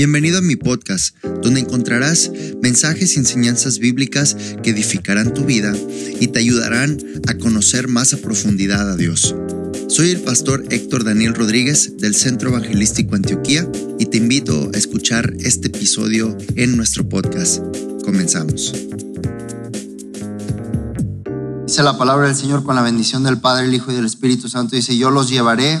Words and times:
Bienvenido 0.00 0.38
a 0.38 0.40
mi 0.40 0.56
podcast, 0.56 1.14
donde 1.42 1.60
encontrarás 1.60 2.30
mensajes 2.62 3.14
y 3.14 3.18
enseñanzas 3.18 3.78
bíblicas 3.78 4.34
que 4.62 4.70
edificarán 4.70 5.34
tu 5.34 5.44
vida 5.44 5.74
y 6.18 6.28
te 6.28 6.38
ayudarán 6.38 6.96
a 7.28 7.34
conocer 7.34 7.86
más 7.86 8.14
a 8.14 8.16
profundidad 8.16 8.90
a 8.90 8.96
Dios. 8.96 9.34
Soy 9.88 10.08
el 10.08 10.22
pastor 10.22 10.64
Héctor 10.70 11.04
Daniel 11.04 11.34
Rodríguez 11.34 11.98
del 11.98 12.14
Centro 12.14 12.48
Evangelístico 12.48 13.14
Antioquía 13.14 13.70
y 13.98 14.06
te 14.06 14.16
invito 14.16 14.70
a 14.72 14.78
escuchar 14.78 15.34
este 15.40 15.66
episodio 15.66 16.34
en 16.56 16.78
nuestro 16.78 17.06
podcast. 17.06 17.62
Comenzamos. 18.02 18.72
Dice 21.66 21.82
la 21.82 21.98
palabra 21.98 22.28
del 22.28 22.36
Señor 22.36 22.64
con 22.64 22.74
la 22.74 22.80
bendición 22.80 23.22
del 23.22 23.38
Padre, 23.38 23.66
el 23.66 23.74
Hijo 23.74 23.92
y 23.92 23.96
del 23.96 24.06
Espíritu 24.06 24.48
Santo. 24.48 24.76
Dice, 24.76 24.96
yo 24.96 25.10
los 25.10 25.28
llevaré 25.28 25.78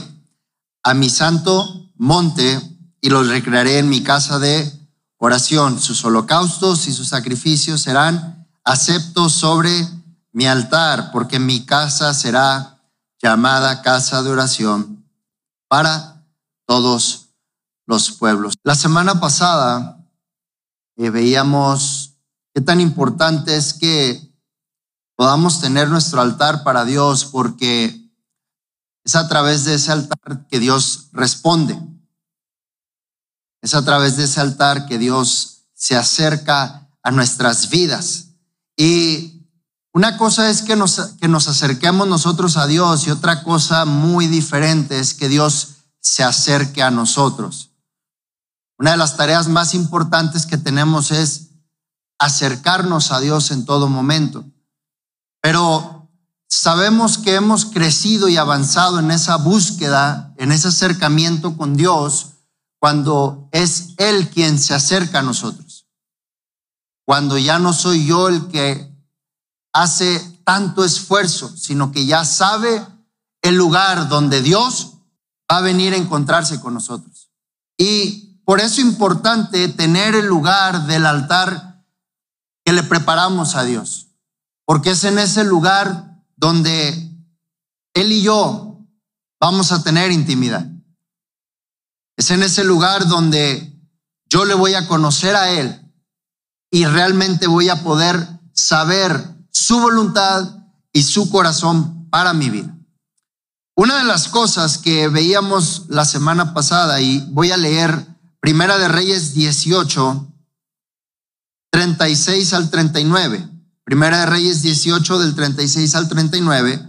a 0.82 0.92
mi 0.92 1.08
santo 1.08 1.90
monte 1.96 2.69
y 3.00 3.10
los 3.10 3.28
recrearé 3.28 3.78
en 3.78 3.88
mi 3.88 4.02
casa 4.02 4.38
de 4.38 4.70
oración. 5.16 5.80
Sus 5.80 6.04
holocaustos 6.04 6.86
y 6.88 6.92
sus 6.92 7.08
sacrificios 7.08 7.82
serán 7.82 8.46
aceptos 8.64 9.32
sobre 9.32 9.70
mi 10.32 10.46
altar, 10.46 11.10
porque 11.12 11.38
mi 11.38 11.66
casa 11.66 12.14
será 12.14 12.80
llamada 13.22 13.82
casa 13.82 14.22
de 14.22 14.30
oración 14.30 15.04
para 15.68 16.24
todos 16.66 17.30
los 17.86 18.12
pueblos. 18.12 18.54
La 18.62 18.74
semana 18.74 19.20
pasada 19.20 20.04
eh, 20.96 21.10
veíamos 21.10 22.14
qué 22.54 22.60
tan 22.60 22.80
importante 22.80 23.56
es 23.56 23.74
que 23.74 24.30
podamos 25.16 25.60
tener 25.60 25.88
nuestro 25.88 26.20
altar 26.20 26.62
para 26.62 26.84
Dios, 26.84 27.24
porque 27.26 28.10
es 29.04 29.16
a 29.16 29.28
través 29.28 29.64
de 29.64 29.74
ese 29.74 29.92
altar 29.92 30.46
que 30.48 30.58
Dios 30.58 31.08
responde. 31.12 31.78
Es 33.62 33.74
a 33.74 33.84
través 33.84 34.16
de 34.16 34.24
ese 34.24 34.40
altar 34.40 34.86
que 34.86 34.98
Dios 34.98 35.64
se 35.74 35.96
acerca 35.96 36.88
a 37.02 37.10
nuestras 37.10 37.70
vidas. 37.70 38.28
Y 38.76 39.46
una 39.92 40.16
cosa 40.16 40.50
es 40.50 40.62
que 40.62 40.76
nos, 40.76 40.98
que 41.20 41.28
nos 41.28 41.48
acerquemos 41.48 42.06
nosotros 42.06 42.56
a 42.56 42.66
Dios 42.66 43.06
y 43.06 43.10
otra 43.10 43.42
cosa 43.42 43.84
muy 43.84 44.26
diferente 44.26 44.98
es 44.98 45.14
que 45.14 45.28
Dios 45.28 45.76
se 46.00 46.22
acerque 46.22 46.82
a 46.82 46.90
nosotros. 46.90 47.70
Una 48.78 48.92
de 48.92 48.96
las 48.96 49.16
tareas 49.16 49.48
más 49.48 49.74
importantes 49.74 50.46
que 50.46 50.56
tenemos 50.56 51.10
es 51.10 51.48
acercarnos 52.18 53.12
a 53.12 53.20
Dios 53.20 53.50
en 53.50 53.64
todo 53.64 53.88
momento. 53.88 54.44
Pero 55.42 56.08
sabemos 56.48 57.18
que 57.18 57.34
hemos 57.34 57.66
crecido 57.66 58.28
y 58.28 58.36
avanzado 58.36 58.98
en 58.98 59.10
esa 59.10 59.36
búsqueda, 59.36 60.32
en 60.36 60.52
ese 60.52 60.68
acercamiento 60.68 61.56
con 61.56 61.76
Dios, 61.76 62.29
cuando 62.80 63.48
es 63.52 63.94
Él 63.98 64.30
quien 64.30 64.58
se 64.58 64.74
acerca 64.74 65.20
a 65.20 65.22
nosotros. 65.22 65.86
Cuando 67.06 67.38
ya 67.38 67.58
no 67.58 67.72
soy 67.72 68.06
yo 68.06 68.28
el 68.28 68.48
que 68.48 68.90
hace 69.72 70.40
tanto 70.44 70.84
esfuerzo, 70.84 71.54
sino 71.56 71.92
que 71.92 72.06
ya 72.06 72.24
sabe 72.24 72.84
el 73.42 73.56
lugar 73.56 74.08
donde 74.08 74.42
Dios 74.42 74.94
va 75.50 75.58
a 75.58 75.62
venir 75.62 75.92
a 75.92 75.96
encontrarse 75.96 76.60
con 76.60 76.74
nosotros. 76.74 77.30
Y 77.76 78.40
por 78.44 78.60
eso 78.60 78.80
es 78.80 78.86
importante 78.86 79.68
tener 79.68 80.14
el 80.14 80.26
lugar 80.26 80.86
del 80.86 81.06
altar 81.06 81.84
que 82.64 82.72
le 82.72 82.82
preparamos 82.82 83.56
a 83.56 83.64
Dios, 83.64 84.08
porque 84.64 84.90
es 84.90 85.04
en 85.04 85.18
ese 85.18 85.44
lugar 85.44 86.22
donde 86.36 87.14
Él 87.94 88.12
y 88.12 88.22
yo 88.22 88.86
vamos 89.38 89.72
a 89.72 89.82
tener 89.82 90.10
intimidad. 90.10 90.66
Es 92.20 92.30
en 92.30 92.42
ese 92.42 92.64
lugar 92.64 93.08
donde 93.08 93.72
yo 94.28 94.44
le 94.44 94.52
voy 94.52 94.74
a 94.74 94.86
conocer 94.86 95.34
a 95.34 95.52
Él 95.52 95.90
y 96.70 96.84
realmente 96.84 97.46
voy 97.46 97.70
a 97.70 97.82
poder 97.82 98.28
saber 98.52 99.38
su 99.50 99.80
voluntad 99.80 100.66
y 100.92 101.02
su 101.04 101.30
corazón 101.30 102.10
para 102.10 102.34
mi 102.34 102.50
vida. 102.50 102.76
Una 103.74 103.96
de 103.96 104.04
las 104.04 104.28
cosas 104.28 104.76
que 104.76 105.08
veíamos 105.08 105.86
la 105.88 106.04
semana 106.04 106.52
pasada, 106.52 107.00
y 107.00 107.24
voy 107.30 107.52
a 107.52 107.56
leer 107.56 108.06
Primera 108.38 108.76
de 108.76 108.88
Reyes 108.88 109.32
18, 109.32 110.30
36 111.70 112.52
al 112.52 112.68
39. 112.68 113.48
Primera 113.82 114.18
de 114.18 114.26
Reyes 114.26 114.60
18 114.60 115.20
del 115.20 115.34
36 115.34 115.94
al 115.94 116.06
39, 116.06 116.86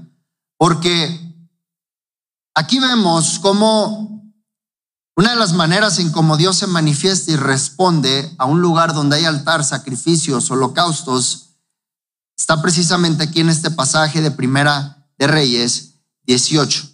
porque 0.58 1.22
aquí 2.54 2.80
vemos 2.80 3.40
cómo 3.40 4.12
una 5.22 5.34
de 5.34 5.36
las 5.36 5.54
maneras 5.54 6.00
en 6.00 6.12
cómo 6.12 6.36
Dios 6.36 6.58
se 6.58 6.66
manifiesta 6.66 7.32
y 7.32 7.36
responde 7.36 8.34
a 8.40 8.46
un 8.46 8.60
lugar 8.60 8.96
donde 8.96 9.18
hay 9.18 9.26
altar, 9.26 9.64
sacrificios, 9.64 10.50
holocaustos, 10.50 11.50
está 12.36 12.60
precisamente 12.60 13.22
aquí 13.22 13.42
en 13.42 13.50
este 13.50 13.70
pasaje 13.70 14.20
de 14.20 14.32
Primera 14.32 15.06
de 15.20 15.28
Reyes 15.28 16.00
18. 16.24 16.90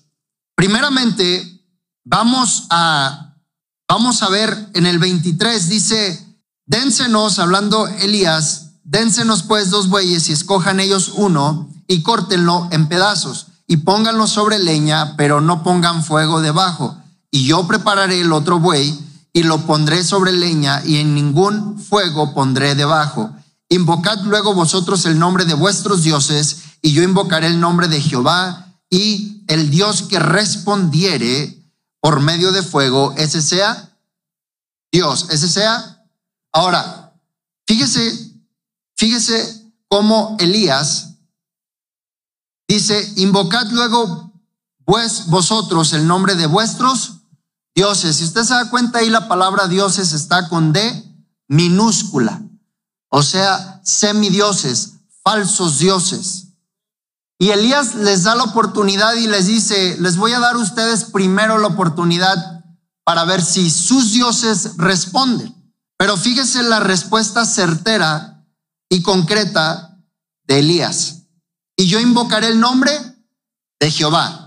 Primeramente, 0.56 1.64
vamos 2.04 2.68
a, 2.70 3.38
vamos 3.88 4.22
a 4.22 4.28
ver 4.28 4.72
en 4.74 4.88
el 4.88 5.00
23, 5.00 5.70
dice, 5.70 6.38
dénsenos, 6.66 7.40
hablando 7.40 7.88
Elías, 7.88 8.72
dénsenos 8.84 9.44
pues 9.44 9.70
dos 9.70 9.88
bueyes 9.88 10.28
y 10.28 10.34
escojan 10.34 10.82
ellos 10.82 11.14
uno 11.16 11.70
y 11.88 12.04
córtenlo 12.04 12.68
en 12.72 12.90
pedazos 12.90 13.48
y 13.68 13.78
pónganlo 13.78 14.28
sobre 14.28 14.60
leña, 14.60 15.16
pero 15.16 15.40
no 15.40 15.64
pongan 15.64 16.04
fuego 16.04 16.42
debajo 16.42 16.98
y 17.32 17.46
yo 17.46 17.68
prepararé 17.68 18.22
el 18.22 18.32
otro 18.32 18.60
buey 18.60 18.98
y 19.34 19.44
lo 19.44 19.66
pondré 19.66 20.04
sobre 20.04 20.32
leña 20.32 20.82
y 20.86 20.98
en 20.98 21.14
ningún 21.14 21.80
fuego 21.80 22.34
pondré 22.34 22.76
debajo. 22.76 23.36
Invocad 23.70 24.20
luego 24.22 24.54
vosotros 24.54 25.06
el 25.06 25.20
nombre 25.20 25.46
de 25.46 25.54
vuestros 25.54 26.04
dioses 26.04 26.64
y 26.82 26.94
yo 26.94 27.04
invocaré 27.04 27.48
el 27.48 27.60
nombre 27.60 27.88
de 27.88 28.02
Jehová 28.02 28.74
y 28.90 29.44
el 29.48 29.70
Dios 29.70 30.04
que 30.04 30.20
respondiere 30.20 31.54
por 32.00 32.22
medio 32.22 32.52
de 32.52 32.64
fuego, 32.64 33.14
ese 33.18 33.42
sea 33.42 33.98
Dios, 34.92 35.28
ese 35.30 35.50
sea. 35.50 36.06
Ahora, 36.54 37.14
fíjese, 37.68 38.34
fíjese 38.96 39.72
cómo 39.88 40.38
Elías 40.40 41.16
dice, 42.68 43.14
invocad 43.18 43.68
luego 43.72 44.32
vosotros 45.28 45.94
el 45.94 46.08
nombre 46.08 46.36
de 46.36 46.48
vuestros 46.48 47.17
dioses. 47.78 48.16
Si 48.16 48.24
usted 48.24 48.44
se 48.44 48.56
da 48.56 48.72
cuenta 48.72 49.00
ahí 49.00 49.10
la 49.10 49.28
palabra 49.28 49.68
dioses 49.68 50.12
está 50.12 50.50
con 50.50 50.74
D 50.74 50.82
minúscula, 51.48 52.42
o 53.10 53.22
sea, 53.22 53.80
semidioses, 53.84 54.94
falsos 55.24 55.78
dioses. 55.78 56.48
Y 57.38 57.52
Elías 57.52 57.94
les 57.94 58.24
da 58.24 58.34
la 58.34 58.46
oportunidad 58.46 59.14
y 59.14 59.28
les 59.28 59.46
dice, 59.46 59.96
les 60.00 60.18
voy 60.18 60.34
a 60.34 60.40
dar 60.40 60.56
a 60.56 60.60
ustedes 60.60 61.06
primero 61.06 61.60
la 61.60 61.68
oportunidad 61.68 62.66
para 63.04 63.26
ver 63.26 63.44
si 63.44 63.70
sus 63.70 64.12
dioses 64.12 64.72
responden. 64.78 65.54
Pero 65.98 66.18
fíjese 66.18 66.64
la 66.64 66.80
respuesta 66.80 67.46
certera 67.46 68.44
y 68.90 69.04
concreta 69.04 70.00
de 70.46 70.60
Elías. 70.60 71.28
Y 71.76 71.86
yo 71.86 72.00
invocaré 72.00 72.48
el 72.48 72.60
nombre 72.60 72.92
de 73.80 73.92
Jehová. 73.92 74.47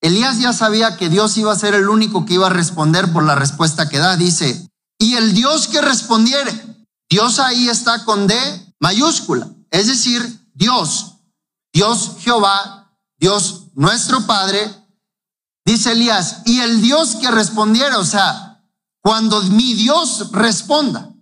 Elías 0.00 0.38
ya 0.38 0.52
sabía 0.52 0.96
que 0.96 1.08
Dios 1.08 1.36
iba 1.36 1.52
a 1.52 1.58
ser 1.58 1.74
el 1.74 1.88
único 1.88 2.24
que 2.24 2.34
iba 2.34 2.46
a 2.46 2.50
responder 2.50 3.12
por 3.12 3.24
la 3.24 3.34
respuesta 3.34 3.88
que 3.88 3.98
da. 3.98 4.16
Dice, 4.16 4.68
y 4.98 5.14
el 5.14 5.34
Dios 5.34 5.68
que 5.68 5.80
respondiere, 5.80 6.52
Dios 7.08 7.38
ahí 7.38 7.68
está 7.68 8.04
con 8.04 8.26
D 8.26 8.34
mayúscula, 8.78 9.48
es 9.70 9.88
decir, 9.88 10.48
Dios, 10.54 11.16
Dios 11.72 12.16
Jehová, 12.20 12.92
Dios 13.18 13.66
nuestro 13.74 14.26
Padre, 14.26 14.70
dice 15.64 15.92
Elías, 15.92 16.42
y 16.46 16.60
el 16.60 16.80
Dios 16.80 17.16
que 17.16 17.30
respondiera, 17.30 17.98
o 17.98 18.04
sea, 18.04 18.62
cuando 19.02 19.42
mi 19.42 19.74
Dios 19.74 20.30
responda, 20.32 21.12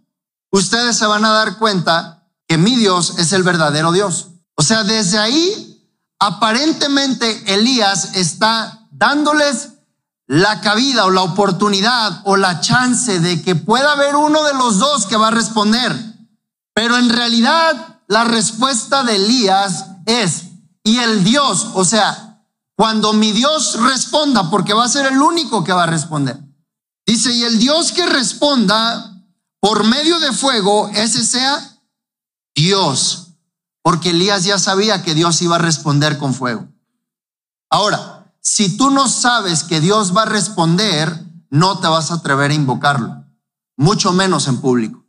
ustedes 0.51 0.97
se 0.97 1.07
van 1.07 1.25
a 1.25 1.31
dar 1.31 1.59
cuenta 1.59 2.27
que 2.47 2.59
mi 2.59 2.77
Dios 2.77 3.19
es 3.19 3.33
el 3.33 3.43
verdadero 3.43 3.93
Dios. 3.93 4.29
O 4.57 4.63
sea, 4.63 4.83
desde 4.83 5.19
ahí 5.19 5.78
aparentemente 6.19 7.55
Elías 7.55 8.17
está 8.17 8.87
dándoles 8.91 9.71
la 10.27 10.61
cabida 10.61 11.07
o 11.07 11.11
la 11.11 11.23
oportunidad 11.23 12.21
o 12.25 12.37
la 12.37 12.61
chance 12.61 13.21
de 13.21 13.43
que 13.43 13.55
pueda 13.55 13.93
haber 13.93 14.17
uno 14.17 14.45
de 14.45 14.55
los 14.55 14.79
dos 14.79 15.07
que 15.07 15.17
va 15.17 15.29
a 15.29 15.33
responder. 15.33 15.93
Pero 16.75 16.97
en 16.99 17.09
realidad 17.09 18.01
la 18.09 18.25
respuesta 18.25 19.05
de 19.05 19.17
Elías 19.17 19.87
es, 20.07 20.45
y 20.85 20.99
el 20.99 21.25
Dios, 21.25 21.69
o 21.75 21.85
sea, 21.85 22.43
cuando 22.77 23.13
mi 23.13 23.33
Dios 23.33 23.81
responda, 23.81 24.51
porque 24.51 24.75
va 24.75 24.85
a 24.85 24.89
ser 24.89 25.07
el 25.07 25.21
único 25.21 25.65
que 25.65 25.73
va 25.73 25.85
a 25.85 25.89
responder. 25.89 26.39
Dice, 27.07 27.33
y 27.33 27.45
el 27.45 27.59
Dios 27.59 27.93
que 27.93 28.07
responda 28.07 29.15
por 29.61 29.85
medio 29.85 30.21
de 30.21 30.33
fuego, 30.33 30.91
ese 30.95 31.25
sea 31.25 31.81
Dios 32.55 33.28
porque 33.89 34.11
Elías 34.11 34.45
ya 34.45 34.59
sabía 34.59 35.03
que 35.03 35.15
Dios 35.15 35.41
iba 35.41 35.57
a 35.57 35.61
responder 35.61 36.19
con 36.19 36.35
fuego. 36.35 36.69
Ahora, 37.71 38.35
si 38.39 38.77
tú 38.77 38.91
no 38.91 39.09
sabes 39.09 39.65
que 39.65 39.81
Dios 39.81 40.15
va 40.15 40.25
a 40.25 40.27
responder, 40.27 41.25
no 41.49 41.79
te 41.79 41.89
vas 41.89 42.11
a 42.11 42.17
atrever 42.17 42.51
a 42.51 42.55
invocarlo. 42.55 43.25
mucho 43.79 44.13
menos 44.13 44.47
en 44.47 44.61
público. 44.61 45.07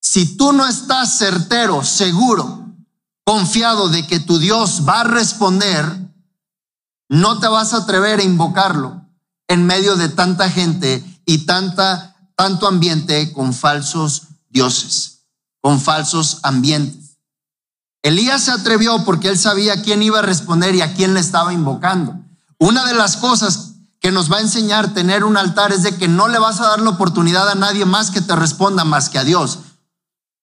Si 0.00 0.38
tú 0.38 0.54
no 0.54 0.66
estás 0.66 1.18
certero, 1.18 1.84
seguro, 1.84 2.74
confiado 3.22 3.90
de 3.90 4.06
que 4.06 4.18
tu 4.18 4.38
Dios 4.38 4.88
va 4.88 5.02
a 5.02 5.04
responder, 5.04 5.84
no 7.10 7.38
te 7.38 7.48
vas 7.48 7.74
a 7.74 7.82
atrever 7.82 8.20
a 8.20 8.24
invocarlo 8.24 9.04
en 9.46 9.66
medio 9.66 9.96
de 9.96 10.08
tanta 10.08 10.48
gente 10.48 11.04
y 11.26 11.44
tanto 11.44 12.66
ambiente 12.66 13.30
con 13.34 13.52
falsos 13.52 14.22
dioses, 14.48 15.26
con 15.60 15.78
falsos 15.78 16.38
ambientes. 16.44 17.09
Elías 18.02 18.44
se 18.44 18.52
atrevió 18.52 19.04
porque 19.04 19.28
él 19.28 19.38
sabía 19.38 19.82
quién 19.82 20.02
iba 20.02 20.20
a 20.20 20.22
responder 20.22 20.74
y 20.74 20.80
a 20.80 20.94
quién 20.94 21.14
le 21.14 21.20
estaba 21.20 21.52
invocando. 21.52 22.14
Una 22.58 22.84
de 22.86 22.94
las 22.94 23.16
cosas 23.16 23.72
que 24.00 24.10
nos 24.10 24.32
va 24.32 24.38
a 24.38 24.42
enseñar 24.42 24.94
tener 24.94 25.24
un 25.24 25.36
altar 25.36 25.72
es 25.72 25.82
de 25.82 25.96
que 25.96 26.08
no 26.08 26.28
le 26.28 26.38
vas 26.38 26.60
a 26.60 26.68
dar 26.68 26.80
la 26.80 26.90
oportunidad 26.90 27.48
a 27.50 27.54
nadie 27.54 27.84
más 27.84 28.10
que 28.10 28.22
te 28.22 28.34
responda 28.34 28.84
más 28.84 29.10
que 29.10 29.18
a 29.18 29.24
Dios. 29.24 29.58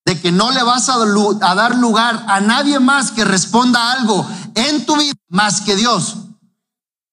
De 0.05 0.21
que 0.21 0.31
no 0.31 0.51
le 0.51 0.61
vas 0.61 0.87
a, 0.89 0.95
a 0.95 1.55
dar 1.55 1.75
lugar 1.75 2.25
a 2.27 2.39
nadie 2.39 2.79
más 2.79 3.11
que 3.11 3.25
responda 3.25 3.91
algo 3.91 4.25
en 4.53 4.85
tu 4.85 4.95
vida 4.95 5.13
más 5.29 5.61
que 5.61 5.75
Dios. 5.75 6.15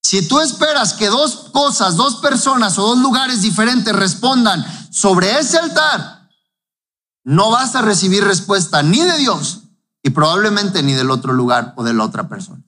Si 0.02 0.28
tú 0.28 0.40
esperas 0.40 0.92
que 0.92 1.08
dos 1.08 1.48
cosas, 1.52 1.96
dos 1.96 2.16
personas 2.16 2.78
o 2.78 2.86
dos 2.86 2.98
lugares 2.98 3.40
diferentes 3.40 3.96
respondan 3.96 4.64
sobre 4.90 5.38
ese 5.38 5.56
altar, 5.56 6.28
no 7.24 7.50
vas 7.50 7.74
a 7.74 7.80
recibir 7.80 8.22
respuesta 8.22 8.82
ni 8.82 9.00
de 9.00 9.16
Dios 9.16 9.63
y 10.04 10.10
probablemente 10.10 10.82
ni 10.82 10.92
del 10.92 11.10
otro 11.10 11.32
lugar 11.32 11.72
o 11.76 11.82
de 11.82 11.94
la 11.94 12.04
otra 12.04 12.28
persona. 12.28 12.62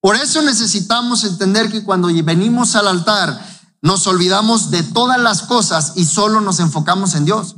Por 0.00 0.16
eso 0.16 0.42
necesitamos 0.42 1.22
entender 1.22 1.70
que 1.70 1.84
cuando 1.84 2.08
venimos 2.08 2.74
al 2.74 2.88
altar 2.88 3.40
nos 3.80 4.06
olvidamos 4.08 4.70
de 4.70 4.82
todas 4.82 5.18
las 5.18 5.42
cosas 5.42 5.92
y 5.96 6.04
solo 6.04 6.40
nos 6.40 6.58
enfocamos 6.58 7.14
en 7.14 7.24
Dios. 7.24 7.56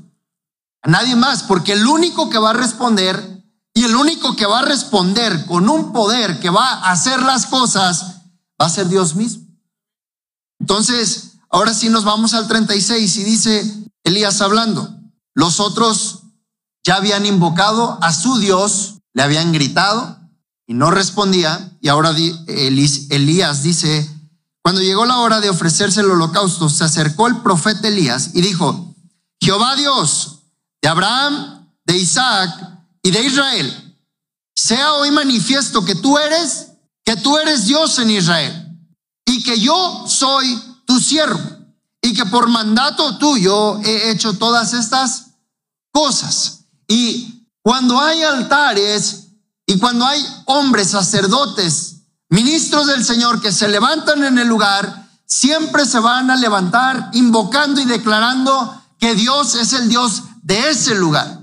A 0.82 0.90
nadie 0.90 1.16
más, 1.16 1.42
porque 1.42 1.72
el 1.72 1.86
único 1.86 2.28
que 2.28 2.38
va 2.38 2.50
a 2.50 2.54
responder 2.54 3.42
y 3.72 3.84
el 3.84 3.96
único 3.96 4.36
que 4.36 4.44
va 4.44 4.60
a 4.60 4.64
responder 4.64 5.46
con 5.46 5.70
un 5.70 5.92
poder 5.92 6.38
que 6.38 6.50
va 6.50 6.74
a 6.74 6.92
hacer 6.92 7.22
las 7.22 7.46
cosas 7.46 8.20
va 8.60 8.66
a 8.66 8.70
ser 8.70 8.88
Dios 8.88 9.16
mismo. 9.16 9.46
Entonces, 10.60 11.38
ahora 11.48 11.72
sí 11.72 11.88
nos 11.88 12.04
vamos 12.04 12.34
al 12.34 12.46
36 12.46 13.16
y 13.16 13.24
dice 13.24 13.90
Elías 14.04 14.42
hablando, 14.42 14.94
los 15.32 15.60
otros 15.60 16.24
ya 16.84 16.96
habían 16.96 17.24
invocado 17.24 17.98
a 18.02 18.12
su 18.12 18.38
Dios, 18.38 18.93
le 19.14 19.22
habían 19.22 19.52
gritado 19.52 20.18
y 20.66 20.74
no 20.74 20.90
respondía. 20.90 21.72
Y 21.80 21.88
ahora 21.88 22.14
Elías 22.46 23.62
dice, 23.62 24.10
cuando 24.62 24.82
llegó 24.82 25.06
la 25.06 25.18
hora 25.18 25.40
de 25.40 25.50
ofrecerse 25.50 26.00
el 26.00 26.10
holocausto, 26.10 26.68
se 26.68 26.84
acercó 26.84 27.26
el 27.26 27.38
profeta 27.38 27.88
Elías 27.88 28.30
y 28.34 28.42
dijo, 28.42 28.94
Jehová 29.40 29.76
Dios 29.76 30.40
de 30.82 30.88
Abraham, 30.88 31.70
de 31.86 31.96
Isaac 31.96 32.50
y 33.02 33.10
de 33.10 33.24
Israel, 33.24 33.98
sea 34.54 34.94
hoy 34.94 35.10
manifiesto 35.10 35.84
que 35.84 35.94
tú 35.94 36.18
eres 36.18 36.68
que 37.04 37.16
tú 37.16 37.36
eres 37.36 37.66
Dios 37.66 37.98
en 37.98 38.10
Israel 38.10 38.78
y 39.26 39.42
que 39.42 39.60
yo 39.60 40.04
soy 40.08 40.58
tu 40.86 40.98
siervo 40.98 41.40
y 42.00 42.14
que 42.14 42.24
por 42.26 42.48
mandato 42.48 43.18
tuyo 43.18 43.78
he 43.80 44.10
hecho 44.10 44.34
todas 44.34 44.72
estas 44.72 45.32
cosas. 45.90 46.64
Y 46.88 47.43
cuando 47.64 47.98
hay 47.98 48.22
altares 48.22 49.28
y 49.66 49.78
cuando 49.78 50.04
hay 50.04 50.22
hombres, 50.44 50.90
sacerdotes, 50.90 52.02
ministros 52.28 52.86
del 52.86 53.02
Señor 53.02 53.40
que 53.40 53.52
se 53.52 53.68
levantan 53.68 54.22
en 54.22 54.36
el 54.36 54.46
lugar, 54.46 55.08
siempre 55.24 55.86
se 55.86 55.98
van 55.98 56.30
a 56.30 56.36
levantar 56.36 57.08
invocando 57.14 57.80
y 57.80 57.86
declarando 57.86 58.82
que 58.98 59.14
Dios 59.14 59.54
es 59.54 59.72
el 59.72 59.88
Dios 59.88 60.24
de 60.42 60.68
ese 60.68 60.94
lugar. 60.94 61.40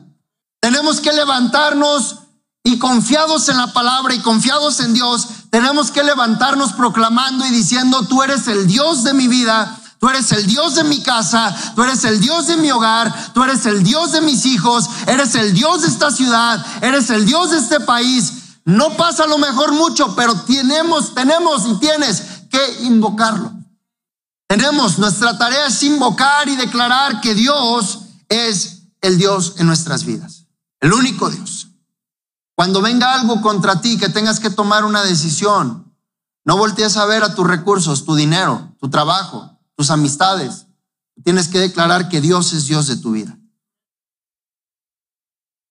Tenemos 0.60 1.02
que 1.02 1.12
levantarnos 1.12 2.18
y 2.64 2.78
confiados 2.78 3.50
en 3.50 3.58
la 3.58 3.74
palabra 3.74 4.14
y 4.14 4.20
confiados 4.20 4.80
en 4.80 4.94
Dios, 4.94 5.28
tenemos 5.50 5.90
que 5.90 6.04
levantarnos 6.04 6.74
proclamando 6.74 7.48
y 7.48 7.50
diciendo, 7.50 8.06
tú 8.08 8.22
eres 8.22 8.48
el 8.48 8.68
Dios 8.68 9.04
de 9.04 9.16
mi 9.16 9.28
vida, 9.28 9.81
tú 10.02 10.10
eres 10.10 10.32
el 10.32 10.48
Dios 10.48 10.74
de 10.74 10.84
mi 10.84 11.00
casa, 11.04 11.56
tú 11.76 11.84
eres 11.84 12.04
el 12.06 12.20
Dios 12.20 12.48
de 12.48 12.58
mi 12.58 12.72
hogar, 12.72 13.34
tú 13.34 13.44
eres 13.44 13.68
el 13.68 13.84
Dios 13.84 14.12
de 14.12 14.22
mis 14.22 14.48
hijos, 14.48 14.90
eres 15.06 15.36
el 15.36 15.54
Dios 15.54 15.84
de 15.84 15.90
esta 15.90 16.10
ciudad, 16.10 16.66
eres 16.82 17.12
el 17.12 17.24
Dios 17.24 17.52
de 17.52 17.60
este 17.60 17.80
país. 17.80 18.34
No 18.66 18.98
pasa 18.98 19.28
lo 19.28 19.38
mejor 19.38 19.74
mucho, 19.74 20.16
pero 20.16 20.34
tenemos, 20.42 21.14
tenemos 21.14 21.68
y 21.68 21.76
tienes 21.76 22.24
que 22.50 22.84
invocarlo. 22.84 23.54
Tenemos, 24.48 24.98
nuestra 24.98 25.38
tarea 25.38 25.68
es 25.68 25.84
invocar 25.84 26.50
y 26.50 26.56
declarar 26.56 27.22
que 27.22 27.36
Dios 27.36 28.00
es 28.28 28.88
el 29.02 29.20
Dios 29.20 29.54
en 29.60 29.68
nuestras 29.68 30.04
vidas, 30.04 30.48
el 30.80 30.94
único 30.94 31.30
Dios. 31.30 31.68
Cuando 32.56 32.82
venga 32.82 33.14
algo 33.14 33.40
contra 33.42 33.82
ti 33.82 34.00
que 34.00 34.10
tengas 34.10 34.40
que 34.40 34.50
tomar 34.50 34.84
una 34.84 35.04
decisión, 35.04 35.94
no 36.44 36.58
voltees 36.58 36.98
a 36.98 37.06
ver 37.06 37.24
a 37.24 37.36
tus 37.36 37.46
recursos, 37.46 38.04
tu 38.04 38.16
dinero, 38.16 38.76
tu 38.80 38.90
trabajo, 38.90 39.61
tus 39.82 39.90
amistades. 39.90 40.68
Tienes 41.24 41.48
que 41.48 41.58
declarar 41.58 42.08
que 42.08 42.22
Dios 42.22 42.54
es 42.54 42.68
Dios 42.68 42.86
de 42.86 42.98
tu 42.98 43.14
vida. 43.14 43.36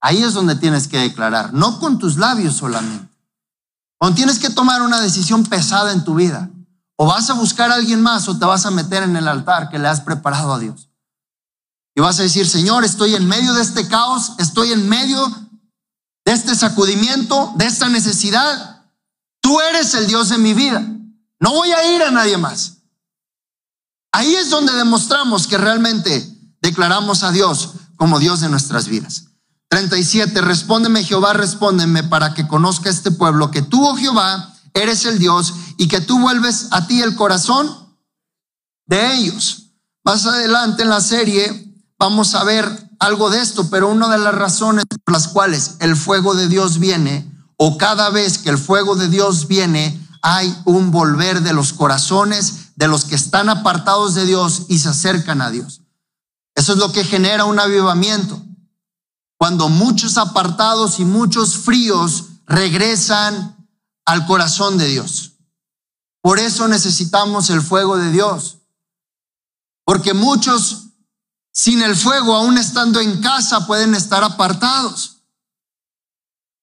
Ahí 0.01 0.21
es 0.21 0.35
donde 0.35 0.57
tienes 0.57 0.89
que 0.89 0.99
declarar, 0.99 1.55
no 1.55 1.79
con 1.79 2.01
tus 2.01 2.17
labios 2.17 2.57
solamente. 2.57 3.09
Cuando 3.99 4.17
tienes 4.17 4.41
que 4.41 4.51
tomar 4.51 4.83
una 4.83 5.01
decisión 5.01 5.45
pesada 5.45 5.93
en 5.93 6.03
tu 6.03 6.17
vida, 6.17 6.51
o 6.97 7.07
vas 7.07 7.31
a 7.31 7.35
buscar 7.35 7.71
a 7.71 7.77
alguien 7.77 8.03
más 8.03 8.27
o 8.27 8.37
te 8.37 8.45
vas 8.45 8.67
a 8.67 8.73
meter 8.73 9.05
en 9.05 9.17
el 9.17 9.29
altar 9.29 9.69
que 9.69 9.79
le 9.79 9.87
has 9.87 10.01
preparado 10.01 10.55
a 10.55 10.59
Dios. 10.59 10.89
Y 11.95 12.01
vas 12.01 12.19
a 12.19 12.25
decir, 12.25 12.49
Señor, 12.49 12.85
estoy 12.85 13.15
en 13.15 13.29
medio 13.29 13.55
de 13.55 13.63
este 13.63 13.87
caos, 13.87 14.33
estoy 14.39 14.73
en 14.73 14.89
medio 14.89 15.25
de 16.25 16.33
este 16.33 16.57
sacudimiento, 16.57 17.53
de 17.55 17.67
esta 17.67 17.89
necesidad. 17.89 18.87
Tú 19.41 19.61
eres 19.61 19.95
el 19.95 20.09
Dios 20.09 20.31
de 20.31 20.39
mi 20.39 20.53
vida. 20.53 20.81
No 21.39 21.53
voy 21.53 21.71
a 21.71 21.95
ir 21.95 22.03
a 22.03 22.11
nadie 22.11 22.39
más. 22.39 22.80
Ahí 24.13 24.35
es 24.35 24.51
donde 24.51 24.73
demostramos 24.75 25.47
que 25.47 25.59
realmente 25.59 26.27
declaramos 26.61 27.23
a 27.23 27.31
Dios 27.31 27.71
como 27.97 28.19
Dios 28.19 28.41
de 28.41 28.49
nuestras 28.49 28.89
vidas. 28.89 29.27
37. 29.69 30.41
Respóndeme 30.41 31.05
Jehová, 31.05 31.33
respóndeme 31.33 32.03
para 32.03 32.35
que 32.35 32.49
conozca 32.49 32.91
este 32.91 33.13
pueblo 33.13 33.51
que 33.51 33.63
tú, 33.63 33.87
oh 33.87 33.97
Jehová, 33.97 34.53
eres 34.75 35.05
el 35.05 35.19
Dios 35.19 35.55
y 35.79 35.87
que 35.87 36.01
tú 36.01 36.19
vuelves 36.19 36.69
a 36.73 36.87
ti 36.87 37.01
el 37.03 37.15
corazón 37.15 37.97
de 38.87 39.15
ellos. 39.15 39.71
Más 40.05 40.27
adelante 40.27 40.83
en 40.83 40.91
la 40.91 41.01
serie 41.01 41.73
vamos 41.99 42.35
a 42.35 42.43
ver 42.43 42.91
algo 42.99 43.31
de 43.31 43.41
esto, 43.41 43.71
pero 43.71 43.89
una 43.89 44.09
de 44.09 44.19
las 44.19 44.35
razones 44.35 44.85
por 45.05 45.15
las 45.15 45.29
cuales 45.29 45.77
el 45.79 45.97
fuego 45.97 46.35
de 46.35 46.49
Dios 46.49 46.79
viene, 46.79 47.31
o 47.57 47.79
cada 47.79 48.11
vez 48.11 48.39
que 48.39 48.51
el 48.51 48.59
fuego 48.59 48.97
de 48.97 49.09
Dios 49.09 49.47
viene, 49.47 50.07
hay 50.23 50.55
un 50.65 50.91
volver 50.91 51.43
de 51.43 51.53
los 51.53 51.73
corazones 51.73 52.70
de 52.81 52.89
los 52.89 53.05
que 53.05 53.15
están 53.15 53.51
apartados 53.51 54.15
de 54.15 54.25
Dios 54.25 54.63
y 54.69 54.79
se 54.79 54.89
acercan 54.89 55.43
a 55.43 55.51
Dios. 55.51 55.83
Eso 56.55 56.73
es 56.73 56.79
lo 56.79 56.93
que 56.93 57.05
genera 57.05 57.45
un 57.45 57.61
avivamiento. 57.61 58.43
Cuando 59.37 59.69
muchos 59.69 60.17
apartados 60.17 60.99
y 60.99 61.05
muchos 61.05 61.59
fríos 61.59 62.25
regresan 62.47 63.69
al 64.07 64.25
corazón 64.25 64.79
de 64.79 64.87
Dios. 64.87 65.33
Por 66.23 66.39
eso 66.39 66.69
necesitamos 66.69 67.51
el 67.51 67.61
fuego 67.61 67.99
de 67.99 68.13
Dios. 68.13 68.61
Porque 69.85 70.15
muchos 70.15 70.87
sin 71.53 71.83
el 71.83 71.95
fuego, 71.95 72.35
aún 72.35 72.57
estando 72.57 72.99
en 72.99 73.21
casa, 73.21 73.67
pueden 73.67 73.95
estar 73.95 74.25
apartados. 74.25 75.19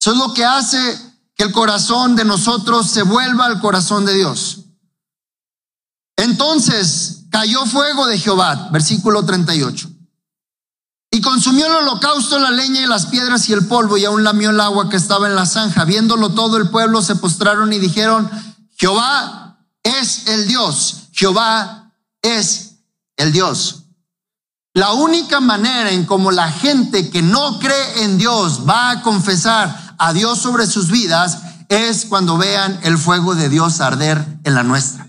Eso 0.02 0.14
es 0.14 0.18
lo 0.18 0.34
que 0.34 0.46
hace 0.46 1.00
que 1.36 1.44
el 1.44 1.52
corazón 1.52 2.16
de 2.16 2.26
nosotros 2.26 2.90
se 2.90 3.04
vuelva 3.04 3.46
al 3.46 3.62
corazón 3.62 4.04
de 4.04 4.16
Dios. 4.16 4.64
Entonces 6.18 7.26
cayó 7.30 7.66
fuego 7.66 8.08
de 8.08 8.18
Jehová, 8.18 8.70
versículo 8.72 9.24
38. 9.24 9.90
Y 11.12 11.22
consumió 11.22 11.68
el 11.68 11.74
holocausto, 11.74 12.38
la 12.38 12.52
leña 12.52 12.82
y 12.82 12.86
las 12.86 13.06
piedras 13.06 13.48
y 13.48 13.54
el 13.54 13.66
polvo, 13.68 13.98
y 13.98 14.06
aún 14.06 14.24
lamió 14.24 14.50
el 14.50 14.60
agua 14.60 14.90
que 14.90 14.98
estaba 14.98 15.28
en 15.28 15.36
la 15.36 15.46
zanja. 15.46 15.86
Viéndolo 15.86 16.30
todo 16.30 16.58
el 16.58 16.70
pueblo 16.70 17.02
se 17.02 17.16
postraron 17.16 17.72
y 17.72 17.80
dijeron, 17.80 18.30
Jehová 18.76 19.60
es 19.84 20.28
el 20.28 20.48
Dios, 20.48 21.04
Jehová 21.14 21.94
es 22.22 22.80
el 23.16 23.32
Dios. 23.32 23.84
La 24.74 24.94
única 24.94 25.40
manera 25.40 25.92
en 25.92 26.06
como 26.06 26.32
la 26.32 26.52
gente 26.52 27.10
que 27.10 27.22
no 27.22 27.58
cree 27.58 28.04
en 28.04 28.18
Dios 28.18 28.62
va 28.68 28.92
a 28.92 29.02
confesar 29.02 29.96
a 29.98 30.14
Dios 30.14 30.40
sobre 30.40 30.68
sus 30.68 30.92
vidas 30.92 31.40
es 31.70 32.06
cuando 32.06 32.38
vean 32.38 32.80
el 32.84 32.98
fuego 32.98 33.34
de 33.34 33.50
Dios 33.50 33.82
arder 33.82 34.40
en 34.44 34.54
la 34.54 34.64
nuestra. 34.64 35.07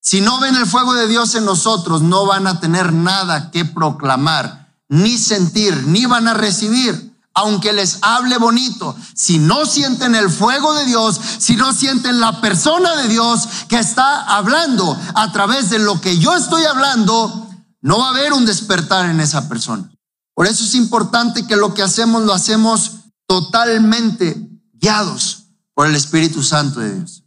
Si 0.00 0.20
no 0.20 0.40
ven 0.40 0.56
el 0.56 0.66
fuego 0.66 0.94
de 0.94 1.06
Dios 1.06 1.34
en 1.34 1.44
nosotros, 1.44 2.02
no 2.02 2.24
van 2.26 2.46
a 2.46 2.58
tener 2.58 2.92
nada 2.92 3.50
que 3.50 3.64
proclamar, 3.64 4.74
ni 4.88 5.18
sentir, 5.18 5.86
ni 5.86 6.06
van 6.06 6.26
a 6.26 6.34
recibir, 6.34 7.14
aunque 7.34 7.72
les 7.72 7.98
hable 8.02 8.38
bonito. 8.38 8.96
Si 9.14 9.38
no 9.38 9.66
sienten 9.66 10.14
el 10.14 10.30
fuego 10.30 10.74
de 10.74 10.86
Dios, 10.86 11.20
si 11.38 11.54
no 11.54 11.72
sienten 11.72 12.18
la 12.18 12.40
persona 12.40 12.96
de 12.96 13.08
Dios 13.08 13.46
que 13.68 13.78
está 13.78 14.22
hablando 14.22 14.98
a 15.14 15.30
través 15.32 15.70
de 15.70 15.78
lo 15.78 16.00
que 16.00 16.18
yo 16.18 16.34
estoy 16.34 16.64
hablando, 16.64 17.48
no 17.82 17.98
va 17.98 18.08
a 18.08 18.10
haber 18.10 18.32
un 18.32 18.46
despertar 18.46 19.06
en 19.06 19.20
esa 19.20 19.48
persona. 19.48 19.90
Por 20.34 20.46
eso 20.46 20.64
es 20.64 20.74
importante 20.74 21.46
que 21.46 21.56
lo 21.56 21.74
que 21.74 21.82
hacemos 21.82 22.24
lo 22.24 22.32
hacemos 22.32 22.92
totalmente 23.26 24.48
guiados 24.72 25.44
por 25.74 25.86
el 25.86 25.94
Espíritu 25.94 26.42
Santo 26.42 26.80
de 26.80 26.96
Dios. 26.96 27.19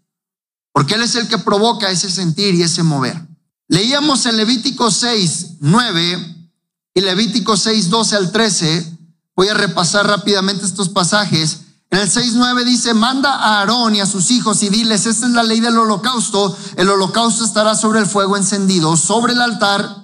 Porque 0.74 0.96
Él 0.96 1.04
es 1.04 1.16
el 1.16 1.30
que 1.30 1.38
provoca 1.38 1.90
ese 1.90 2.10
sentir 2.10 2.56
y 2.56 2.64
ese 2.64 2.84
mover. 2.84 3.26
Leíamos 3.70 4.26
en 4.26 4.36
Levítico 4.36 4.92
6, 4.92 5.58
9 5.62 6.48
y 6.96 7.02
Levítico 7.02 7.56
6, 7.56 7.90
12 7.90 8.16
al 8.16 8.32
13. 8.32 8.98
Voy 9.36 9.48
a 9.48 9.54
repasar 9.54 10.06
rápidamente 10.06 10.66
estos 10.66 10.90
pasajes. 10.90 11.62
En 11.90 12.00
el 12.00 12.12
6.9 12.12 12.66
dice, 12.66 12.94
manda 12.96 13.34
a 13.36 13.60
Aarón 13.60 13.96
y 13.96 14.02
a 14.02 14.08
sus 14.08 14.32
hijos 14.32 14.64
y 14.64 14.70
diles, 14.70 15.06
esta 15.06 15.28
es 15.28 15.32
la 15.32 15.44
ley 15.44 15.60
del 15.60 15.78
holocausto, 15.78 16.58
el 16.76 16.90
holocausto 16.90 17.46
estará 17.46 17.76
sobre 17.76 18.00
el 18.00 18.08
fuego 18.08 18.36
encendido, 18.36 18.98
sobre 18.98 19.34
el 19.34 19.42
altar, 19.42 20.04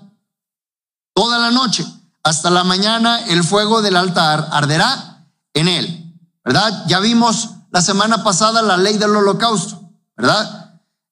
toda 1.16 1.40
la 1.40 1.50
noche. 1.50 1.84
Hasta 2.22 2.52
la 2.52 2.64
mañana 2.64 3.26
el 3.26 3.44
fuego 3.44 3.82
del 3.82 3.96
altar 3.96 4.50
arderá 4.52 5.26
en 5.56 5.68
él. 5.68 6.16
¿Verdad? 6.46 6.86
Ya 6.88 7.00
vimos 7.00 7.50
la 7.72 7.82
semana 7.82 8.24
pasada 8.24 8.62
la 8.62 8.78
ley 8.78 8.98
del 8.98 9.16
holocausto, 9.16 9.90
¿verdad? 10.16 10.59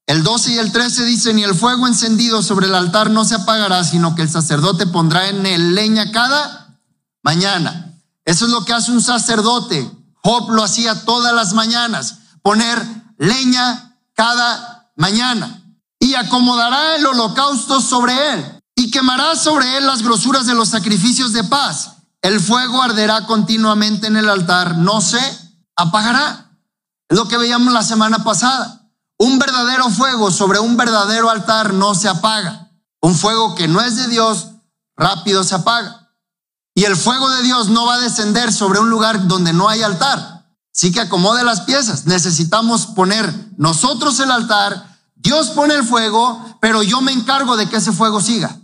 El 0.08 0.24
12 0.24 0.54
y 0.54 0.58
el 0.58 0.72
13 0.72 1.06
dicen, 1.06 1.38
y 1.38 1.44
el 1.44 1.54
fuego 1.54 1.86
encendido 1.86 2.42
sobre 2.42 2.68
el 2.68 2.76
altar 2.76 3.12
no 3.12 3.24
se 3.24 3.36
apagará, 3.36 3.84
sino 3.84 4.16
que 4.16 4.24
el 4.24 4.30
sacerdote 4.30 4.88
pondrá 4.88 5.28
en 5.30 5.46
él 5.46 5.76
leña 5.76 6.12
cada 6.12 6.80
mañana. 7.22 7.94
Eso 8.26 8.46
es 8.46 8.52
lo 8.52 8.66
que 8.66 8.74
hace 8.74 8.92
un 8.92 9.02
sacerdote 9.02 9.92
Job 10.28 10.52
lo 10.52 10.62
hacía 10.62 11.06
todas 11.06 11.34
las 11.34 11.54
mañanas, 11.54 12.18
poner 12.42 12.86
leña 13.18 13.98
cada 14.14 14.92
mañana 14.98 15.64
y 16.02 16.16
acomodará 16.16 16.98
el 16.98 17.06
holocausto 17.06 17.80
sobre 17.80 18.34
él 18.34 18.62
y 18.76 18.92
quemará 18.92 19.38
sobre 19.38 19.78
él 19.78 19.88
las 19.88 20.04
grosuras 20.04 20.46
de 20.46 20.54
los 20.54 20.68
sacrificios 20.68 21.32
de 21.32 21.46
paz. 21.46 21.94
El 22.22 22.42
fuego 22.42 22.82
arderá 22.82 23.26
continuamente 23.26 24.08
en 24.08 24.18
el 24.18 24.28
altar, 24.28 24.78
no 24.78 25.00
se 25.00 25.20
apagará. 25.78 26.52
Es 27.08 27.18
lo 27.18 27.30
que 27.30 27.38
veíamos 27.38 27.72
la 27.72 27.84
semana 27.84 28.26
pasada. 28.26 28.77
Un 29.18 29.40
verdadero 29.40 29.90
fuego 29.90 30.32
sobre 30.32 30.60
un 30.60 30.78
verdadero 30.78 31.30
altar 31.30 31.74
no 31.74 31.96
se 31.96 32.08
apaga. 32.08 32.72
Un 33.02 33.16
fuego 33.16 33.56
que 33.56 33.68
no 33.68 33.82
es 33.82 33.96
de 33.96 34.08
Dios, 34.08 34.50
rápido 34.96 35.44
se 35.44 35.56
apaga. 35.56 36.14
Y 36.76 36.86
el 36.86 36.96
fuego 36.96 37.30
de 37.30 37.44
Dios 37.44 37.70
no 37.70 37.86
va 37.86 37.96
a 37.96 38.00
descender 38.00 38.54
sobre 38.54 38.80
un 38.80 38.90
lugar 38.90 39.28
donde 39.28 39.54
no 39.54 39.70
hay 39.70 39.82
altar. 39.82 40.48
Sí 40.72 40.92
que 40.92 41.02
acomode 41.02 41.44
las 41.44 41.62
piezas. 41.62 42.06
Necesitamos 42.06 42.86
poner 42.88 43.34
nosotros 43.58 44.20
el 44.20 44.32
altar, 44.32 44.98
Dios 45.16 45.50
pone 45.50 45.74
el 45.74 45.84
fuego, 45.84 46.58
pero 46.62 46.84
yo 46.84 47.02
me 47.02 47.12
encargo 47.12 47.58
de 47.58 47.68
que 47.68 47.78
ese 47.78 47.92
fuego 47.92 48.22
siga. 48.22 48.56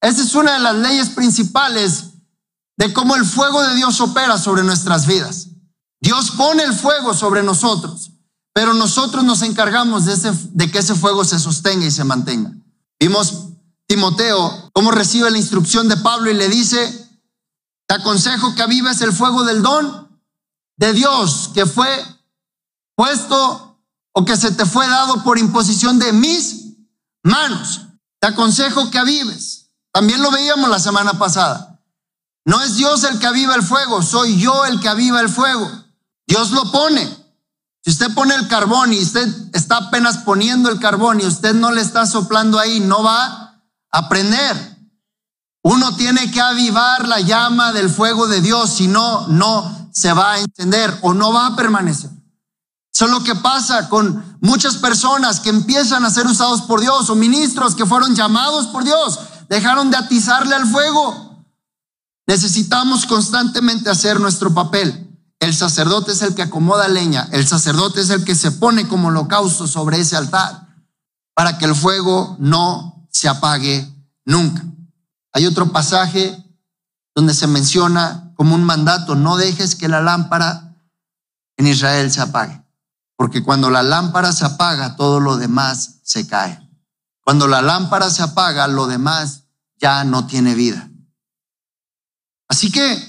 Esa 0.00 0.22
es 0.22 0.34
una 0.34 0.54
de 0.54 0.60
las 0.60 0.76
leyes 0.76 1.08
principales 1.10 2.04
de 2.76 2.92
cómo 2.92 3.16
el 3.16 3.24
fuego 3.24 3.60
de 3.62 3.74
Dios 3.74 4.00
opera 4.00 4.38
sobre 4.38 4.62
nuestras 4.62 5.06
vidas. 5.06 5.48
Dios 6.00 6.30
pone 6.30 6.62
el 6.62 6.72
fuego 6.72 7.12
sobre 7.12 7.42
nosotros, 7.42 8.12
pero 8.52 8.74
nosotros 8.74 9.24
nos 9.24 9.42
encargamos 9.42 10.04
de, 10.06 10.14
ese, 10.14 10.32
de 10.50 10.70
que 10.70 10.78
ese 10.78 10.94
fuego 10.94 11.24
se 11.24 11.38
sostenga 11.38 11.86
y 11.86 11.90
se 11.90 12.04
mantenga. 12.04 12.52
Vimos 12.98 13.48
Timoteo 13.86 14.70
cómo 14.72 14.90
recibe 14.90 15.30
la 15.30 15.38
instrucción 15.38 15.88
de 15.88 15.96
Pablo 15.96 16.30
y 16.30 16.34
le 16.34 16.48
dice, 16.48 17.08
te 17.86 17.94
aconsejo 17.94 18.54
que 18.54 18.62
avives 18.62 19.00
el 19.00 19.12
fuego 19.12 19.44
del 19.44 19.62
don 19.62 20.08
de 20.76 20.92
Dios 20.92 21.50
que 21.54 21.66
fue 21.66 21.88
puesto 22.94 23.80
o 24.12 24.24
que 24.24 24.36
se 24.36 24.50
te 24.52 24.66
fue 24.66 24.86
dado 24.88 25.22
por 25.22 25.38
imposición 25.38 25.98
de 25.98 26.12
mis 26.12 26.76
manos. 27.22 27.82
Te 28.20 28.28
aconsejo 28.28 28.90
que 28.90 28.98
avives. 28.98 29.70
También 29.92 30.22
lo 30.22 30.30
veíamos 30.30 30.68
la 30.68 30.78
semana 30.78 31.14
pasada. 31.14 31.80
No 32.44 32.62
es 32.62 32.76
Dios 32.76 33.04
el 33.04 33.18
que 33.18 33.26
aviva 33.26 33.54
el 33.54 33.62
fuego, 33.62 34.02
soy 34.02 34.40
yo 34.40 34.64
el 34.64 34.80
que 34.80 34.88
aviva 34.88 35.20
el 35.20 35.28
fuego. 35.28 35.70
Dios 36.26 36.50
lo 36.50 36.70
pone. 36.72 37.17
Si 37.88 37.92
usted 37.92 38.12
pone 38.12 38.34
el 38.34 38.48
carbón 38.48 38.92
y 38.92 39.00
usted 39.00 39.26
está 39.54 39.78
apenas 39.78 40.18
poniendo 40.18 40.68
el 40.68 40.78
carbón 40.78 41.22
y 41.22 41.24
usted 41.24 41.54
no 41.54 41.72
le 41.72 41.80
está 41.80 42.04
soplando 42.04 42.58
ahí, 42.58 42.80
no 42.80 43.02
va 43.02 43.62
a 43.90 44.08
prender. 44.10 44.76
Uno 45.62 45.96
tiene 45.96 46.30
que 46.30 46.38
avivar 46.38 47.08
la 47.08 47.20
llama 47.20 47.72
del 47.72 47.88
fuego 47.88 48.28
de 48.28 48.42
Dios, 48.42 48.74
si 48.74 48.88
no, 48.88 49.26
no 49.28 49.88
se 49.90 50.12
va 50.12 50.32
a 50.32 50.38
encender 50.38 50.98
o 51.00 51.14
no 51.14 51.32
va 51.32 51.46
a 51.46 51.56
permanecer. 51.56 52.10
Eso 52.94 53.06
es 53.06 53.10
lo 53.10 53.24
que 53.24 53.34
pasa 53.36 53.88
con 53.88 54.36
muchas 54.42 54.76
personas 54.76 55.40
que 55.40 55.48
empiezan 55.48 56.04
a 56.04 56.10
ser 56.10 56.26
usados 56.26 56.60
por 56.60 56.82
Dios 56.82 57.08
o 57.08 57.14
ministros 57.14 57.74
que 57.74 57.86
fueron 57.86 58.14
llamados 58.14 58.66
por 58.66 58.84
Dios, 58.84 59.18
dejaron 59.48 59.90
de 59.90 59.96
atizarle 59.96 60.54
al 60.54 60.66
fuego. 60.66 61.42
Necesitamos 62.26 63.06
constantemente 63.06 63.88
hacer 63.88 64.20
nuestro 64.20 64.52
papel. 64.52 65.07
El 65.40 65.54
sacerdote 65.54 66.12
es 66.12 66.22
el 66.22 66.34
que 66.34 66.42
acomoda 66.42 66.88
leña, 66.88 67.28
el 67.32 67.46
sacerdote 67.46 68.00
es 68.00 68.10
el 68.10 68.24
que 68.24 68.34
se 68.34 68.50
pone 68.50 68.88
como 68.88 69.08
holocausto 69.08 69.66
sobre 69.66 70.00
ese 70.00 70.16
altar 70.16 70.68
para 71.34 71.58
que 71.58 71.66
el 71.66 71.74
fuego 71.74 72.36
no 72.40 73.06
se 73.10 73.28
apague 73.28 73.88
nunca. 74.24 74.64
Hay 75.32 75.46
otro 75.46 75.70
pasaje 75.70 76.36
donde 77.14 77.34
se 77.34 77.46
menciona 77.46 78.32
como 78.34 78.54
un 78.54 78.64
mandato, 78.64 79.14
no 79.14 79.36
dejes 79.36 79.76
que 79.76 79.88
la 79.88 80.00
lámpara 80.00 80.76
en 81.56 81.66
Israel 81.66 82.10
se 82.10 82.20
apague, 82.20 82.64
porque 83.16 83.42
cuando 83.42 83.70
la 83.70 83.82
lámpara 83.82 84.32
se 84.32 84.44
apaga, 84.44 84.96
todo 84.96 85.20
lo 85.20 85.36
demás 85.36 86.00
se 86.02 86.26
cae. 86.26 86.68
Cuando 87.22 87.46
la 87.46 87.62
lámpara 87.62 88.10
se 88.10 88.22
apaga, 88.22 88.66
lo 88.66 88.86
demás 88.86 89.44
ya 89.76 90.02
no 90.04 90.26
tiene 90.26 90.54
vida. 90.54 90.88
Así 92.48 92.72
que, 92.72 93.07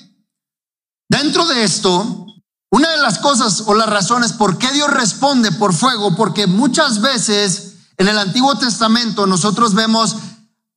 dentro 1.10 1.46
de 1.46 1.63
esto, 1.63 2.25
una 2.72 2.89
de 2.89 2.98
las 2.98 3.20
cosas 3.20 3.63
o 3.66 3.74
las 3.74 3.89
razones 3.89 4.32
por 4.34 4.58
qué 4.58 4.72
Dios 4.72 4.89
responde 4.89 5.51
por 5.51 5.74
fuego, 5.74 6.16
porque 6.16 6.48
muchas 6.48 7.01
veces 7.01 7.74
en 7.98 8.08
el 8.08 8.18
Antiguo 8.18 8.56
Testamento 8.56 9.28
nosotros 9.28 9.74
vemos 9.74 10.16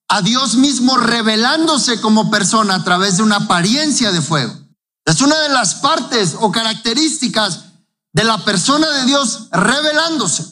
a 0.09 0.23
Dios 0.23 0.57
mismo 0.57 0.97
revelándose 0.97 2.01
como 2.01 2.31
persona 2.31 2.75
a 2.75 2.85
través 2.85 3.19
de 3.19 3.23
una 3.23 3.37
apariencia 3.37 4.11
de 4.11 4.21
fuego. 4.21 4.53
Es 5.05 5.21
una 5.21 5.39
de 5.41 5.49
las 5.49 5.77
partes 5.77 6.37
o 6.39 6.51
características 6.51 7.65
de 8.13 8.25
la 8.25 8.45
persona 8.45 8.89
de 8.89 9.05
Dios 9.05 9.49
revelándose 9.53 10.45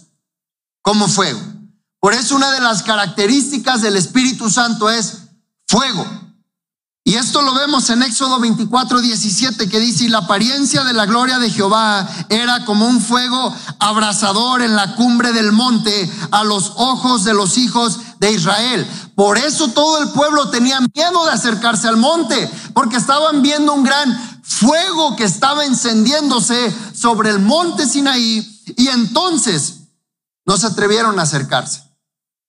como 0.82 1.08
fuego. 1.08 1.40
Por 2.00 2.14
eso 2.14 2.34
una 2.34 2.50
de 2.52 2.60
las 2.60 2.82
características 2.82 3.82
del 3.82 3.96
Espíritu 3.96 4.48
Santo 4.50 4.88
es 4.88 5.18
fuego. 5.68 6.06
Y 7.02 7.14
esto 7.14 7.40
lo 7.40 7.54
vemos 7.54 7.88
en 7.88 8.02
Éxodo 8.02 8.38
24, 8.38 9.00
17, 9.00 9.68
que 9.70 9.80
dice, 9.80 10.04
y 10.04 10.08
la 10.08 10.18
apariencia 10.18 10.84
de 10.84 10.92
la 10.92 11.06
gloria 11.06 11.38
de 11.38 11.50
Jehová 11.50 12.06
era 12.28 12.66
como 12.66 12.86
un 12.86 13.00
fuego 13.00 13.54
abrasador 13.78 14.60
en 14.60 14.76
la 14.76 14.94
cumbre 14.96 15.32
del 15.32 15.50
monte 15.50 16.12
a 16.30 16.44
los 16.44 16.74
ojos 16.76 17.24
de 17.24 17.32
los 17.32 17.56
hijos 17.56 18.00
de 18.18 18.32
Israel. 18.32 18.86
Por 19.14 19.38
eso 19.38 19.68
todo 19.68 20.02
el 20.02 20.10
pueblo 20.10 20.50
tenía 20.50 20.78
miedo 20.94 21.24
de 21.24 21.32
acercarse 21.32 21.88
al 21.88 21.96
monte, 21.96 22.50
porque 22.74 22.98
estaban 22.98 23.40
viendo 23.40 23.72
un 23.72 23.82
gran 23.82 24.42
fuego 24.42 25.16
que 25.16 25.24
estaba 25.24 25.64
encendiéndose 25.64 26.74
sobre 26.94 27.30
el 27.30 27.38
monte 27.38 27.88
Sinaí, 27.88 28.46
y 28.76 28.88
entonces 28.88 29.88
no 30.44 30.58
se 30.58 30.66
atrevieron 30.66 31.18
a 31.18 31.22
acercarse, 31.22 31.82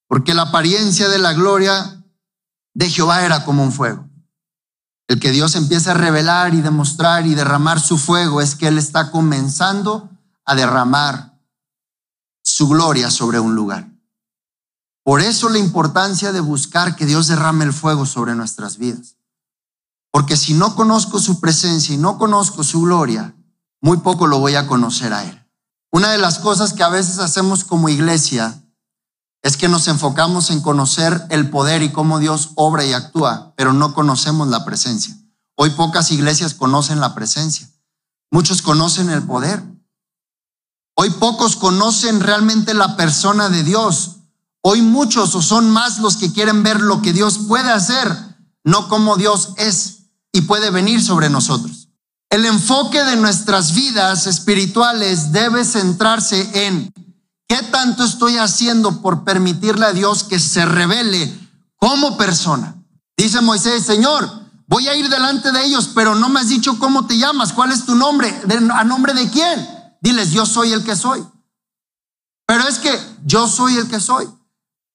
porque 0.08 0.34
la 0.34 0.42
apariencia 0.42 1.08
de 1.08 1.18
la 1.18 1.32
gloria 1.32 2.04
de 2.74 2.90
Jehová 2.90 3.24
era 3.24 3.44
como 3.46 3.62
un 3.62 3.72
fuego. 3.72 4.11
El 5.12 5.20
que 5.20 5.30
Dios 5.30 5.56
empieza 5.56 5.90
a 5.90 5.94
revelar 5.94 6.54
y 6.54 6.62
demostrar 6.62 7.26
y 7.26 7.34
derramar 7.34 7.78
su 7.78 7.98
fuego 7.98 8.40
es 8.40 8.54
que 8.54 8.68
Él 8.68 8.78
está 8.78 9.10
comenzando 9.10 10.08
a 10.46 10.54
derramar 10.54 11.38
su 12.42 12.66
gloria 12.66 13.10
sobre 13.10 13.38
un 13.38 13.54
lugar. 13.54 13.92
Por 15.04 15.20
eso 15.20 15.50
la 15.50 15.58
importancia 15.58 16.32
de 16.32 16.40
buscar 16.40 16.96
que 16.96 17.04
Dios 17.04 17.26
derrame 17.26 17.66
el 17.66 17.74
fuego 17.74 18.06
sobre 18.06 18.34
nuestras 18.34 18.78
vidas. 18.78 19.16
Porque 20.10 20.34
si 20.34 20.54
no 20.54 20.74
conozco 20.74 21.18
su 21.18 21.40
presencia 21.40 21.94
y 21.94 21.98
no 21.98 22.16
conozco 22.16 22.64
su 22.64 22.80
gloria, 22.80 23.34
muy 23.82 23.98
poco 23.98 24.26
lo 24.26 24.38
voy 24.38 24.54
a 24.54 24.66
conocer 24.66 25.12
a 25.12 25.24
Él. 25.24 25.46
Una 25.90 26.10
de 26.10 26.16
las 26.16 26.38
cosas 26.38 26.72
que 26.72 26.84
a 26.84 26.88
veces 26.88 27.18
hacemos 27.18 27.64
como 27.64 27.90
iglesia 27.90 28.64
es 29.42 29.56
que 29.56 29.68
nos 29.68 29.88
enfocamos 29.88 30.50
en 30.50 30.60
conocer 30.60 31.26
el 31.30 31.50
poder 31.50 31.82
y 31.82 31.90
cómo 31.90 32.20
Dios 32.20 32.50
obra 32.54 32.84
y 32.84 32.92
actúa, 32.92 33.52
pero 33.56 33.72
no 33.72 33.92
conocemos 33.92 34.48
la 34.48 34.64
presencia. 34.64 35.16
Hoy 35.56 35.70
pocas 35.70 36.10
iglesias 36.12 36.54
conocen 36.54 37.00
la 37.00 37.14
presencia. 37.14 37.68
Muchos 38.30 38.62
conocen 38.62 39.10
el 39.10 39.22
poder. 39.24 39.62
Hoy 40.94 41.10
pocos 41.10 41.56
conocen 41.56 42.20
realmente 42.20 42.72
la 42.72 42.96
persona 42.96 43.48
de 43.48 43.64
Dios. 43.64 44.16
Hoy 44.62 44.80
muchos 44.80 45.34
o 45.34 45.42
son 45.42 45.70
más 45.70 45.98
los 45.98 46.16
que 46.16 46.32
quieren 46.32 46.62
ver 46.62 46.80
lo 46.80 47.02
que 47.02 47.12
Dios 47.12 47.40
puede 47.48 47.72
hacer, 47.72 48.16
no 48.62 48.88
cómo 48.88 49.16
Dios 49.16 49.54
es 49.56 50.04
y 50.32 50.42
puede 50.42 50.70
venir 50.70 51.02
sobre 51.02 51.30
nosotros. 51.30 51.88
El 52.30 52.46
enfoque 52.46 53.02
de 53.02 53.16
nuestras 53.16 53.74
vidas 53.74 54.26
espirituales 54.26 55.32
debe 55.32 55.64
centrarse 55.64 56.66
en 56.66 56.92
¿Qué 57.52 57.62
tanto 57.64 58.02
estoy 58.02 58.38
haciendo 58.38 59.02
por 59.02 59.24
permitirle 59.24 59.84
a 59.84 59.92
Dios 59.92 60.24
que 60.24 60.38
se 60.38 60.64
revele 60.64 61.38
como 61.76 62.16
persona? 62.16 62.82
Dice 63.14 63.42
Moisés, 63.42 63.84
Señor, 63.84 64.26
voy 64.66 64.88
a 64.88 64.94
ir 64.94 65.10
delante 65.10 65.52
de 65.52 65.62
ellos, 65.62 65.90
pero 65.94 66.14
no 66.14 66.30
me 66.30 66.40
has 66.40 66.48
dicho 66.48 66.78
cómo 66.78 67.06
te 67.06 67.18
llamas, 67.18 67.52
cuál 67.52 67.70
es 67.70 67.84
tu 67.84 67.94
nombre, 67.94 68.34
a 68.72 68.84
nombre 68.84 69.12
de 69.12 69.28
quién. 69.28 69.68
Diles, 70.00 70.30
yo 70.30 70.46
soy 70.46 70.72
el 70.72 70.82
que 70.82 70.96
soy. 70.96 71.22
Pero 72.46 72.66
es 72.66 72.78
que 72.78 72.98
yo 73.26 73.46
soy 73.46 73.76
el 73.76 73.86
que 73.86 74.00
soy. 74.00 74.26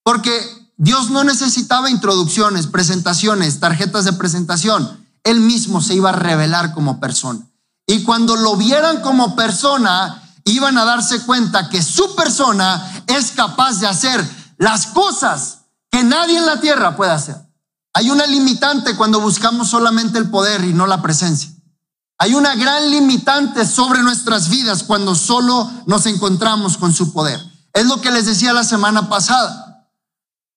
Porque 0.01 0.33
Dios 0.77 1.11
no 1.11 1.23
necesitaba 1.23 1.91
introducciones, 1.91 2.65
presentaciones, 2.65 3.59
tarjetas 3.59 4.03
de 4.03 4.13
presentación. 4.13 5.05
Él 5.23 5.41
mismo 5.41 5.79
se 5.79 5.93
iba 5.93 6.09
a 6.09 6.13
revelar 6.13 6.73
como 6.73 6.99
persona. 6.99 7.47
Y 7.85 8.01
cuando 8.01 8.35
lo 8.35 8.55
vieran 8.55 9.01
como 9.01 9.35
persona, 9.35 10.23
iban 10.51 10.77
a 10.77 10.85
darse 10.85 11.21
cuenta 11.21 11.69
que 11.69 11.81
su 11.81 12.15
persona 12.15 13.03
es 13.07 13.31
capaz 13.31 13.79
de 13.79 13.87
hacer 13.87 14.23
las 14.57 14.87
cosas 14.87 15.59
que 15.91 16.03
nadie 16.03 16.37
en 16.37 16.45
la 16.45 16.59
tierra 16.59 16.95
puede 16.95 17.11
hacer. 17.11 17.35
Hay 17.93 18.09
una 18.09 18.27
limitante 18.27 18.95
cuando 18.95 19.19
buscamos 19.19 19.69
solamente 19.69 20.17
el 20.17 20.29
poder 20.29 20.63
y 20.63 20.73
no 20.73 20.85
la 20.85 21.01
presencia. 21.01 21.51
Hay 22.19 22.33
una 22.33 22.55
gran 22.55 22.89
limitante 22.89 23.65
sobre 23.65 24.01
nuestras 24.01 24.49
vidas 24.49 24.83
cuando 24.83 25.15
solo 25.15 25.69
nos 25.85 26.05
encontramos 26.05 26.77
con 26.77 26.93
su 26.93 27.13
poder. 27.13 27.39
Es 27.73 27.85
lo 27.85 28.01
que 28.01 28.11
les 28.11 28.25
decía 28.25 28.53
la 28.53 28.63
semana 28.63 29.07
pasada. 29.07 29.87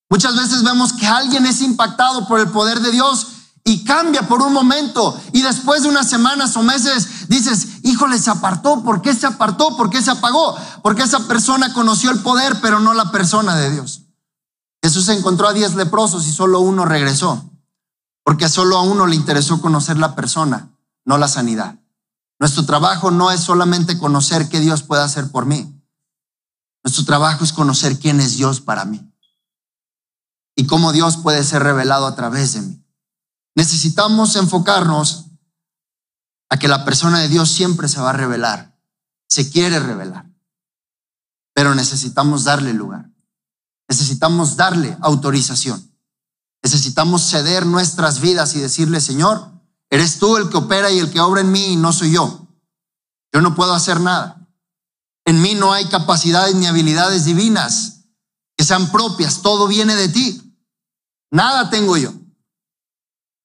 Muchas 0.08 0.36
veces 0.36 0.62
vemos 0.62 0.92
que 0.92 1.06
alguien 1.06 1.46
es 1.46 1.60
impactado 1.60 2.26
por 2.26 2.40
el 2.40 2.48
poder 2.48 2.80
de 2.80 2.90
Dios 2.90 3.26
y 3.64 3.84
cambia 3.84 4.26
por 4.26 4.42
un 4.42 4.52
momento 4.52 5.20
y 5.32 5.42
después 5.42 5.82
de 5.82 5.88
unas 5.90 6.08
semanas 6.08 6.56
o 6.56 6.62
meses 6.62 7.28
dices, 7.28 7.79
híjole, 7.90 8.18
se 8.18 8.30
apartó, 8.30 8.82
¿por 8.82 9.02
qué 9.02 9.14
se 9.14 9.26
apartó? 9.26 9.76
¿Por 9.76 9.90
qué 9.90 10.00
se 10.00 10.10
apagó? 10.10 10.56
Porque 10.82 11.02
esa 11.02 11.26
persona 11.26 11.72
conoció 11.72 12.10
el 12.10 12.20
poder, 12.20 12.60
pero 12.60 12.80
no 12.80 12.94
la 12.94 13.10
persona 13.10 13.56
de 13.56 13.70
Dios. 13.70 14.02
Jesús 14.82 15.08
encontró 15.08 15.48
a 15.48 15.52
diez 15.52 15.74
leprosos 15.74 16.26
y 16.26 16.32
solo 16.32 16.60
uno 16.60 16.84
regresó, 16.84 17.50
porque 18.24 18.48
solo 18.48 18.78
a 18.78 18.82
uno 18.82 19.06
le 19.06 19.16
interesó 19.16 19.60
conocer 19.60 19.98
la 19.98 20.14
persona, 20.14 20.70
no 21.04 21.18
la 21.18 21.28
sanidad. 21.28 21.78
Nuestro 22.38 22.64
trabajo 22.64 23.10
no 23.10 23.30
es 23.30 23.40
solamente 23.40 23.98
conocer 23.98 24.48
qué 24.48 24.60
Dios 24.60 24.82
puede 24.82 25.02
hacer 25.02 25.30
por 25.30 25.44
mí. 25.44 25.76
Nuestro 26.82 27.04
trabajo 27.04 27.44
es 27.44 27.52
conocer 27.52 27.98
quién 27.98 28.20
es 28.20 28.36
Dios 28.36 28.60
para 28.60 28.86
mí 28.86 29.06
y 30.56 30.66
cómo 30.66 30.92
Dios 30.92 31.18
puede 31.18 31.44
ser 31.44 31.62
revelado 31.62 32.06
a 32.06 32.14
través 32.14 32.54
de 32.54 32.62
mí. 32.62 32.84
Necesitamos 33.54 34.36
enfocarnos 34.36 35.29
a 36.50 36.58
que 36.58 36.68
la 36.68 36.84
persona 36.84 37.20
de 37.20 37.28
Dios 37.28 37.50
siempre 37.50 37.88
se 37.88 38.00
va 38.00 38.10
a 38.10 38.14
revelar, 38.14 38.76
se 39.28 39.50
quiere 39.50 39.78
revelar, 39.78 40.26
pero 41.54 41.74
necesitamos 41.74 42.44
darle 42.44 42.74
lugar. 42.74 43.08
Necesitamos 43.88 44.56
darle 44.56 44.96
autorización. 45.00 45.90
Necesitamos 46.62 47.28
ceder 47.28 47.66
nuestras 47.66 48.20
vidas 48.20 48.54
y 48.54 48.60
decirle, 48.60 49.00
Señor, 49.00 49.50
eres 49.90 50.18
tú 50.18 50.36
el 50.36 50.48
que 50.48 50.58
opera 50.58 50.90
y 50.90 50.98
el 50.98 51.10
que 51.10 51.20
obra 51.20 51.40
en 51.40 51.50
mí 51.50 51.72
y 51.72 51.76
no 51.76 51.92
soy 51.92 52.12
yo. 52.12 52.46
Yo 53.32 53.40
no 53.40 53.54
puedo 53.54 53.72
hacer 53.74 54.00
nada. 54.00 54.46
En 55.24 55.40
mí 55.42 55.54
no 55.54 55.72
hay 55.72 55.86
capacidades 55.86 56.54
ni 56.54 56.66
habilidades 56.66 57.24
divinas 57.24 58.04
que 58.56 58.64
sean 58.64 58.92
propias. 58.92 59.42
Todo 59.42 59.66
viene 59.66 59.96
de 59.96 60.08
ti. 60.08 60.56
Nada 61.32 61.70
tengo 61.70 61.96
yo. 61.96 62.12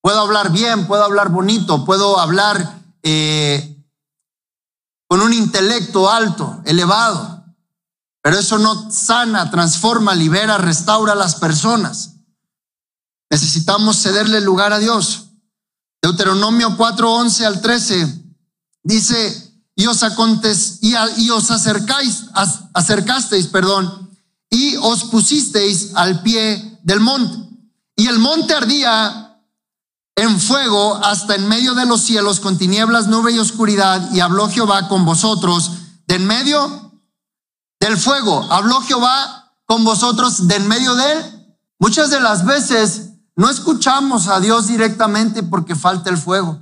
Puedo 0.02 0.20
hablar 0.20 0.52
bien, 0.52 0.86
puedo 0.86 1.04
hablar 1.04 1.30
bonito, 1.30 1.86
puedo 1.86 2.20
hablar 2.20 2.85
eh, 3.08 3.86
con 5.08 5.22
un 5.22 5.32
intelecto 5.32 6.10
alto, 6.10 6.62
elevado. 6.66 7.46
Pero 8.24 8.40
eso 8.40 8.58
no 8.58 8.90
sana, 8.90 9.52
transforma, 9.52 10.16
libera, 10.16 10.58
restaura 10.58 11.14
a 11.14 11.16
las 11.16 11.36
personas. 11.36 12.16
Necesitamos 13.30 14.02
cederle 14.02 14.42
lugar 14.42 14.74
a 14.74 14.80
Dios. 14.80 15.30
Deuteronomio 16.02 16.76
4, 16.76 17.14
11 17.14 17.46
al 17.46 17.62
13 17.62 18.24
dice, 18.82 19.54
y 19.76 19.86
os, 19.86 20.04
y, 20.82 21.30
os 21.30 21.52
acercáis, 21.52 22.26
acercasteis, 22.74 23.48
perdón, 23.48 24.10
y 24.50 24.78
os 24.78 25.04
pusisteis 25.06 25.92
al 25.94 26.24
pie 26.24 26.80
del 26.82 27.02
monte. 27.02 27.38
Y 27.96 28.08
el 28.08 28.18
monte 28.18 28.56
ardía 28.56 29.25
en 30.16 30.40
fuego 30.40 30.96
hasta 30.96 31.36
en 31.36 31.48
medio 31.48 31.74
de 31.74 31.86
los 31.86 32.02
cielos 32.02 32.40
con 32.40 32.58
tinieblas, 32.58 33.08
nube 33.08 33.34
y 33.34 33.40
oscuridad, 33.40 34.12
y 34.12 34.22
habló 34.22 34.50
Jehová 34.50 34.88
con 34.88 35.06
vosotros 35.06 35.72
de 36.08 36.16
en 36.16 36.26
medio 36.26 37.02
del 37.80 37.98
fuego. 37.98 38.48
Habló 38.50 38.82
Jehová 38.82 39.54
con 39.66 39.84
vosotros 39.84 40.48
de 40.48 40.56
en 40.56 40.68
medio 40.68 40.96
de 40.96 41.12
él. 41.12 41.58
Muchas 41.80 42.10
de 42.10 42.20
las 42.20 42.46
veces 42.46 43.10
no 43.36 43.50
escuchamos 43.50 44.28
a 44.28 44.40
Dios 44.40 44.68
directamente 44.68 45.44
porque 45.44 45.76
falta 45.76 46.10
el 46.10 46.18
fuego. 46.18 46.62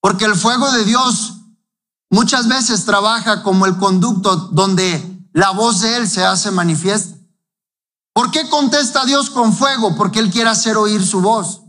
Porque 0.00 0.24
el 0.24 0.34
fuego 0.34 0.70
de 0.72 0.84
Dios 0.84 1.34
muchas 2.10 2.48
veces 2.48 2.84
trabaja 2.84 3.42
como 3.42 3.66
el 3.66 3.76
conducto 3.76 4.36
donde 4.36 5.28
la 5.32 5.50
voz 5.50 5.80
de 5.80 5.96
Él 5.96 6.08
se 6.08 6.24
hace 6.24 6.50
manifiesta. 6.50 7.16
¿Por 8.12 8.30
qué 8.32 8.48
contesta 8.48 9.04
Dios 9.04 9.30
con 9.30 9.52
fuego? 9.52 9.94
Porque 9.94 10.18
Él 10.18 10.30
quiere 10.30 10.50
hacer 10.50 10.76
oír 10.76 11.06
su 11.06 11.20
voz. 11.20 11.62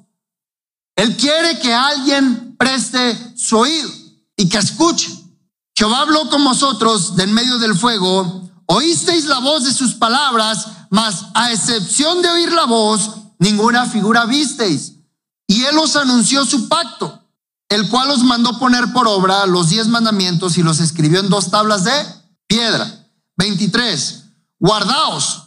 Él 0.99 1.15
quiere 1.15 1.59
que 1.59 1.73
alguien 1.73 2.57
preste 2.57 3.17
su 3.38 3.57
oído 3.57 3.89
y 4.35 4.49
que 4.49 4.57
escuche. 4.57 5.09
Jehová 5.73 6.01
habló 6.01 6.29
con 6.29 6.43
vosotros 6.43 7.15
de 7.15 7.23
en 7.23 7.33
medio 7.33 7.57
del 7.57 7.73
fuego 7.73 8.49
Oísteis 8.71 9.25
la 9.25 9.39
voz 9.39 9.63
de 9.63 9.73
sus 9.73 9.95
palabras, 9.95 10.67
mas 10.91 11.25
a 11.33 11.51
excepción 11.51 12.21
de 12.21 12.29
oír 12.29 12.51
la 12.51 12.65
voz, 12.65 13.12
ninguna 13.39 13.85
figura 13.85 14.25
visteis. 14.25 14.93
Y 15.47 15.63
él 15.63 15.77
os 15.79 15.95
anunció 15.95 16.45
su 16.45 16.67
pacto, 16.67 17.23
el 17.69 17.89
cual 17.89 18.12
os 18.12 18.21
mandó 18.21 18.59
poner 18.59 18.91
por 18.93 19.07
obra 19.07 19.47
los 19.47 19.69
diez 19.69 19.88
mandamientos 19.88 20.57
y 20.57 20.63
los 20.63 20.81
escribió 20.81 21.21
en 21.21 21.29
dos 21.29 21.49
tablas 21.49 21.85
de 21.85 21.93
piedra. 22.45 23.07
23. 23.38 24.25
Guardaos, 24.59 25.45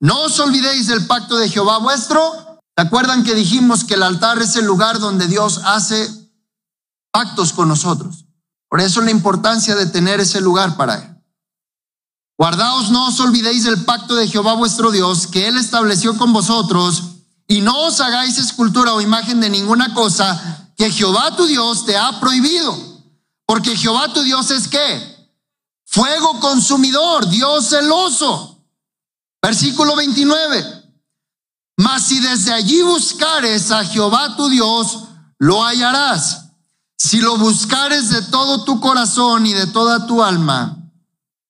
no 0.00 0.22
os 0.22 0.38
olvidéis 0.38 0.86
del 0.86 1.06
pacto 1.06 1.36
de 1.36 1.50
Jehová 1.50 1.76
vuestro. 1.78 2.51
¿Se 2.76 2.82
acuerdan 2.82 3.22
que 3.22 3.34
dijimos 3.34 3.84
que 3.84 3.94
el 3.94 4.02
altar 4.02 4.40
es 4.40 4.56
el 4.56 4.64
lugar 4.64 4.98
donde 4.98 5.26
Dios 5.26 5.60
hace 5.64 6.08
pactos 7.10 7.52
con 7.52 7.68
nosotros? 7.68 8.24
Por 8.68 8.80
eso 8.80 9.02
la 9.02 9.10
importancia 9.10 9.74
de 9.74 9.86
tener 9.86 10.20
ese 10.20 10.40
lugar 10.40 10.76
para 10.76 10.94
él. 10.94 11.12
Guardaos, 12.38 12.90
no 12.90 13.08
os 13.08 13.20
olvidéis 13.20 13.64
del 13.64 13.84
pacto 13.84 14.16
de 14.16 14.26
Jehová 14.26 14.54
vuestro 14.54 14.90
Dios, 14.90 15.26
que 15.26 15.46
Él 15.46 15.58
estableció 15.58 16.16
con 16.16 16.32
vosotros, 16.32 17.02
y 17.46 17.60
no 17.60 17.86
os 17.86 18.00
hagáis 18.00 18.38
escultura 18.38 18.94
o 18.94 19.00
imagen 19.00 19.40
de 19.40 19.50
ninguna 19.50 19.92
cosa 19.92 20.72
que 20.76 20.90
Jehová 20.90 21.36
tu 21.36 21.46
Dios 21.46 21.84
te 21.84 21.96
ha 21.96 22.18
prohibido. 22.18 22.76
Porque 23.46 23.76
Jehová 23.76 24.12
tu 24.12 24.22
Dios 24.22 24.50
es 24.50 24.66
qué? 24.68 25.30
Fuego 25.84 26.40
consumidor, 26.40 27.28
Dios 27.28 27.68
celoso. 27.68 28.64
Versículo 29.42 29.94
29. 29.94 30.81
Mas 31.76 32.04
si 32.04 32.20
desde 32.20 32.52
allí 32.52 32.82
buscares 32.82 33.70
a 33.70 33.84
Jehová 33.84 34.36
tu 34.36 34.48
Dios, 34.48 35.04
lo 35.38 35.64
hallarás. 35.64 36.50
Si 36.96 37.20
lo 37.20 37.36
buscares 37.36 38.10
de 38.10 38.22
todo 38.22 38.64
tu 38.64 38.80
corazón 38.80 39.46
y 39.46 39.52
de 39.52 39.66
toda 39.66 40.06
tu 40.06 40.22
alma, 40.22 40.90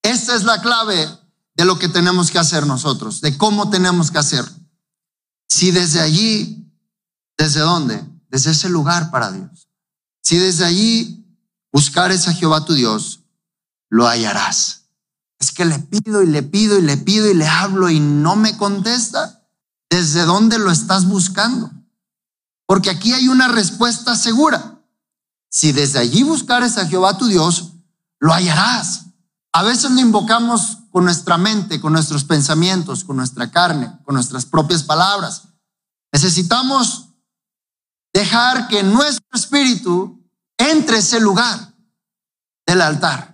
esta 0.01 0.35
es 0.35 0.43
la 0.43 0.61
clave 0.61 1.07
de 1.55 1.65
lo 1.65 1.77
que 1.77 1.87
tenemos 1.87 2.31
que 2.31 2.39
hacer 2.39 2.65
nosotros, 2.65 3.21
de 3.21 3.37
cómo 3.37 3.69
tenemos 3.69 4.09
que 4.09 4.17
hacerlo. 4.17 4.55
Si 5.47 5.71
desde 5.71 6.01
allí, 6.01 6.67
¿desde 7.37 7.59
dónde? 7.59 8.03
Desde 8.29 8.51
ese 8.51 8.69
lugar 8.69 9.11
para 9.11 9.31
Dios. 9.31 9.67
Si 10.21 10.37
desde 10.37 10.65
allí 10.65 11.23
buscares 11.71 12.27
a 12.27 12.33
Jehová 12.33 12.65
tu 12.65 12.73
Dios, 12.73 13.19
lo 13.89 14.07
hallarás. 14.07 14.85
Es 15.39 15.51
que 15.51 15.65
le 15.65 15.77
pido 15.77 16.23
y 16.23 16.27
le 16.27 16.41
pido 16.41 16.79
y 16.79 16.81
le 16.81 16.97
pido 16.97 17.29
y 17.29 17.35
le 17.35 17.47
hablo 17.47 17.89
y 17.89 17.99
no 17.99 18.35
me 18.35 18.57
contesta. 18.57 19.42
¿Desde 19.93 20.25
dónde 20.25 20.57
lo 20.57 20.71
estás 20.71 21.05
buscando? 21.05 21.69
Porque 22.65 22.89
aquí 22.89 23.13
hay 23.13 23.27
una 23.27 23.47
respuesta 23.47 24.15
segura. 24.15 24.81
Si 25.51 25.71
desde 25.71 25.99
allí 25.99 26.23
buscares 26.23 26.79
a 26.79 26.87
Jehová 26.87 27.15
tu 27.19 27.27
Dios, 27.27 27.73
lo 28.19 28.33
hallarás. 28.33 29.05
A 29.51 29.61
veces 29.61 29.91
lo 29.91 29.99
invocamos 29.99 30.79
con 30.89 31.03
nuestra 31.03 31.37
mente, 31.37 31.79
con 31.79 31.93
nuestros 31.93 32.23
pensamientos, 32.23 33.03
con 33.03 33.17
nuestra 33.17 33.51
carne, 33.51 33.99
con 34.03 34.15
nuestras 34.15 34.47
propias 34.47 34.81
palabras. 34.81 35.43
Necesitamos 36.11 37.09
dejar 38.11 38.67
que 38.69 38.81
nuestro 38.81 39.27
espíritu 39.31 40.27
entre 40.57 40.97
ese 40.97 41.19
lugar 41.19 41.71
del 42.65 42.81
altar. 42.81 43.32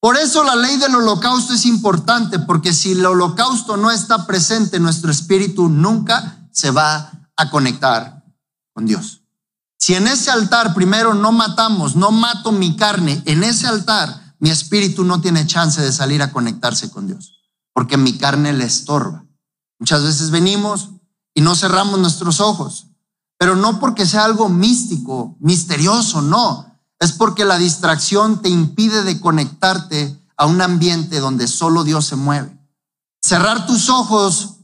Por 0.00 0.16
eso 0.16 0.42
la 0.44 0.56
ley 0.56 0.78
del 0.78 0.94
holocausto 0.94 1.52
es 1.52 1.66
importante, 1.66 2.38
porque 2.38 2.72
si 2.72 2.92
el 2.92 3.04
holocausto 3.04 3.76
no 3.76 3.90
está 3.90 4.26
presente, 4.26 4.80
nuestro 4.80 5.10
espíritu 5.10 5.68
nunca 5.68 6.48
se 6.52 6.70
va 6.70 7.12
a 7.36 7.50
conectar 7.50 8.24
con 8.72 8.86
Dios. 8.86 9.22
Si 9.78 9.94
en 9.94 10.06
ese 10.06 10.30
altar 10.30 10.74
primero 10.74 11.14
no 11.14 11.32
matamos, 11.32 11.96
no 11.96 12.10
mato 12.10 12.50
mi 12.50 12.76
carne, 12.76 13.22
en 13.26 13.44
ese 13.44 13.66
altar 13.66 14.34
mi 14.38 14.50
espíritu 14.50 15.04
no 15.04 15.20
tiene 15.20 15.46
chance 15.46 15.82
de 15.82 15.92
salir 15.92 16.22
a 16.22 16.32
conectarse 16.32 16.90
con 16.90 17.06
Dios, 17.06 17.34
porque 17.74 17.98
mi 17.98 18.16
carne 18.16 18.54
le 18.54 18.64
estorba. 18.64 19.26
Muchas 19.78 20.02
veces 20.02 20.30
venimos 20.30 20.90
y 21.34 21.42
no 21.42 21.54
cerramos 21.54 21.98
nuestros 21.98 22.40
ojos. 22.40 22.86
pero 23.38 23.56
no 23.56 23.80
porque 23.80 24.04
sea 24.04 24.26
algo 24.26 24.50
místico, 24.50 25.38
misterioso, 25.40 26.20
no. 26.20 26.69
Es 27.00 27.12
porque 27.12 27.44
la 27.44 27.58
distracción 27.58 28.42
te 28.42 28.48
impide 28.48 29.02
de 29.02 29.20
conectarte 29.20 30.16
a 30.36 30.46
un 30.46 30.60
ambiente 30.60 31.18
donde 31.18 31.48
solo 31.48 31.82
Dios 31.82 32.06
se 32.06 32.16
mueve. 32.16 32.56
Cerrar 33.22 33.66
tus 33.66 33.88
ojos 33.88 34.56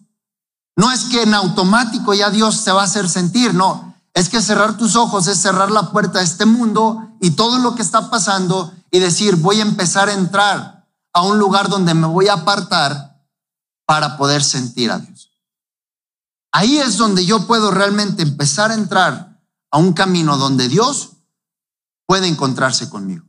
no 0.76 0.92
es 0.92 1.04
que 1.04 1.22
en 1.22 1.34
automático 1.34 2.14
ya 2.14 2.30
Dios 2.30 2.62
te 2.64 2.72
va 2.72 2.82
a 2.82 2.84
hacer 2.84 3.08
sentir, 3.08 3.54
no. 3.54 3.94
Es 4.12 4.28
que 4.28 4.42
cerrar 4.42 4.76
tus 4.76 4.96
ojos 4.96 5.26
es 5.26 5.40
cerrar 5.40 5.70
la 5.70 5.90
puerta 5.90 6.20
a 6.20 6.22
este 6.22 6.46
mundo 6.46 7.10
y 7.20 7.30
todo 7.30 7.58
lo 7.58 7.74
que 7.74 7.82
está 7.82 8.10
pasando 8.10 8.72
y 8.90 8.98
decir, 8.98 9.36
voy 9.36 9.60
a 9.60 9.62
empezar 9.62 10.08
a 10.08 10.14
entrar 10.14 10.86
a 11.12 11.22
un 11.22 11.38
lugar 11.38 11.68
donde 11.68 11.94
me 11.94 12.06
voy 12.06 12.28
a 12.28 12.34
apartar 12.34 13.22
para 13.86 14.16
poder 14.18 14.42
sentir 14.42 14.90
a 14.90 14.98
Dios. 14.98 15.30
Ahí 16.52 16.78
es 16.78 16.96
donde 16.96 17.24
yo 17.24 17.46
puedo 17.46 17.70
realmente 17.70 18.22
empezar 18.22 18.70
a 18.70 18.74
entrar 18.74 19.42
a 19.70 19.78
un 19.78 19.92
camino 19.92 20.36
donde 20.36 20.68
Dios 20.68 21.15
puede 22.06 22.28
encontrarse 22.28 22.88
conmigo. 22.88 23.26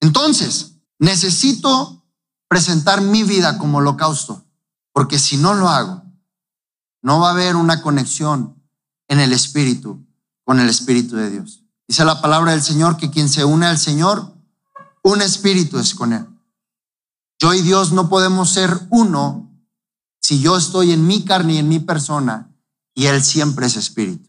Entonces, 0.00 0.76
necesito 0.98 2.04
presentar 2.48 3.00
mi 3.00 3.22
vida 3.22 3.58
como 3.58 3.78
holocausto, 3.78 4.44
porque 4.92 5.18
si 5.18 5.36
no 5.36 5.54
lo 5.54 5.68
hago, 5.68 6.02
no 7.02 7.20
va 7.20 7.28
a 7.28 7.32
haber 7.32 7.56
una 7.56 7.82
conexión 7.82 8.62
en 9.08 9.20
el 9.20 9.32
Espíritu 9.32 10.04
con 10.44 10.60
el 10.60 10.68
Espíritu 10.68 11.16
de 11.16 11.30
Dios. 11.30 11.64
Dice 11.86 12.04
la 12.04 12.20
palabra 12.20 12.52
del 12.52 12.62
Señor 12.62 12.96
que 12.96 13.10
quien 13.10 13.28
se 13.28 13.44
une 13.44 13.66
al 13.66 13.78
Señor, 13.78 14.34
un 15.02 15.22
espíritu 15.22 15.78
es 15.78 15.94
con 15.94 16.12
Él. 16.12 16.26
Yo 17.40 17.54
y 17.54 17.62
Dios 17.62 17.92
no 17.92 18.10
podemos 18.10 18.50
ser 18.50 18.86
uno 18.90 19.50
si 20.20 20.40
yo 20.40 20.56
estoy 20.56 20.92
en 20.92 21.06
mi 21.06 21.24
carne 21.24 21.54
y 21.54 21.58
en 21.58 21.68
mi 21.68 21.78
persona 21.78 22.54
y 22.94 23.06
Él 23.06 23.22
siempre 23.22 23.66
es 23.66 23.76
espíritu. 23.76 24.27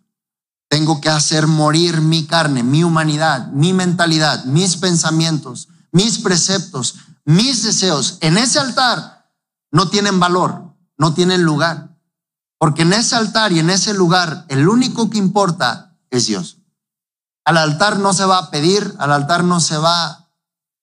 Tengo 0.70 1.02
que 1.02 1.10
hacer 1.10 1.48
morir 1.48 2.00
mi 2.00 2.26
carne, 2.26 2.64
mi 2.64 2.84
humanidad, 2.84 3.48
mi 3.48 3.74
mentalidad, 3.74 4.46
mis 4.46 4.78
pensamientos, 4.78 5.68
mis 5.92 6.20
preceptos, 6.20 6.96
mis 7.26 7.64
deseos. 7.64 8.20
En 8.22 8.38
ese 8.38 8.60
altar 8.60 9.30
no 9.72 9.90
tienen 9.90 10.20
valor, 10.20 10.76
no 10.98 11.16
tienen 11.16 11.44
lugar. 11.44 11.98
Porque 12.60 12.84
en 12.84 12.94
ese 12.94 13.16
altar 13.16 13.52
y 13.52 13.60
en 13.60 13.72
ese 13.72 13.94
lugar 13.94 14.46
el 14.48 14.70
único 14.70 15.10
que 15.10 15.18
importa 15.18 15.98
es 16.12 16.28
Dios. 16.28 16.58
Al 17.46 17.58
altar 17.58 17.98
no 17.98 18.14
se 18.14 18.26
va 18.26 18.38
a 18.38 18.52
pedir, 18.52 18.96
al 19.00 19.12
altar 19.12 19.44
no 19.44 19.60
se 19.60 19.78
va 19.78 20.30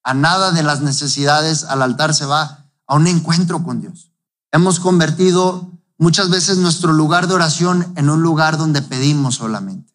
a 0.03 0.14
nada 0.14 0.51
de 0.51 0.64
las 0.64 0.81
necesidades, 0.81 1.62
al 1.62 1.83
altar 1.83 2.12
se 2.12 2.27
va 2.27 2.66
a 2.88 2.94
un 2.96 3.07
encuentro 3.07 3.62
con 3.62 3.81
Dios. 3.81 4.11
Hemos 4.51 4.81
convertido 4.81 5.76
muchas 5.98 6.30
veces 6.30 6.59
nuestro 6.59 6.92
lugar 6.92 7.28
de 7.28 7.35
oración 7.35 7.92
en 7.96 8.11
un 8.11 8.22
lugar 8.22 8.59
donde 8.59 8.82
pedimos 8.82 9.37
solamente. 9.37 9.94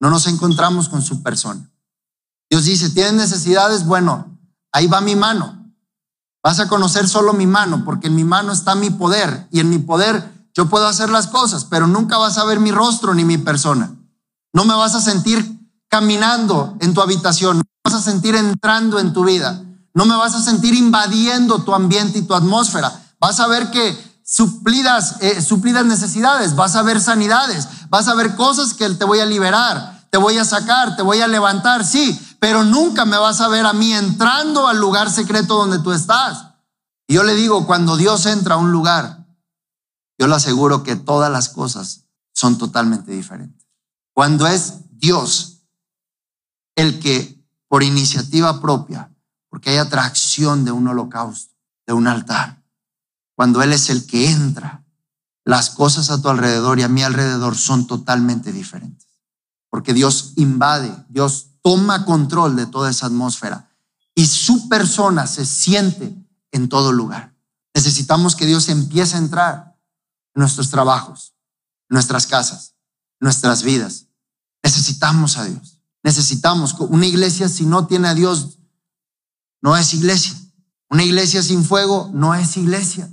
No 0.00 0.10
nos 0.10 0.26
encontramos 0.26 0.88
con 0.88 1.02
su 1.02 1.22
persona. 1.22 1.70
Dios 2.50 2.64
dice, 2.64 2.90
¿tienes 2.90 3.14
necesidades? 3.14 3.84
Bueno, 3.84 4.38
ahí 4.72 4.86
va 4.86 5.00
mi 5.00 5.16
mano. 5.16 5.72
Vas 6.42 6.60
a 6.60 6.68
conocer 6.68 7.08
solo 7.08 7.32
mi 7.32 7.46
mano, 7.46 7.84
porque 7.84 8.06
en 8.06 8.14
mi 8.14 8.24
mano 8.24 8.52
está 8.52 8.74
mi 8.74 8.90
poder 8.90 9.48
y 9.50 9.60
en 9.60 9.68
mi 9.68 9.78
poder 9.78 10.32
yo 10.54 10.68
puedo 10.68 10.86
hacer 10.86 11.10
las 11.10 11.26
cosas, 11.26 11.64
pero 11.64 11.86
nunca 11.86 12.16
vas 12.16 12.38
a 12.38 12.44
ver 12.44 12.58
mi 12.60 12.70
rostro 12.70 13.14
ni 13.14 13.24
mi 13.24 13.38
persona. 13.38 13.94
No 14.52 14.64
me 14.64 14.74
vas 14.74 14.94
a 14.94 15.00
sentir 15.00 15.58
caminando 15.88 16.76
en 16.80 16.94
tu 16.94 17.00
habitación, 17.00 17.58
no 17.58 17.62
me 17.62 17.92
vas 17.92 17.94
a 17.94 18.10
sentir 18.10 18.34
entrando 18.34 18.98
en 18.98 19.12
tu 19.12 19.24
vida, 19.24 19.62
no 19.94 20.04
me 20.04 20.16
vas 20.16 20.34
a 20.34 20.42
sentir 20.42 20.74
invadiendo 20.74 21.62
tu 21.62 21.74
ambiente 21.74 22.18
y 22.18 22.22
tu 22.22 22.34
atmósfera. 22.34 22.92
Vas 23.20 23.40
a 23.40 23.46
ver 23.46 23.70
que 23.70 23.96
suplidas, 24.30 25.16
eh, 25.20 25.40
suplidas 25.40 25.86
necesidades, 25.86 26.54
vas 26.54 26.76
a 26.76 26.82
ver 26.82 27.00
sanidades, 27.00 27.66
vas 27.88 28.08
a 28.08 28.14
ver 28.14 28.36
cosas 28.36 28.74
que 28.74 28.86
te 28.90 29.06
voy 29.06 29.20
a 29.20 29.26
liberar, 29.26 30.06
te 30.10 30.18
voy 30.18 30.36
a 30.36 30.44
sacar, 30.44 30.96
te 30.96 31.02
voy 31.02 31.22
a 31.22 31.26
levantar, 31.26 31.82
sí, 31.82 32.36
pero 32.38 32.62
nunca 32.62 33.06
me 33.06 33.16
vas 33.16 33.40
a 33.40 33.48
ver 33.48 33.64
a 33.64 33.72
mí 33.72 33.94
entrando 33.94 34.68
al 34.68 34.78
lugar 34.78 35.10
secreto 35.10 35.54
donde 35.54 35.78
tú 35.78 35.92
estás. 35.92 36.44
Y 37.06 37.14
yo 37.14 37.22
le 37.22 37.34
digo, 37.34 37.66
cuando 37.66 37.96
Dios 37.96 38.26
entra 38.26 38.56
a 38.56 38.58
un 38.58 38.70
lugar, 38.70 39.26
yo 40.18 40.26
le 40.26 40.34
aseguro 40.34 40.82
que 40.82 40.94
todas 40.94 41.32
las 41.32 41.48
cosas 41.48 42.04
son 42.34 42.58
totalmente 42.58 43.12
diferentes. 43.12 43.66
Cuando 44.12 44.46
es 44.46 44.74
Dios 44.90 45.62
el 46.76 47.00
que 47.00 47.42
por 47.66 47.82
iniciativa 47.82 48.60
propia, 48.60 49.10
porque 49.48 49.70
hay 49.70 49.78
atracción 49.78 50.66
de 50.66 50.72
un 50.72 50.86
holocausto, 50.86 51.54
de 51.86 51.94
un 51.94 52.06
altar, 52.06 52.57
cuando 53.38 53.62
Él 53.62 53.72
es 53.72 53.88
el 53.88 54.04
que 54.04 54.32
entra, 54.32 54.84
las 55.44 55.70
cosas 55.70 56.10
a 56.10 56.20
tu 56.20 56.28
alrededor 56.28 56.80
y 56.80 56.82
a 56.82 56.88
mi 56.88 57.04
alrededor 57.04 57.56
son 57.56 57.86
totalmente 57.86 58.52
diferentes. 58.52 59.06
Porque 59.70 59.94
Dios 59.94 60.32
invade, 60.34 60.92
Dios 61.08 61.50
toma 61.62 62.04
control 62.04 62.56
de 62.56 62.66
toda 62.66 62.90
esa 62.90 63.06
atmósfera 63.06 63.70
y 64.16 64.26
su 64.26 64.68
persona 64.68 65.28
se 65.28 65.46
siente 65.46 66.16
en 66.50 66.68
todo 66.68 66.90
lugar. 66.90 67.32
Necesitamos 67.74 68.34
que 68.34 68.44
Dios 68.44 68.68
empiece 68.70 69.14
a 69.14 69.20
entrar 69.20 69.78
en 70.34 70.40
nuestros 70.40 70.70
trabajos, 70.70 71.36
nuestras 71.88 72.26
casas, 72.26 72.74
nuestras 73.20 73.62
vidas. 73.62 74.06
Necesitamos 74.64 75.36
a 75.36 75.44
Dios. 75.44 75.78
Necesitamos. 76.02 76.74
Una 76.80 77.06
iglesia 77.06 77.48
si 77.48 77.66
no 77.66 77.86
tiene 77.86 78.08
a 78.08 78.14
Dios, 78.14 78.58
no 79.62 79.76
es 79.76 79.94
iglesia. 79.94 80.34
Una 80.90 81.04
iglesia 81.04 81.40
sin 81.40 81.64
fuego 81.64 82.10
no 82.12 82.34
es 82.34 82.56
iglesia. 82.56 83.08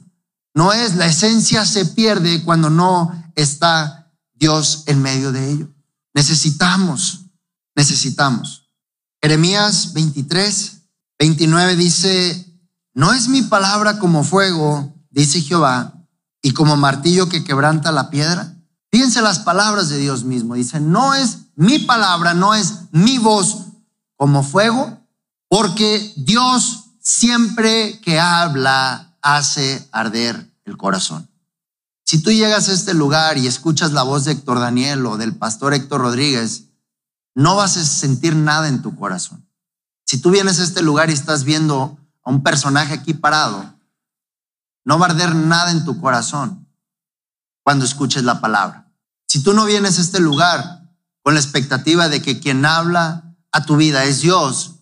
No 0.55 0.71
es, 0.71 0.95
la 0.95 1.05
esencia 1.05 1.65
se 1.65 1.85
pierde 1.85 2.43
cuando 2.43 2.69
no 2.69 3.11
está 3.35 4.11
Dios 4.33 4.83
en 4.87 5.01
medio 5.01 5.33
de 5.33 5.51
ello. 5.51 5.69
Necesitamos, 6.13 7.25
necesitamos. 7.75 8.71
Jeremías 9.21 9.91
23, 9.93 10.81
29 11.19 11.75
dice, 11.75 12.59
no 12.93 13.11
es 13.11 13.27
mi 13.27 13.41
palabra 13.41 13.99
como 13.99 14.23
fuego, 14.23 14.95
dice 15.09 15.41
Jehová, 15.41 15.93
y 16.41 16.51
como 16.51 16.77
martillo 16.77 17.27
que 17.27 17.43
quebranta 17.43 17.91
la 17.91 18.09
piedra. 18.09 18.55
Fíjense 18.91 19.21
las 19.21 19.39
palabras 19.39 19.89
de 19.89 19.97
Dios 19.97 20.23
mismo. 20.23 20.55
Dice, 20.55 20.79
no 20.79 21.13
es 21.13 21.39
mi 21.55 21.79
palabra, 21.79 22.33
no 22.33 22.55
es 22.55 22.75
mi 22.91 23.17
voz 23.17 23.57
como 24.15 24.41
fuego, 24.41 25.05
porque 25.49 26.13
Dios 26.15 26.91
siempre 27.01 27.99
que 27.99 28.21
habla 28.21 29.04
hace 29.25 29.89
arder 29.91 30.53
el 30.65 30.77
corazón. 30.77 31.27
Si 32.03 32.21
tú 32.21 32.31
llegas 32.31 32.69
a 32.69 32.73
este 32.73 32.93
lugar 32.93 33.39
y 33.39 33.47
escuchas 33.47 33.91
la 33.91 34.03
voz 34.03 34.23
de 34.23 34.33
Héctor 34.33 34.59
Daniel 34.59 35.03
o 35.07 35.17
del 35.17 35.35
pastor 35.35 35.73
Héctor 35.73 36.01
Rodríguez, 36.01 36.65
no 37.33 37.55
vas 37.55 37.75
a 37.75 37.83
sentir 37.83 38.35
nada 38.35 38.67
en 38.67 38.83
tu 38.83 38.95
corazón. 38.95 39.49
Si 40.05 40.19
tú 40.21 40.29
vienes 40.29 40.59
a 40.59 40.63
este 40.63 40.83
lugar 40.83 41.09
y 41.09 41.13
estás 41.13 41.43
viendo 41.43 41.97
a 42.23 42.29
un 42.29 42.43
personaje 42.43 42.93
aquí 42.93 43.15
parado, 43.15 43.73
no 44.85 44.99
va 44.99 45.07
a 45.07 45.09
arder 45.09 45.33
nada 45.33 45.71
en 45.71 45.83
tu 45.85 45.99
corazón 45.99 46.67
cuando 47.63 47.83
escuches 47.83 48.23
la 48.23 48.39
palabra. 48.39 48.91
Si 49.27 49.41
tú 49.41 49.53
no 49.53 49.65
vienes 49.65 49.97
a 49.97 50.01
este 50.01 50.19
lugar 50.19 50.88
con 51.23 51.33
la 51.33 51.39
expectativa 51.39 52.09
de 52.09 52.21
que 52.21 52.39
quien 52.39 52.63
habla 52.63 53.35
a 53.51 53.65
tu 53.65 53.75
vida 53.75 54.03
es 54.03 54.21
Dios, 54.21 54.75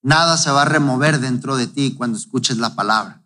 nada 0.00 0.36
se 0.36 0.52
va 0.52 0.62
a 0.62 0.66
remover 0.66 1.18
dentro 1.18 1.56
de 1.56 1.66
ti 1.66 1.96
cuando 1.96 2.16
escuches 2.16 2.58
la 2.58 2.76
palabra. 2.76 3.19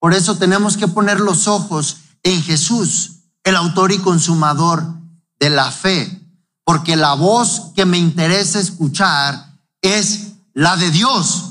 Por 0.00 0.14
eso 0.14 0.36
tenemos 0.36 0.76
que 0.76 0.88
poner 0.88 1.20
los 1.20 1.48
ojos 1.48 1.98
en 2.22 2.42
Jesús, 2.42 3.22
el 3.44 3.56
autor 3.56 3.92
y 3.92 3.98
consumador 3.98 4.84
de 5.40 5.50
la 5.50 5.70
fe, 5.70 6.22
porque 6.64 6.96
la 6.96 7.14
voz 7.14 7.72
que 7.74 7.84
me 7.84 7.98
interesa 7.98 8.60
escuchar 8.60 9.58
es 9.82 10.32
la 10.54 10.76
de 10.76 10.90
Dios. 10.90 11.44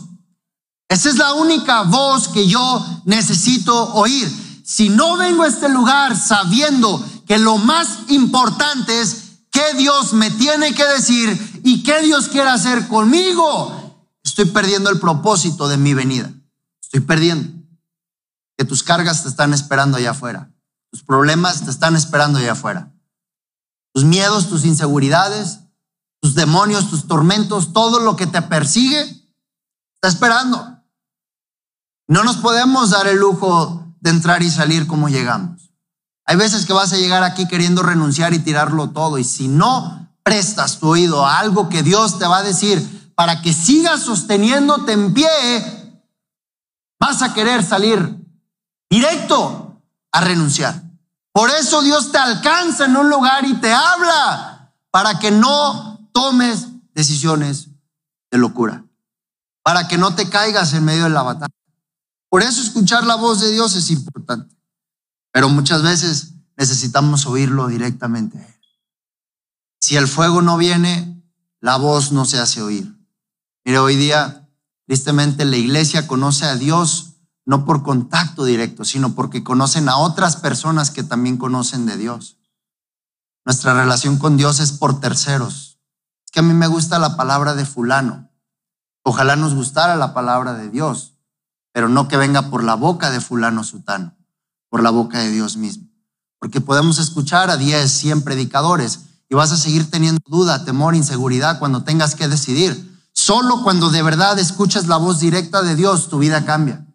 Esa 0.90 1.10
es 1.10 1.16
la 1.18 1.34
única 1.34 1.84
voz 1.84 2.30
que 2.30 2.48
yo 2.48 2.86
necesito 3.06 3.94
oír. 3.94 4.62
Si 4.64 4.90
no 4.90 5.18
vengo 5.18 5.44
a 5.44 5.48
este 5.48 5.70
lugar 5.70 6.16
sabiendo 6.18 7.04
que 7.26 7.38
lo 7.38 7.58
más 7.58 7.88
importante 8.10 9.02
es 9.02 9.24
qué 9.52 9.74
Dios 9.78 10.14
me 10.14 10.32
tiene 10.32 10.74
que 10.74 10.86
decir 10.86 11.62
y 11.64 11.84
qué 11.84 12.02
Dios 12.02 12.30
quiere 12.30 12.50
hacer 12.50 12.88
conmigo, 12.88 14.08
estoy 14.24 14.46
perdiendo 14.46 14.90
el 14.90 15.00
propósito 15.00 15.68
de 15.68 15.78
mi 15.78 15.94
venida. 15.94 16.32
Estoy 16.82 17.02
perdiendo 17.02 17.57
que 18.58 18.66
tus 18.66 18.84
cargas 18.84 19.24
te 19.24 19.30
están 19.30 19.54
esperando 19.54 19.98
allá 19.98 20.12
afuera. 20.12 20.52
Tus 20.92 21.04
problemas 21.04 21.64
te 21.64 21.70
están 21.70 21.96
esperando 21.96 22.40
allá 22.40 22.54
afuera. 22.54 22.92
Tus 23.94 24.04
miedos, 24.04 24.50
tus 24.50 24.66
inseguridades, 24.66 25.60
tus 26.22 26.34
demonios, 26.34 26.90
tus 26.90 27.08
tormentos, 27.08 27.74
todo 27.74 28.00
lo 28.00 28.16
que 28.16 28.26
te 28.28 28.42
persigue, 28.42 29.02
está 29.96 30.08
esperando. 30.08 30.82
No 32.08 32.24
nos 32.24 32.38
podemos 32.38 32.90
dar 32.90 33.08
el 33.08 33.18
lujo 33.18 33.94
de 34.00 34.10
entrar 34.10 34.42
y 34.42 34.50
salir 34.50 34.88
como 34.88 35.10
llegamos. 35.10 35.72
Hay 36.26 36.36
veces 36.36 36.66
que 36.66 36.74
vas 36.74 36.94
a 36.94 36.98
llegar 36.98 37.24
aquí 37.24 37.48
queriendo 37.48 37.84
renunciar 37.84 38.34
y 38.34 38.40
tirarlo 38.40 38.90
todo. 38.90 39.18
Y 39.18 39.24
si 39.24 39.48
no 39.48 40.14
prestas 40.24 40.80
tu 40.80 40.90
oído 40.90 41.26
a 41.26 41.40
algo 41.40 41.70
que 41.70 41.84
Dios 41.84 42.18
te 42.18 42.28
va 42.28 42.40
a 42.40 42.44
decir 42.44 43.12
para 43.16 43.42
que 43.42 43.54
sigas 43.54 44.04
sosteniéndote 44.04 44.92
en 44.92 45.14
pie, 45.14 46.04
vas 47.00 47.22
a 47.22 47.34
querer 47.34 47.64
salir 47.64 48.27
directo 48.90 49.82
a 50.12 50.22
renunciar. 50.22 50.84
Por 51.32 51.50
eso 51.52 51.82
Dios 51.82 52.12
te 52.12 52.18
alcanza 52.18 52.86
en 52.86 52.98
un 52.98 53.10
lugar 53.10 53.46
y 53.46 53.54
te 53.56 53.72
habla, 53.72 54.74
para 54.92 55.20
que 55.20 55.30
no 55.30 56.10
tomes 56.12 56.68
decisiones 56.94 57.70
de 58.32 58.38
locura, 58.40 58.84
para 59.64 59.88
que 59.88 59.98
no 59.98 60.16
te 60.16 60.30
caigas 60.30 60.74
en 60.74 60.86
medio 60.86 61.04
de 61.04 61.12
la 61.12 61.22
batalla. 61.22 61.54
Por 62.30 62.42
eso 62.42 62.62
escuchar 62.62 63.06
la 63.06 63.16
voz 63.16 63.40
de 63.40 63.52
Dios 63.52 63.76
es 63.76 63.92
importante, 63.92 64.56
pero 65.32 65.50
muchas 65.50 65.84
veces 65.84 66.34
necesitamos 66.56 67.26
oírlo 67.28 67.68
directamente. 67.68 68.60
Si 69.80 69.96
el 69.96 70.08
fuego 70.08 70.42
no 70.42 70.58
viene, 70.58 71.24
la 71.62 71.78
voz 71.78 72.12
no 72.12 72.26
se 72.26 72.40
hace 72.40 72.62
oír. 72.62 72.98
Mire, 73.64 73.80
hoy 73.80 73.96
día, 73.96 74.50
tristemente, 74.88 75.46
la 75.46 75.58
iglesia 75.58 76.08
conoce 76.08 76.46
a 76.46 76.56
Dios 76.56 77.17
no 77.48 77.64
por 77.64 77.82
contacto 77.82 78.44
directo, 78.44 78.84
sino 78.84 79.16
porque 79.16 79.42
conocen 79.42 79.88
a 79.88 79.98
otras 79.98 80.36
personas 80.36 80.92
que 80.92 81.02
también 81.02 81.38
conocen 81.38 81.86
de 81.86 81.96
Dios. 81.96 82.38
Nuestra 83.46 83.74
relación 83.74 84.18
con 84.18 84.36
Dios 84.36 84.60
es 84.60 84.74
por 84.74 85.00
terceros. 85.00 85.80
Es 86.26 86.32
que 86.32 86.42
a 86.42 86.44
mí 86.44 86.54
me 86.54 86.68
gusta 86.68 87.00
la 87.00 87.16
palabra 87.16 87.56
de 87.56 87.66
fulano. 87.66 88.30
Ojalá 89.02 89.38
nos 89.38 89.56
gustara 89.56 89.96
la 89.96 90.14
palabra 90.14 90.56
de 90.56 90.70
Dios, 90.70 91.14
pero 91.72 91.88
no 91.88 92.10
que 92.10 92.18
venga 92.18 92.50
por 92.50 92.66
la 92.66 92.76
boca 92.76 93.12
de 93.12 93.22
fulano 93.22 93.64
sutano, 93.64 94.18
por 94.70 94.84
la 94.84 94.90
boca 94.90 95.20
de 95.20 95.32
Dios 95.32 95.56
mismo. 95.56 95.88
Porque 96.40 96.60
podemos 96.60 97.00
escuchar 97.00 97.50
a 97.50 97.56
10, 97.56 97.90
100 97.90 98.24
predicadores 98.24 99.06
y 99.30 99.36
vas 99.36 99.54
a 99.54 99.58
seguir 99.58 99.90
teniendo 99.90 100.20
duda, 100.28 100.66
temor, 100.66 100.96
inseguridad 100.96 101.60
cuando 101.60 101.86
tengas 101.86 102.14
que 102.14 102.28
decidir. 102.28 103.00
Solo 103.14 103.64
cuando 103.64 103.90
de 103.90 104.04
verdad 104.04 104.38
escuchas 104.38 104.88
la 104.88 104.98
voz 104.98 105.22
directa 105.22 105.62
de 105.62 105.78
Dios, 105.78 106.10
tu 106.10 106.20
vida 106.20 106.44
cambia. 106.44 106.87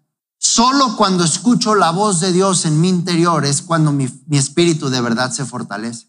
Solo 0.45 0.97
cuando 0.97 1.23
escucho 1.23 1.77
la 1.77 1.93
voz 1.93 2.19
de 2.19 2.33
Dios 2.33 2.65
en 2.65 2.81
mi 2.81 2.89
interior 2.89 3.45
es 3.45 3.63
cuando 3.63 3.93
mi, 3.93 4.09
espíritu 4.33 4.91
de 4.91 5.01
verdad 5.01 5.31
se 5.31 5.45
fortalece. 5.45 6.09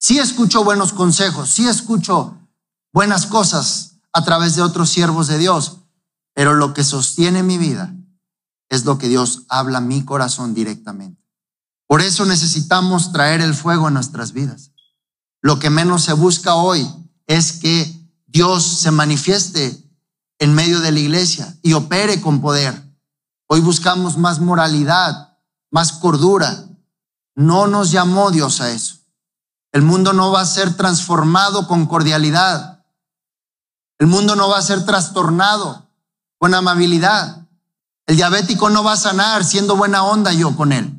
Sí 0.00 0.18
escucho 0.18 0.64
buenos 0.64 0.92
consejos, 0.92 1.48
sí 1.48 1.68
escucho 1.68 2.36
buenas 2.92 3.26
cosas 3.26 4.00
a 4.12 4.24
través 4.24 4.56
de 4.56 4.62
otros 4.62 4.90
siervos 4.90 5.28
de 5.28 5.38
Dios, 5.38 5.82
pero 6.34 6.54
lo 6.54 6.74
que 6.74 6.82
sostiene 6.82 7.44
mi 7.44 7.56
vida 7.56 7.94
es 8.68 8.84
lo 8.84 8.98
que 8.98 9.08
Dios 9.08 9.44
habla 9.48 9.78
a 9.78 9.80
mi 9.80 10.04
corazón 10.04 10.52
directamente. 10.52 11.22
Por 11.86 12.02
eso 12.02 12.26
necesitamos 12.26 13.12
traer 13.12 13.40
el 13.42 13.54
fuego 13.54 13.86
a 13.86 13.92
nuestras 13.92 14.32
vidas. 14.32 14.72
Lo 15.40 15.60
que 15.60 15.70
menos 15.70 16.02
se 16.02 16.14
busca 16.14 16.56
hoy 16.56 16.84
es 17.28 17.52
que 17.52 18.10
Dios 18.26 18.64
se 18.64 18.90
manifieste 18.90 19.88
en 20.40 20.52
medio 20.52 20.80
de 20.80 20.90
la 20.90 20.98
iglesia 20.98 21.56
y 21.62 21.74
opere 21.74 22.20
con 22.20 22.40
poder. 22.40 22.82
Hoy 23.54 23.60
buscamos 23.60 24.18
más 24.18 24.40
moralidad, 24.40 25.38
más 25.70 25.92
cordura. 25.92 26.64
No 27.36 27.68
nos 27.68 27.92
llamó 27.92 28.32
Dios 28.32 28.60
a 28.60 28.72
eso. 28.72 28.96
El 29.70 29.82
mundo 29.82 30.12
no 30.12 30.32
va 30.32 30.40
a 30.40 30.44
ser 30.44 30.76
transformado 30.76 31.68
con 31.68 31.86
cordialidad. 31.86 32.84
El 34.00 34.08
mundo 34.08 34.34
no 34.34 34.48
va 34.48 34.58
a 34.58 34.62
ser 34.62 34.84
trastornado 34.84 35.88
con 36.36 36.52
amabilidad. 36.52 37.46
El 38.06 38.16
diabético 38.16 38.70
no 38.70 38.82
va 38.82 38.94
a 38.94 38.96
sanar 38.96 39.44
siendo 39.44 39.76
buena 39.76 40.02
onda 40.02 40.32
yo 40.32 40.56
con 40.56 40.72
él. 40.72 40.92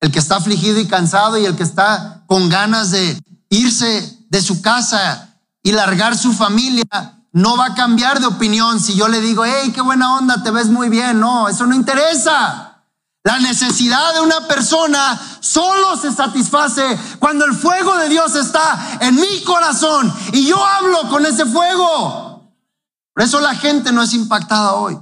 El 0.00 0.12
que 0.12 0.20
está 0.20 0.36
afligido 0.36 0.78
y 0.78 0.86
cansado 0.86 1.36
y 1.36 1.46
el 1.46 1.56
que 1.56 1.64
está 1.64 2.22
con 2.28 2.48
ganas 2.48 2.92
de 2.92 3.20
irse 3.48 4.24
de 4.28 4.40
su 4.40 4.62
casa 4.62 5.34
y 5.64 5.72
largar 5.72 6.16
su 6.16 6.32
familia, 6.32 7.17
no 7.32 7.56
va 7.56 7.66
a 7.66 7.74
cambiar 7.74 8.20
de 8.20 8.26
opinión 8.26 8.80
si 8.80 8.94
yo 8.94 9.08
le 9.08 9.20
digo, 9.20 9.44
hey, 9.44 9.70
qué 9.74 9.80
buena 9.80 10.16
onda, 10.16 10.42
te 10.42 10.50
ves 10.50 10.68
muy 10.68 10.88
bien. 10.88 11.20
No, 11.20 11.48
eso 11.48 11.66
no 11.66 11.74
interesa. 11.74 12.84
La 13.24 13.38
necesidad 13.38 14.14
de 14.14 14.20
una 14.20 14.46
persona 14.46 15.20
solo 15.40 15.96
se 15.96 16.12
satisface 16.12 16.98
cuando 17.18 17.44
el 17.44 17.52
fuego 17.52 17.96
de 17.98 18.08
Dios 18.08 18.34
está 18.34 18.98
en 19.00 19.16
mi 19.16 19.42
corazón 19.44 20.12
y 20.32 20.46
yo 20.46 20.64
hablo 20.64 21.08
con 21.10 21.26
ese 21.26 21.44
fuego. 21.44 22.54
Por 23.12 23.24
eso 23.24 23.40
la 23.40 23.54
gente 23.54 23.92
no 23.92 24.02
es 24.02 24.14
impactada 24.14 24.74
hoy, 24.74 24.98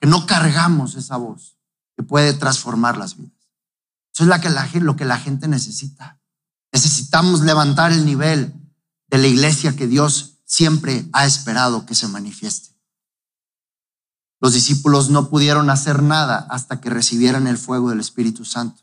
que 0.00 0.08
no 0.08 0.26
cargamos 0.26 0.94
esa 0.96 1.16
voz 1.16 1.56
que 1.96 2.02
puede 2.02 2.32
transformar 2.32 2.96
las 2.96 3.16
vidas. 3.16 3.32
Eso 4.12 4.24
es 4.24 4.82
lo 4.82 4.96
que 4.96 5.04
la 5.04 5.18
gente 5.18 5.46
necesita. 5.46 6.18
Necesitamos 6.72 7.42
levantar 7.42 7.92
el 7.92 8.04
nivel 8.04 8.52
de 9.08 9.18
la 9.18 9.28
iglesia 9.28 9.76
que 9.76 9.86
Dios 9.86 10.33
siempre 10.44 11.08
ha 11.12 11.26
esperado 11.26 11.86
que 11.86 11.94
se 11.94 12.08
manifieste. 12.08 12.70
Los 14.40 14.52
discípulos 14.52 15.10
no 15.10 15.30
pudieron 15.30 15.70
hacer 15.70 16.02
nada 16.02 16.46
hasta 16.50 16.80
que 16.80 16.90
recibieran 16.90 17.46
el 17.46 17.56
fuego 17.56 17.90
del 17.90 18.00
Espíritu 18.00 18.44
Santo. 18.44 18.82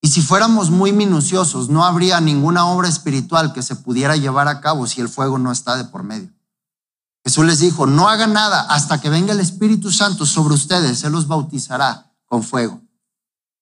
Y 0.00 0.08
si 0.08 0.22
fuéramos 0.22 0.70
muy 0.70 0.92
minuciosos, 0.92 1.68
no 1.68 1.84
habría 1.84 2.20
ninguna 2.20 2.66
obra 2.66 2.88
espiritual 2.88 3.52
que 3.52 3.62
se 3.62 3.76
pudiera 3.76 4.16
llevar 4.16 4.48
a 4.48 4.60
cabo 4.60 4.86
si 4.86 5.00
el 5.00 5.08
fuego 5.08 5.38
no 5.38 5.50
está 5.50 5.76
de 5.76 5.84
por 5.84 6.02
medio. 6.02 6.30
Jesús 7.24 7.46
les 7.46 7.58
dijo, 7.58 7.86
no 7.86 8.08
hagan 8.08 8.34
nada 8.34 8.60
hasta 8.68 9.00
que 9.00 9.08
venga 9.08 9.32
el 9.32 9.40
Espíritu 9.40 9.90
Santo 9.90 10.26
sobre 10.26 10.54
ustedes, 10.54 10.98
se 10.98 11.08
los 11.08 11.26
bautizará 11.26 12.12
con 12.26 12.42
fuego. 12.42 12.82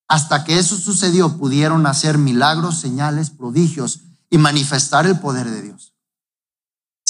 Hasta 0.09 0.43
que 0.45 0.59
eso 0.59 0.77
sucedió, 0.77 1.39
pudieron 1.39 1.87
hacer 1.87 2.19
milagros, 2.19 2.81
señales, 2.81 3.31
prodigios 3.31 4.01
y 4.29 4.39
manifestar 4.39 5.07
el 5.07 5.21
poder 5.21 5.49
de 5.49 5.63
Dios. 5.63 5.92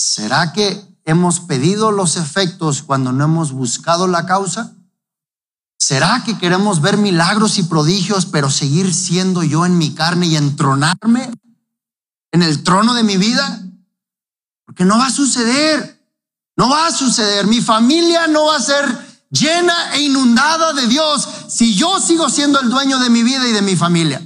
¿Será 0.03 0.53
que 0.53 0.85
hemos 1.05 1.39
pedido 1.39 1.93
los 1.93 2.17
efectos 2.17 2.83
cuando 2.83 3.13
no 3.13 3.23
hemos 3.23 3.53
buscado 3.53 4.09
la 4.09 4.27
causa? 4.27 4.75
¿Será 5.79 6.25
que 6.25 6.37
queremos 6.39 6.81
ver 6.81 6.97
milagros 6.97 7.57
y 7.59 7.63
prodigios, 7.63 8.27
pero 8.27 8.51
seguir 8.51 8.93
siendo 8.93 9.45
yo 9.45 9.65
en 9.65 9.79
mi 9.79 9.95
carne 9.95 10.27
y 10.27 10.37
entronarme 10.37 11.31
en 12.33 12.43
el 12.43 12.65
trono 12.65 12.95
de 12.95 13.05
mi 13.05 13.17
vida? 13.17 13.63
Porque 14.67 14.85
no 14.85 14.99
va 14.99 15.07
a 15.07 15.11
suceder. 15.13 16.05
No 16.57 16.69
va 16.69 16.89
a 16.89 16.93
suceder. 16.93 17.47
Mi 17.47 17.61
familia 17.61 18.27
no 18.27 18.47
va 18.47 18.57
a 18.57 18.61
ser 18.61 19.27
llena 19.31 19.95
e 19.95 20.03
inundada 20.03 20.73
de 20.73 20.89
Dios 20.89 21.29
si 21.49 21.77
yo 21.77 22.01
sigo 22.01 22.29
siendo 22.29 22.61
el 22.61 22.71
dueño 22.71 22.99
de 22.99 23.09
mi 23.09 23.23
vida 23.23 23.47
y 23.47 23.53
de 23.53 23.63
mi 23.63 23.77
familia. 23.77 24.21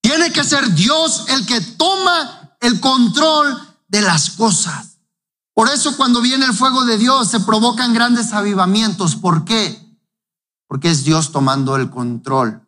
Tiene 0.00 0.32
que 0.32 0.44
ser 0.44 0.74
Dios 0.74 1.26
el 1.28 1.44
que 1.44 1.60
toma 1.60 2.56
el 2.60 2.80
control 2.80 3.60
de 3.86 4.00
las 4.00 4.30
cosas. 4.30 4.93
Por 5.54 5.68
eso 5.68 5.96
cuando 5.96 6.20
viene 6.20 6.44
el 6.46 6.52
fuego 6.52 6.84
de 6.84 6.98
Dios 6.98 7.28
se 7.28 7.40
provocan 7.40 7.94
grandes 7.94 8.32
avivamientos. 8.32 9.14
¿Por 9.14 9.44
qué? 9.44 9.80
Porque 10.66 10.90
es 10.90 11.04
Dios 11.04 11.30
tomando 11.30 11.76
el 11.76 11.90
control 11.90 12.66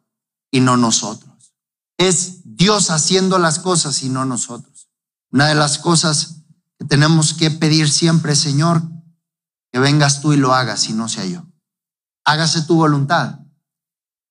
y 0.52 0.60
no 0.60 0.76
nosotros. 0.76 1.54
Es 1.98 2.42
Dios 2.44 2.90
haciendo 2.90 3.38
las 3.38 3.58
cosas 3.58 4.02
y 4.04 4.08
no 4.08 4.24
nosotros. 4.24 4.88
Una 5.32 5.48
de 5.48 5.56
las 5.56 5.78
cosas 5.78 6.44
que 6.78 6.84
tenemos 6.84 7.34
que 7.34 7.50
pedir 7.50 7.90
siempre, 7.90 8.36
Señor, 8.36 8.82
que 9.72 9.80
vengas 9.80 10.20
tú 10.20 10.32
y 10.32 10.36
lo 10.36 10.54
hagas 10.54 10.88
y 10.88 10.92
no 10.92 11.08
sea 11.08 11.24
yo. 11.26 11.44
Hágase 12.24 12.62
tu 12.62 12.76
voluntad 12.76 13.40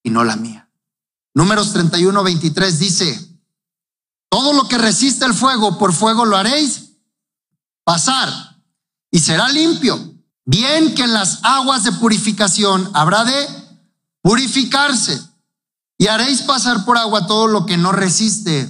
y 0.02 0.12
no 0.12 0.24
la 0.24 0.38
mía. 0.38 0.70
Números 1.34 1.74
31, 1.74 2.24
23 2.24 2.80
dice, 2.80 3.40
todo 4.30 4.54
lo 4.54 4.70
que 4.70 4.78
resiste 4.78 5.26
el 5.26 5.34
fuego, 5.34 5.78
por 5.78 5.92
fuego 5.92 6.24
lo 6.24 6.38
haréis 6.38 6.85
pasar 7.86 8.28
y 9.12 9.20
será 9.20 9.48
limpio. 9.48 9.98
Bien 10.46 10.94
que 10.94 11.04
en 11.04 11.14
las 11.14 11.40
aguas 11.44 11.86
de 11.86 11.94
purificación 11.94 12.90
habrá 12.94 13.24
de 13.24 13.48
purificarse 14.22 15.22
y 15.98 16.08
haréis 16.08 16.42
pasar 16.42 16.84
por 16.84 16.98
agua 16.98 17.26
todo 17.26 17.48
lo 17.48 17.66
que 17.66 17.78
no 17.78 17.94
resiste 17.94 18.70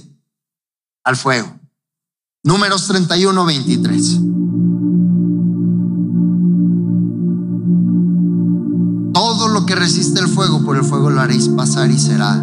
al 1.02 1.16
fuego. 1.16 1.58
Números 2.44 2.86
31, 2.86 3.44
23. 3.44 4.20
Todo 9.12 9.48
lo 9.48 9.66
que 9.66 9.74
resiste 9.74 10.20
el 10.20 10.28
fuego, 10.28 10.64
por 10.64 10.76
el 10.76 10.84
fuego 10.84 11.10
lo 11.10 11.20
haréis 11.20 11.48
pasar 11.48 11.90
y 11.90 11.98
será 11.98 12.36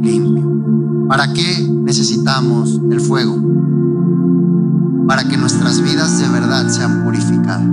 limpio. 0.00 1.06
¿Para 1.08 1.32
qué 1.32 1.58
necesitamos 1.60 2.80
el 2.90 3.00
fuego? 3.00 3.36
Para 5.08 5.24
que 5.24 5.38
nuestras 5.38 5.80
vidas 5.80 6.18
de 6.18 6.28
verdad 6.28 6.68
sean 6.68 7.02
purificadas. 7.02 7.66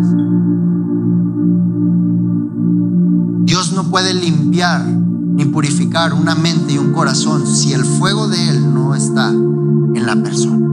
Dios 3.46 3.74
no 3.74 3.92
puede 3.92 4.14
limpiar 4.14 4.86
ni 4.86 5.44
purificar 5.44 6.14
una 6.14 6.34
mente 6.34 6.74
y 6.74 6.78
un 6.78 6.94
corazón 6.94 7.46
si 7.46 7.74
el 7.74 7.84
fuego 7.84 8.30
de 8.30 8.50
Él 8.50 8.74
no 8.74 8.96
está 8.96 9.32
en 9.32 10.06
la 10.06 10.16
persona. 10.16 10.66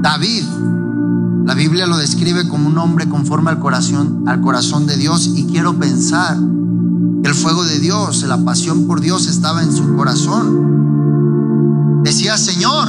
David, 0.00 0.44
la 1.44 1.54
Biblia 1.54 1.88
lo 1.88 1.96
describe 1.96 2.46
como 2.46 2.68
un 2.68 2.78
hombre 2.78 3.08
conforme 3.08 3.50
al 3.50 3.58
corazón, 3.58 4.22
al 4.28 4.40
corazón 4.40 4.86
de 4.86 4.96
Dios 4.96 5.26
y 5.34 5.46
quiero 5.46 5.76
pensar 5.76 6.38
que 7.20 7.28
el 7.28 7.34
fuego 7.34 7.64
de 7.64 7.80
Dios, 7.80 8.22
la 8.28 8.44
pasión 8.44 8.86
por 8.86 9.00
Dios 9.00 9.26
estaba 9.26 9.64
en 9.64 9.72
su 9.72 9.96
corazón. 9.96 10.78
Decía, 12.08 12.38
Señor, 12.38 12.88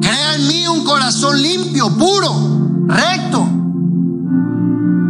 crea 0.00 0.36
en 0.36 0.46
mí 0.46 0.64
un 0.68 0.84
corazón 0.84 1.42
limpio, 1.42 1.90
puro, 1.98 2.86
recto. 2.86 3.44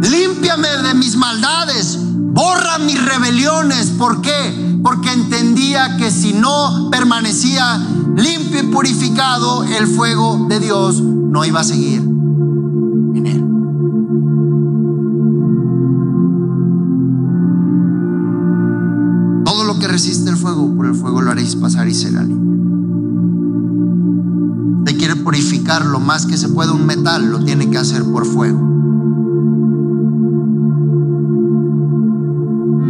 Límpiame 0.01 0.67
de 0.67 0.95
mis 0.95 1.15
maldades, 1.17 1.99
borra 2.01 2.79
mis 2.79 2.99
rebeliones. 3.05 3.91
¿Por 3.91 4.21
qué? 4.21 4.79
Porque 4.81 5.13
entendía 5.13 5.97
que 5.97 6.09
si 6.09 6.33
no 6.33 6.89
permanecía 6.89 7.77
limpio 8.15 8.61
y 8.61 8.63
purificado, 8.63 9.65
el 9.65 9.85
fuego 9.85 10.47
de 10.49 10.59
Dios 10.59 10.99
no 10.99 11.45
iba 11.45 11.59
a 11.59 11.63
seguir 11.63 11.99
en 12.01 13.27
él. 13.27 13.45
Todo 19.45 19.63
lo 19.65 19.77
que 19.77 19.87
resiste 19.87 20.31
el 20.31 20.37
fuego, 20.37 20.75
por 20.75 20.87
el 20.87 20.95
fuego 20.95 21.21
lo 21.21 21.29
haréis 21.29 21.55
pasar 21.55 21.87
y 21.87 21.93
será 21.93 22.23
limpio. 22.23 22.70
Purificar 25.15 25.85
lo 25.85 25.99
más 25.99 26.25
que 26.25 26.37
se 26.37 26.49
puede 26.49 26.71
un 26.71 26.85
metal, 26.85 27.31
lo 27.31 27.39
tiene 27.43 27.69
que 27.69 27.77
hacer 27.77 28.03
por 28.03 28.25
fuego. 28.25 28.59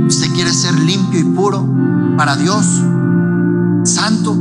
Usted 0.07 0.33
quiere 0.33 0.53
ser 0.53 0.79
limpio 0.79 1.19
y 1.19 1.23
puro 1.23 1.67
para 2.17 2.35
Dios, 2.35 2.65
santo, 3.83 4.37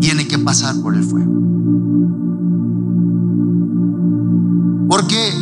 tiene 0.00 0.26
que 0.26 0.38
pasar 0.38 0.76
por 0.82 0.94
el 0.94 1.04
fuego. 1.04 1.32
Porque 4.88 5.32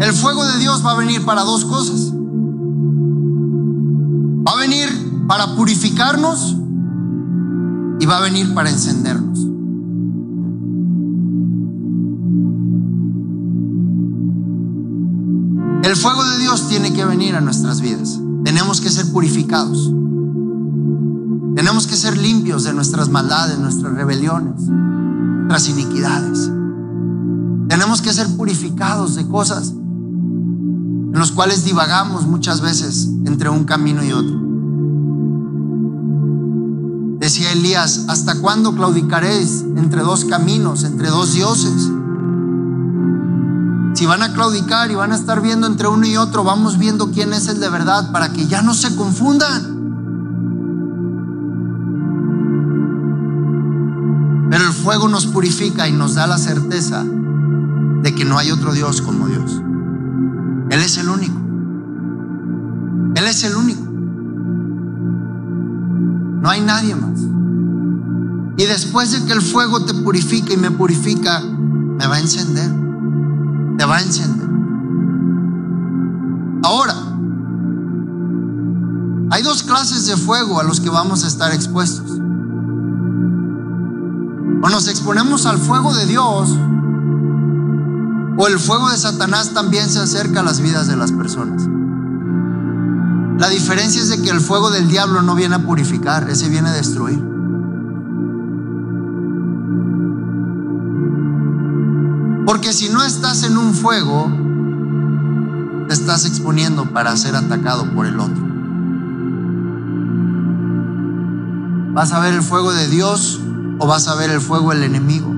el 0.00 0.12
fuego 0.12 0.44
de 0.46 0.58
Dios 0.58 0.84
va 0.84 0.92
a 0.92 0.96
venir 0.96 1.24
para 1.24 1.42
dos 1.42 1.64
cosas. 1.64 2.12
Va 4.46 4.52
a 4.52 4.56
venir 4.56 4.88
para 5.26 5.56
purificarnos 5.56 6.56
y 7.98 8.06
va 8.06 8.18
a 8.18 8.20
venir 8.22 8.54
para 8.54 8.70
encendernos. 8.70 9.35
El 15.86 15.94
fuego 15.94 16.24
de 16.24 16.38
Dios 16.38 16.66
tiene 16.66 16.92
que 16.92 17.04
venir 17.04 17.36
a 17.36 17.40
nuestras 17.40 17.80
vidas. 17.80 18.18
Tenemos 18.42 18.80
que 18.80 18.90
ser 18.90 19.12
purificados. 19.12 19.88
Tenemos 21.54 21.86
que 21.86 21.94
ser 21.94 22.18
limpios 22.18 22.64
de 22.64 22.72
nuestras 22.72 23.08
maldades, 23.08 23.56
nuestras 23.60 23.94
rebeliones, 23.94 24.62
nuestras 24.62 25.68
iniquidades. 25.68 26.50
Tenemos 27.68 28.02
que 28.02 28.12
ser 28.12 28.26
purificados 28.36 29.14
de 29.14 29.28
cosas 29.28 29.68
en 29.68 31.12
los 31.12 31.30
cuales 31.30 31.64
divagamos 31.64 32.26
muchas 32.26 32.62
veces 32.62 33.08
entre 33.24 33.48
un 33.48 33.62
camino 33.62 34.02
y 34.02 34.10
otro. 34.10 34.40
Decía 37.20 37.52
Elías, 37.52 38.06
¿hasta 38.08 38.40
cuándo 38.40 38.74
claudicaréis 38.74 39.64
entre 39.76 40.02
dos 40.02 40.24
caminos, 40.24 40.82
entre 40.82 41.10
dos 41.10 41.32
dioses? 41.32 41.88
Si 43.96 44.04
van 44.04 44.22
a 44.22 44.34
claudicar 44.34 44.90
y 44.90 44.94
van 44.94 45.12
a 45.12 45.16
estar 45.16 45.40
viendo 45.40 45.66
entre 45.66 45.88
uno 45.88 46.06
y 46.06 46.18
otro, 46.18 46.44
vamos 46.44 46.76
viendo 46.76 47.12
quién 47.12 47.32
es 47.32 47.48
el 47.48 47.60
de 47.60 47.70
verdad 47.70 48.12
para 48.12 48.30
que 48.30 48.46
ya 48.46 48.60
no 48.60 48.74
se 48.74 48.94
confundan. 48.94 49.74
Pero 54.50 54.64
el 54.66 54.72
fuego 54.74 55.08
nos 55.08 55.24
purifica 55.24 55.88
y 55.88 55.92
nos 55.92 56.14
da 56.14 56.26
la 56.26 56.36
certeza 56.36 57.04
de 57.04 58.14
que 58.14 58.26
no 58.26 58.36
hay 58.36 58.50
otro 58.50 58.74
Dios 58.74 59.00
como 59.00 59.28
Dios. 59.28 59.62
Él 60.68 60.82
es 60.82 60.98
el 60.98 61.08
único. 61.08 61.40
Él 63.14 63.26
es 63.26 63.44
el 63.44 63.56
único. 63.56 63.82
No 66.42 66.50
hay 66.50 66.60
nadie 66.60 66.94
más. 66.94 67.18
Y 68.58 68.66
después 68.66 69.12
de 69.12 69.24
que 69.24 69.32
el 69.32 69.40
fuego 69.40 69.86
te 69.86 69.94
purifica 69.94 70.52
y 70.52 70.58
me 70.58 70.70
purifica, 70.70 71.40
me 71.40 72.06
va 72.06 72.16
a 72.16 72.20
encender 72.20 72.85
te 73.76 73.84
va 73.84 73.96
a 73.96 74.02
encender. 74.02 74.48
Ahora, 76.62 76.94
hay 79.30 79.42
dos 79.42 79.62
clases 79.62 80.06
de 80.06 80.16
fuego 80.16 80.60
a 80.60 80.62
los 80.62 80.80
que 80.80 80.90
vamos 80.90 81.24
a 81.24 81.28
estar 81.28 81.52
expuestos. 81.52 82.10
O 84.62 84.68
nos 84.68 84.88
exponemos 84.88 85.46
al 85.46 85.58
fuego 85.58 85.94
de 85.94 86.06
Dios, 86.06 86.50
o 88.38 88.46
el 88.46 88.58
fuego 88.58 88.90
de 88.90 88.98
Satanás 88.98 89.50
también 89.54 89.88
se 89.88 90.00
acerca 90.00 90.40
a 90.40 90.42
las 90.42 90.60
vidas 90.60 90.88
de 90.88 90.96
las 90.96 91.12
personas. 91.12 91.68
La 93.38 93.48
diferencia 93.48 94.00
es 94.00 94.08
de 94.08 94.22
que 94.22 94.30
el 94.30 94.40
fuego 94.40 94.70
del 94.70 94.88
diablo 94.88 95.22
no 95.22 95.34
viene 95.34 95.56
a 95.56 95.62
purificar, 95.62 96.30
ese 96.30 96.48
viene 96.48 96.70
a 96.70 96.72
destruir. 96.72 97.35
Porque 102.46 102.72
si 102.72 102.88
no 102.88 103.04
estás 103.04 103.42
en 103.42 103.58
un 103.58 103.74
fuego, 103.74 104.30
te 105.88 105.92
estás 105.92 106.24
exponiendo 106.24 106.84
para 106.92 107.16
ser 107.16 107.34
atacado 107.34 107.90
por 107.92 108.06
el 108.06 108.20
otro. 108.20 108.46
¿Vas 111.92 112.12
a 112.12 112.20
ver 112.20 112.34
el 112.34 112.42
fuego 112.42 112.72
de 112.72 112.86
Dios 112.88 113.40
o 113.80 113.86
vas 113.88 114.06
a 114.06 114.14
ver 114.14 114.30
el 114.30 114.40
fuego 114.40 114.70
del 114.70 114.84
enemigo? 114.84 115.34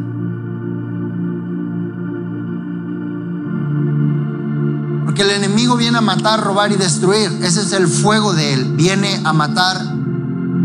Porque 5.06 5.22
el 5.22 5.30
enemigo 5.30 5.78
viene 5.78 5.96
a 5.96 6.02
matar, 6.02 6.44
robar 6.44 6.72
y 6.72 6.76
destruir. 6.76 7.30
Ese 7.42 7.62
es 7.62 7.72
el 7.72 7.88
fuego 7.88 8.34
de 8.34 8.52
él. 8.52 8.74
Viene 8.74 9.22
a 9.24 9.32
matar, 9.32 9.80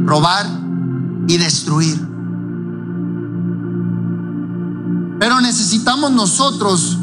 robar 0.05 0.45
y 1.25 1.37
destruir. 1.37 2.12
Pero 5.23 5.39
necesitamos 5.39 6.11
nosotros 6.11 6.97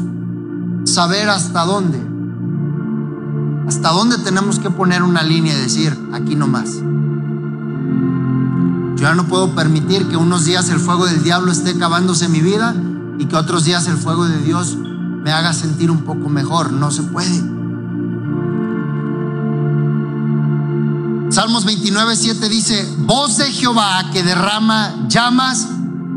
saber 0.83 1.27
hasta 1.27 1.65
dónde. 1.65 1.99
Hasta 3.67 3.89
dónde 3.89 4.19
tenemos 4.19 4.59
que 4.59 4.69
poner 4.69 5.01
una 5.01 5.23
línea 5.23 5.57
y 5.57 5.59
decir, 5.59 5.97
aquí 6.13 6.35
no 6.35 6.45
más. 6.45 6.69
Yo 8.95 9.01
ya 9.01 9.15
no 9.15 9.25
puedo 9.25 9.55
permitir 9.55 10.07
que 10.07 10.17
unos 10.17 10.45
días 10.45 10.69
el 10.69 10.79
fuego 10.79 11.07
del 11.07 11.23
diablo 11.23 11.51
esté 11.51 11.71
acabándose 11.71 12.29
mi 12.29 12.41
vida 12.41 12.75
y 13.17 13.25
que 13.25 13.35
otros 13.35 13.65
días 13.65 13.87
el 13.87 13.97
fuego 13.97 14.27
de 14.27 14.37
Dios 14.37 14.77
me 14.77 15.31
haga 15.31 15.51
sentir 15.51 15.89
un 15.89 16.03
poco 16.03 16.29
mejor. 16.29 16.71
No 16.73 16.91
se 16.91 17.01
puede. 17.01 17.41
Salmos 21.31 21.65
29, 21.65 22.15
7 22.15 22.49
dice, 22.49 22.87
voz 22.99 23.37
de 23.37 23.45
Jehová 23.45 24.11
que 24.13 24.21
derrama 24.21 25.07
llamas 25.07 25.69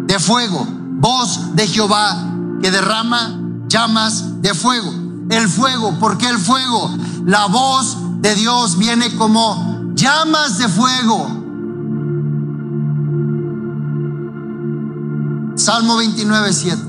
de 0.06 0.18
fuego 0.18 0.73
voz 0.94 1.54
de 1.54 1.66
Jehová 1.66 2.16
que 2.62 2.70
derrama 2.70 3.38
llamas 3.68 4.40
de 4.40 4.54
fuego. 4.54 4.92
El 5.30 5.48
fuego, 5.48 5.98
¿por 5.98 6.18
qué 6.18 6.28
el 6.28 6.38
fuego? 6.38 6.90
La 7.24 7.46
voz 7.46 7.96
de 8.20 8.34
Dios 8.34 8.78
viene 8.78 9.14
como 9.16 9.92
llamas 9.94 10.58
de 10.58 10.68
fuego. 10.68 11.44
Salmo 15.56 15.96
29, 15.96 16.52
7. 16.52 16.82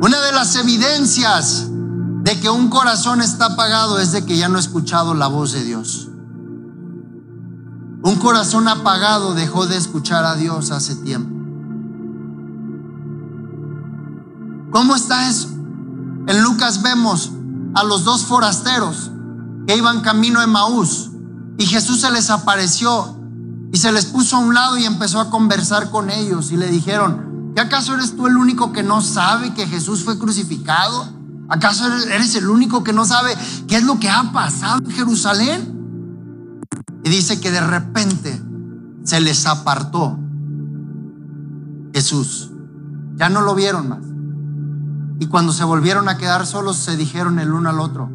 Una 0.00 0.20
de 0.20 0.32
las 0.32 0.56
evidencias 0.56 1.68
de 2.22 2.40
que 2.40 2.50
un 2.50 2.68
corazón 2.68 3.20
está 3.20 3.46
apagado 3.46 3.98
es 3.98 4.12
de 4.12 4.24
que 4.24 4.36
ya 4.36 4.48
no 4.48 4.56
ha 4.56 4.60
escuchado 4.60 5.14
la 5.14 5.26
voz 5.26 5.52
de 5.52 5.64
Dios. 5.64 6.07
Un 8.08 8.16
corazón 8.16 8.66
apagado 8.68 9.34
dejó 9.34 9.66
de 9.66 9.76
escuchar 9.76 10.24
a 10.24 10.34
Dios 10.34 10.70
hace 10.70 10.94
tiempo. 10.96 11.28
¿Cómo 14.70 14.96
está 14.96 15.28
eso? 15.28 15.48
En 16.26 16.42
Lucas 16.42 16.80
vemos 16.80 17.32
a 17.74 17.84
los 17.84 18.04
dos 18.04 18.24
forasteros 18.24 19.10
que 19.66 19.76
iban 19.76 20.00
camino 20.00 20.40
de 20.40 20.46
Maús 20.46 21.10
y 21.58 21.66
Jesús 21.66 22.00
se 22.00 22.10
les 22.10 22.30
apareció 22.30 23.14
y 23.74 23.76
se 23.76 23.92
les 23.92 24.06
puso 24.06 24.36
a 24.36 24.38
un 24.38 24.54
lado 24.54 24.78
y 24.78 24.86
empezó 24.86 25.20
a 25.20 25.28
conversar 25.28 25.90
con 25.90 26.08
ellos 26.08 26.50
y 26.50 26.56
le 26.56 26.68
dijeron, 26.68 27.52
¿qué 27.54 27.60
acaso 27.60 27.92
eres 27.92 28.16
tú 28.16 28.26
el 28.26 28.38
único 28.38 28.72
que 28.72 28.82
no 28.82 29.02
sabe 29.02 29.52
que 29.52 29.66
Jesús 29.66 30.02
fue 30.02 30.18
crucificado? 30.18 31.10
¿Acaso 31.50 31.84
eres 31.86 32.34
el 32.36 32.48
único 32.48 32.82
que 32.82 32.94
no 32.94 33.04
sabe 33.04 33.36
qué 33.68 33.76
es 33.76 33.82
lo 33.82 34.00
que 34.00 34.08
ha 34.08 34.32
pasado 34.32 34.78
en 34.78 34.92
Jerusalén? 34.92 35.77
Y 37.04 37.10
dice 37.10 37.40
que 37.40 37.50
de 37.50 37.60
repente 37.60 38.40
se 39.04 39.20
les 39.20 39.46
apartó 39.46 40.18
Jesús. 41.92 42.50
Ya 43.16 43.28
no 43.28 43.40
lo 43.42 43.54
vieron 43.54 43.88
más. 43.88 44.04
Y 45.20 45.26
cuando 45.26 45.52
se 45.52 45.64
volvieron 45.64 46.08
a 46.08 46.16
quedar 46.16 46.46
solos, 46.46 46.76
se 46.76 46.96
dijeron 46.96 47.38
el 47.38 47.52
uno 47.52 47.70
al 47.70 47.80
otro, 47.80 48.08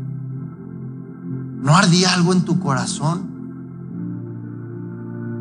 ¿no 1.61 1.75
ardía 1.75 2.13
algo 2.13 2.31
en 2.31 2.45
tu 2.45 2.59
corazón? 2.59 3.33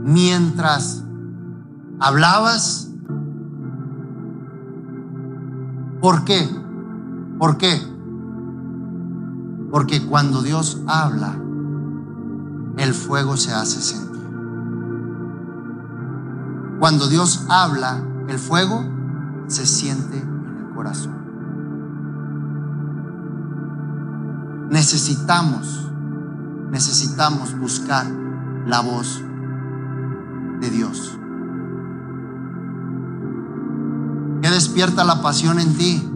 Mientras 0.05 1.05
hablabas, 2.01 2.89
¿por 6.01 6.25
qué? 6.25 6.49
¿Por 7.39 7.59
qué? 7.59 7.81
Porque 9.71 10.05
cuando 10.05 10.43
Dios 10.43 10.81
habla, 10.87 11.42
el 12.77 12.95
fuego 12.95 13.37
se 13.37 13.53
hace 13.53 13.81
sentir. 13.81 14.23
Cuando 16.79 17.09
Dios 17.09 17.47
habla, 17.49 18.03
el 18.29 18.39
fuego 18.39 18.85
se 19.47 19.67
siente 19.67 20.19
en 20.19 20.67
el 20.67 20.75
corazón. 20.75 21.23
Necesitamos 24.71 25.83
necesitamos 26.73 27.57
buscar 27.59 28.07
la 28.67 28.81
voz 28.81 29.23
de 30.61 30.71
Dios. 30.71 31.19
¿Qué 34.41 34.51
despierta 34.51 35.05
la 35.05 35.21
pasión 35.21 35.61
en 35.61 35.77
ti? 35.77 36.11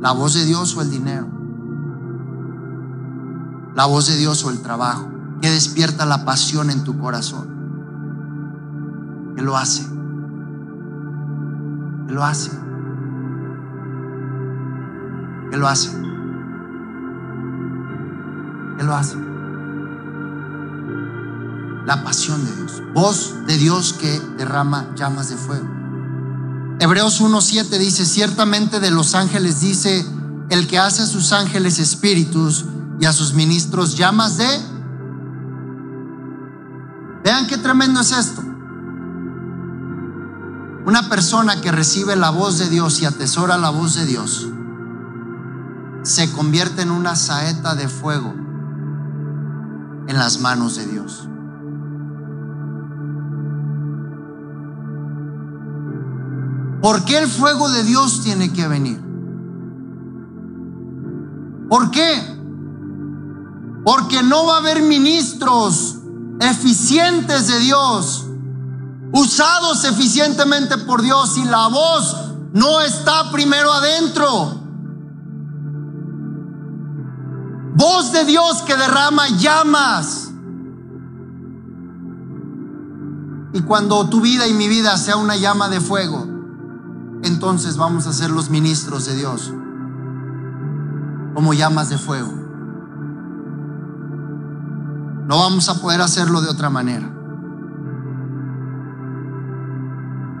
¿La 0.00 0.12
voz 0.12 0.34
de 0.34 0.44
Dios 0.44 0.76
o 0.76 0.82
el 0.82 0.90
dinero? 0.90 1.26
¿La 3.74 3.86
voz 3.86 4.06
de 4.06 4.16
Dios 4.16 4.44
o 4.44 4.50
el 4.50 4.62
trabajo? 4.62 5.08
¿Qué 5.42 5.50
despierta 5.50 6.06
la 6.06 6.24
pasión 6.24 6.70
en 6.70 6.84
tu 6.84 6.96
corazón? 7.00 7.48
¿Qué 9.34 9.42
lo 9.42 9.56
hace? 9.56 9.82
¿Qué 12.06 12.14
lo 12.14 12.24
hace? 12.24 12.50
¿Qué 15.50 15.56
lo 15.56 15.66
hace? 15.66 15.90
¿Qué 18.78 18.84
lo 18.84 18.94
hace? 18.94 19.16
La 21.86 22.04
pasión 22.04 22.44
de 22.44 22.54
Dios. 22.54 22.80
Voz 22.94 23.34
de 23.44 23.58
Dios 23.58 23.94
que 23.94 24.20
derrama 24.38 24.94
llamas 24.94 25.28
de 25.28 25.36
fuego. 25.36 25.68
Hebreos 26.78 27.20
1.7 27.20 27.78
dice, 27.78 28.06
ciertamente 28.06 28.78
de 28.78 28.92
los 28.92 29.16
ángeles 29.16 29.60
dice, 29.60 30.06
el 30.50 30.68
que 30.68 30.78
hace 30.78 31.02
a 31.02 31.06
sus 31.06 31.32
ángeles 31.32 31.80
espíritus 31.80 32.64
y 33.00 33.06
a 33.06 33.12
sus 33.12 33.34
ministros 33.34 33.96
llamas 33.96 34.36
de... 34.36 34.71
Vean 37.24 37.46
qué 37.46 37.56
tremendo 37.58 38.00
es 38.00 38.12
esto. 38.12 38.42
Una 40.84 41.08
persona 41.08 41.60
que 41.60 41.70
recibe 41.70 42.16
la 42.16 42.30
voz 42.30 42.58
de 42.58 42.68
Dios 42.68 43.00
y 43.00 43.06
atesora 43.06 43.56
la 43.56 43.70
voz 43.70 43.94
de 43.94 44.04
Dios 44.04 44.48
se 46.02 46.32
convierte 46.32 46.82
en 46.82 46.90
una 46.90 47.14
saeta 47.14 47.76
de 47.76 47.88
fuego 47.88 48.34
en 50.08 50.18
las 50.18 50.40
manos 50.40 50.76
de 50.76 50.86
Dios. 50.86 51.28
¿Por 56.82 57.04
qué 57.04 57.18
el 57.18 57.28
fuego 57.28 57.70
de 57.70 57.84
Dios 57.84 58.22
tiene 58.24 58.52
que 58.52 58.66
venir? 58.66 59.00
¿Por 61.68 61.92
qué? 61.92 62.20
Porque 63.84 64.24
no 64.24 64.46
va 64.46 64.56
a 64.56 64.58
haber 64.58 64.82
ministros 64.82 66.01
eficientes 66.42 67.46
de 67.46 67.58
Dios, 67.60 68.26
usados 69.12 69.84
eficientemente 69.84 70.76
por 70.78 71.02
Dios 71.02 71.36
y 71.36 71.44
la 71.44 71.68
voz 71.68 72.16
no 72.52 72.80
está 72.80 73.30
primero 73.30 73.72
adentro. 73.72 74.60
Voz 77.74 78.12
de 78.12 78.24
Dios 78.24 78.62
que 78.62 78.76
derrama 78.76 79.28
llamas. 79.38 80.30
Y 83.54 83.60
cuando 83.62 84.08
tu 84.08 84.20
vida 84.20 84.46
y 84.46 84.54
mi 84.54 84.68
vida 84.68 84.96
sea 84.96 85.16
una 85.16 85.36
llama 85.36 85.68
de 85.68 85.80
fuego, 85.80 86.26
entonces 87.22 87.76
vamos 87.76 88.06
a 88.06 88.12
ser 88.12 88.30
los 88.30 88.50
ministros 88.50 89.04
de 89.06 89.14
Dios, 89.14 89.52
como 91.34 91.54
llamas 91.54 91.90
de 91.90 91.98
fuego. 91.98 92.41
No 95.26 95.38
vamos 95.38 95.68
a 95.68 95.80
poder 95.80 96.00
hacerlo 96.00 96.40
de 96.40 96.48
otra 96.48 96.68
manera. 96.70 97.08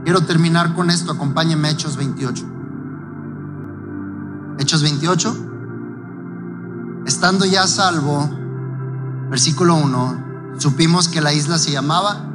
Quiero 0.04 0.22
terminar 0.22 0.74
con 0.74 0.90
esto, 0.90 1.12
acompáñenme 1.12 1.70
Hechos 1.70 1.96
28. 1.96 2.44
Hechos 4.58 4.82
28. 4.82 5.48
Estando 7.06 7.44
ya 7.44 7.66
salvo, 7.66 8.28
versículo 9.30 9.76
1, 9.76 10.56
supimos 10.58 11.08
que 11.08 11.20
la 11.20 11.32
isla 11.32 11.58
se 11.58 11.70
llamaba. 11.70 12.28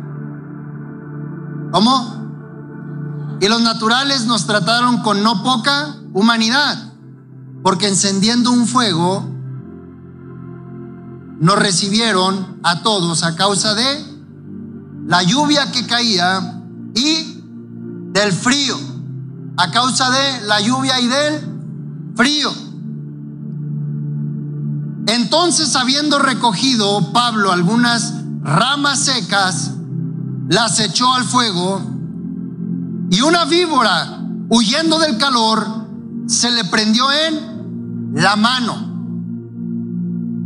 ¿Cómo? 1.71 2.17
Y 3.41 3.47
los 3.47 3.61
naturales 3.61 4.25
nos 4.25 4.47
trataron 4.47 5.03
con 5.03 5.21
no 5.21 5.43
poca 5.43 5.95
humanidad, 6.13 6.93
porque 7.63 7.87
encendiendo 7.87 8.51
un 8.51 8.65
fuego, 8.65 9.36
nos 11.39 11.57
recibieron 11.57 12.59
a 12.63 12.81
todos 12.81 13.23
a 13.23 13.35
causa 13.35 13.73
de 13.73 14.05
la 15.05 15.23
lluvia 15.23 15.71
que 15.71 15.85
caía 15.85 16.61
y 16.95 17.41
del 18.11 18.31
frío, 18.31 18.77
a 19.57 19.71
causa 19.71 20.09
de 20.09 20.41
la 20.47 20.59
lluvia 20.59 20.99
y 20.99 21.07
del 21.07 22.13
frío. 22.15 22.51
Entonces, 25.07 25.75
habiendo 25.75 26.19
recogido 26.19 27.13
Pablo 27.13 27.51
algunas 27.51 28.13
ramas 28.41 28.99
secas, 28.99 29.71
las 30.49 30.79
echó 30.79 31.13
al 31.13 31.23
fuego 31.23 31.81
y 33.09 33.21
una 33.21 33.45
víbora, 33.45 34.19
huyendo 34.49 34.99
del 34.99 35.17
calor, 35.17 35.65
se 36.27 36.51
le 36.51 36.65
prendió 36.65 37.09
en 37.11 38.11
la 38.13 38.35
mano. 38.35 38.86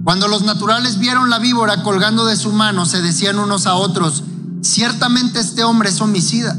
Cuando 0.03 0.27
los 0.27 0.43
naturales 0.43 0.97
vieron 0.97 1.29
la 1.29 1.37
víbora 1.37 1.83
colgando 1.83 2.25
de 2.25 2.35
su 2.35 2.51
mano, 2.51 2.85
se 2.85 3.01
decían 3.01 3.37
unos 3.37 3.67
a 3.67 3.75
otros, 3.75 4.23
ciertamente 4.61 5.39
este 5.39 5.63
hombre 5.63 5.89
es 5.89 6.01
homicida, 6.01 6.57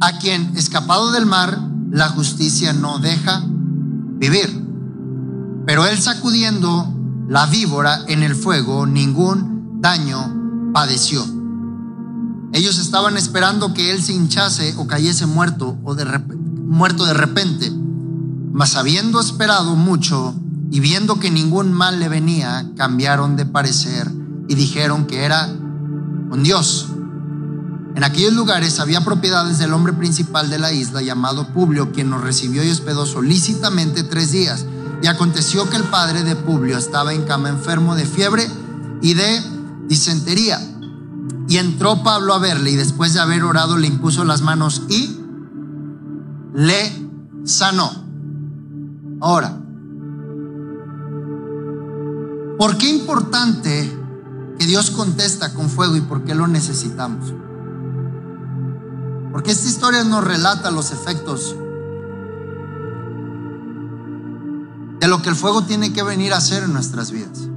a 0.00 0.18
quien, 0.18 0.56
escapado 0.56 1.12
del 1.12 1.26
mar, 1.26 1.58
la 1.90 2.08
justicia 2.08 2.72
no 2.72 2.98
deja 2.98 3.42
vivir. 3.46 4.64
Pero 5.66 5.86
él 5.86 5.98
sacudiendo 6.00 6.92
la 7.28 7.46
víbora 7.46 8.04
en 8.08 8.22
el 8.22 8.34
fuego, 8.34 8.86
ningún 8.86 9.80
daño 9.82 10.72
padeció. 10.72 11.22
Ellos 12.52 12.78
estaban 12.78 13.16
esperando 13.16 13.74
que 13.74 13.92
él 13.92 14.02
se 14.02 14.14
hinchase 14.14 14.74
o 14.78 14.86
cayese 14.86 15.26
muerto 15.26 15.76
o 15.84 15.94
muerto 16.66 17.04
de 17.04 17.14
repente. 17.14 17.70
Mas 18.52 18.76
habiendo 18.76 19.20
esperado 19.20 19.76
mucho 19.76 20.34
y 20.70 20.80
viendo 20.80 21.18
que 21.18 21.30
ningún 21.30 21.72
mal 21.72 21.98
le 21.98 22.08
venía, 22.08 22.70
cambiaron 22.76 23.36
de 23.36 23.44
parecer 23.44 24.10
y 24.48 24.54
dijeron 24.54 25.06
que 25.06 25.24
era 25.24 25.46
un 25.46 26.42
Dios. 26.42 26.88
En 27.96 28.04
aquellos 28.04 28.34
lugares 28.34 28.78
había 28.78 29.04
propiedades 29.04 29.58
del 29.58 29.72
hombre 29.72 29.92
principal 29.92 30.48
de 30.48 30.60
la 30.60 30.72
isla 30.72 31.02
llamado 31.02 31.52
Publio, 31.52 31.90
quien 31.90 32.08
nos 32.08 32.22
recibió 32.22 32.62
y 32.62 32.70
hospedó 32.70 33.04
solícitamente 33.04 34.04
tres 34.04 34.30
días. 34.30 34.64
Y 35.02 35.08
aconteció 35.08 35.68
que 35.68 35.76
el 35.76 35.84
padre 35.84 36.22
de 36.22 36.36
Publio 36.36 36.78
estaba 36.78 37.12
en 37.12 37.24
cama 37.24 37.48
enfermo 37.48 37.96
de 37.96 38.06
fiebre 38.06 38.46
y 39.02 39.14
de 39.14 39.42
disentería. 39.88 40.60
Y 41.48 41.56
entró 41.56 42.02
Pablo 42.04 42.32
a 42.32 42.38
verle 42.38 42.70
y 42.70 42.76
después 42.76 43.12
de 43.12 43.20
haber 43.20 43.42
orado 43.42 43.76
le 43.76 43.88
impuso 43.88 44.24
las 44.24 44.42
manos 44.42 44.82
y 44.88 45.18
le 46.54 47.08
sanó. 47.44 47.90
Ahora, 49.20 49.60
¿por 52.60 52.76
qué 52.76 52.90
importante 52.90 53.90
que 54.58 54.66
Dios 54.66 54.90
contesta 54.90 55.54
con 55.54 55.70
fuego 55.70 55.96
y 55.96 56.02
por 56.02 56.24
qué 56.24 56.34
lo 56.34 56.46
necesitamos? 56.46 57.32
Porque 59.32 59.52
esta 59.52 59.66
historia 59.66 60.04
nos 60.04 60.22
relata 60.22 60.70
los 60.70 60.92
efectos 60.92 61.56
de 65.00 65.08
lo 65.08 65.22
que 65.22 65.30
el 65.30 65.36
fuego 65.36 65.62
tiene 65.62 65.94
que 65.94 66.02
venir 66.02 66.34
a 66.34 66.36
hacer 66.36 66.64
en 66.64 66.74
nuestras 66.74 67.10
vidas. 67.12 67.48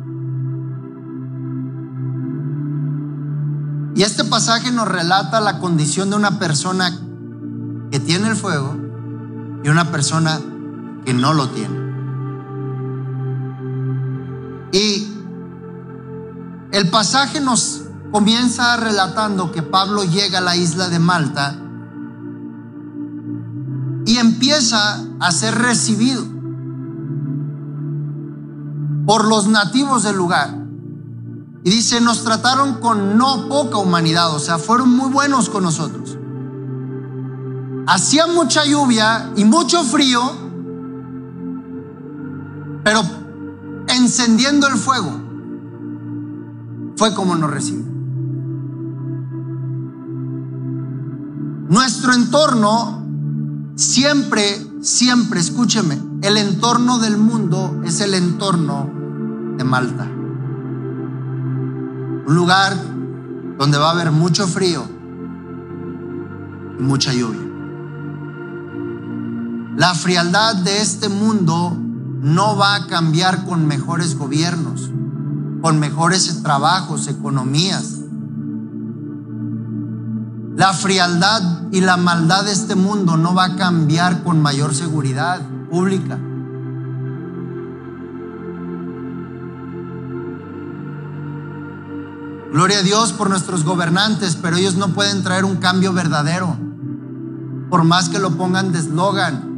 Y 3.95 4.03
este 4.03 4.23
pasaje 4.23 4.71
nos 4.71 4.87
relata 4.87 5.41
la 5.41 5.59
condición 5.59 6.11
de 6.11 6.15
una 6.15 6.39
persona 6.39 6.97
que 7.91 7.99
tiene 7.99 8.29
el 8.29 8.37
fuego 8.37 8.77
y 9.65 9.67
una 9.67 9.91
persona 9.91 10.39
que 11.03 11.13
no 11.13 11.33
lo 11.33 11.49
tiene. 11.49 11.82
Y 14.73 15.07
el 16.71 16.89
pasaje 16.89 17.39
nos 17.39 17.83
comienza 18.11 18.75
relatando 18.75 19.51
que 19.51 19.61
Pablo 19.61 20.03
llega 20.03 20.39
a 20.39 20.41
la 20.41 20.55
isla 20.55 20.89
de 20.89 20.97
Malta 20.97 21.55
y 24.07 24.17
empieza 24.17 25.05
a 25.19 25.31
ser 25.31 25.53
recibido 25.53 26.23
por 29.05 29.27
los 29.27 29.47
nativos 29.47 30.01
del 30.03 30.15
lugar. 30.15 30.57
Y 31.63 31.69
dice, 31.69 32.01
nos 32.01 32.23
trataron 32.23 32.79
con 32.79 33.15
no 33.15 33.47
poca 33.47 33.77
humanidad, 33.77 34.35
o 34.35 34.39
sea, 34.39 34.57
fueron 34.57 34.89
muy 34.89 35.11
buenos 35.11 35.49
con 35.49 35.63
nosotros. 35.63 36.17
Hacía 37.85 38.25
mucha 38.25 38.65
lluvia 38.65 39.29
y 39.35 39.45
mucho 39.45 39.83
frío, 39.83 40.21
pero 42.83 43.22
encendiendo 43.95 44.67
el 44.67 44.75
fuego 44.75 45.11
fue 46.95 47.13
como 47.13 47.35
nos 47.35 47.51
recibió. 47.51 47.83
Nuestro 51.69 52.13
entorno 52.13 53.03
siempre, 53.75 54.43
siempre, 54.81 55.39
escúcheme, 55.39 55.97
el 56.21 56.37
entorno 56.37 56.99
del 56.99 57.17
mundo 57.17 57.81
es 57.83 57.99
el 58.01 58.13
entorno 58.13 58.89
de 59.57 59.63
Malta. 59.63 60.05
Un 62.25 62.35
lugar 62.35 62.77
donde 63.57 63.77
va 63.77 63.89
a 63.89 63.91
haber 63.91 64.11
mucho 64.11 64.47
frío 64.47 64.83
y 66.79 66.83
mucha 66.83 67.11
lluvia. 67.13 67.41
La 69.75 69.95
frialdad 69.95 70.55
de 70.57 70.81
este 70.81 71.09
mundo 71.09 71.75
no 72.23 72.55
va 72.55 72.75
a 72.75 72.87
cambiar 72.87 73.43
con 73.43 73.67
mejores 73.67 74.17
gobiernos, 74.17 74.89
con 75.61 75.77
mejores 75.77 76.41
trabajos, 76.41 77.09
economías. 77.09 77.99
La 80.55 80.71
frialdad 80.71 81.67
y 81.73 81.81
la 81.81 81.97
maldad 81.97 82.45
de 82.45 82.53
este 82.53 82.75
mundo 82.75 83.17
no 83.17 83.35
va 83.35 83.43
a 83.43 83.55
cambiar 83.57 84.23
con 84.23 84.41
mayor 84.41 84.73
seguridad 84.73 85.41
pública. 85.69 86.17
Gloria 92.53 92.79
a 92.79 92.83
Dios 92.83 93.11
por 93.11 93.29
nuestros 93.29 93.65
gobernantes, 93.65 94.37
pero 94.41 94.55
ellos 94.55 94.75
no 94.75 94.93
pueden 94.93 95.23
traer 95.23 95.43
un 95.43 95.57
cambio 95.57 95.91
verdadero, 95.91 96.55
por 97.69 97.83
más 97.83 98.07
que 98.07 98.19
lo 98.19 98.37
pongan 98.37 98.71
de 98.71 98.79
eslogan. 98.79 99.52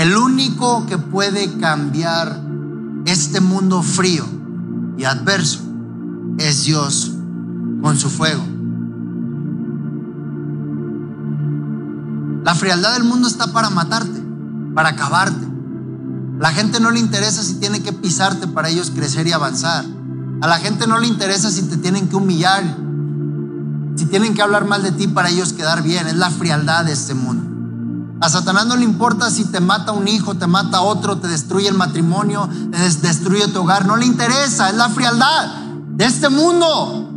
El 0.00 0.16
único 0.16 0.86
que 0.86 0.96
puede 0.96 1.58
cambiar 1.58 2.40
este 3.04 3.42
mundo 3.42 3.82
frío 3.82 4.24
y 4.96 5.04
adverso 5.04 5.60
es 6.38 6.64
Dios 6.64 7.12
con 7.82 7.98
su 7.98 8.08
fuego. 8.08 8.42
La 12.44 12.54
frialdad 12.54 12.94
del 12.94 13.04
mundo 13.04 13.28
está 13.28 13.52
para 13.52 13.68
matarte, 13.68 14.22
para 14.74 14.88
acabarte. 14.88 15.46
La 16.38 16.48
gente 16.48 16.80
no 16.80 16.90
le 16.90 16.98
interesa 16.98 17.42
si 17.42 17.56
tiene 17.56 17.82
que 17.82 17.92
pisarte 17.92 18.46
para 18.46 18.70
ellos 18.70 18.90
crecer 18.90 19.26
y 19.26 19.32
avanzar. 19.32 19.84
A 20.40 20.46
la 20.46 20.56
gente 20.60 20.86
no 20.86 20.98
le 20.98 21.08
interesa 21.08 21.50
si 21.50 21.64
te 21.64 21.76
tienen 21.76 22.08
que 22.08 22.16
humillar, 22.16 22.64
si 23.96 24.06
tienen 24.06 24.32
que 24.32 24.40
hablar 24.40 24.64
mal 24.64 24.82
de 24.82 24.92
ti 24.92 25.08
para 25.08 25.28
ellos 25.28 25.52
quedar 25.52 25.82
bien. 25.82 26.06
Es 26.06 26.16
la 26.16 26.30
frialdad 26.30 26.86
de 26.86 26.92
este 26.92 27.12
mundo. 27.12 27.49
A 28.20 28.28
Satanás 28.28 28.66
no 28.66 28.76
le 28.76 28.84
importa 28.84 29.30
si 29.30 29.46
te 29.46 29.60
mata 29.60 29.92
un 29.92 30.06
hijo, 30.06 30.34
te 30.34 30.46
mata 30.46 30.82
otro, 30.82 31.18
te 31.18 31.28
destruye 31.28 31.68
el 31.68 31.74
matrimonio, 31.74 32.48
te 32.70 32.78
destruye 32.78 33.48
tu 33.48 33.60
hogar. 33.60 33.86
No 33.86 33.96
le 33.96 34.04
interesa, 34.04 34.68
es 34.68 34.76
la 34.76 34.90
frialdad 34.90 35.46
de 35.96 36.04
este 36.04 36.28
mundo. 36.28 37.08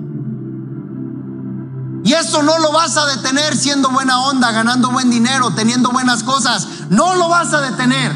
Y 2.06 2.14
eso 2.14 2.42
no 2.44 2.58
lo 2.60 2.72
vas 2.72 2.96
a 2.96 3.06
detener 3.06 3.56
siendo 3.56 3.90
buena 3.90 4.20
onda, 4.22 4.52
ganando 4.52 4.92
buen 4.92 5.10
dinero, 5.10 5.52
teniendo 5.52 5.92
buenas 5.92 6.24
cosas. 6.24 6.68
No 6.90 7.16
lo 7.16 7.28
vas 7.28 7.54
a 7.54 7.62
detener. 7.62 8.14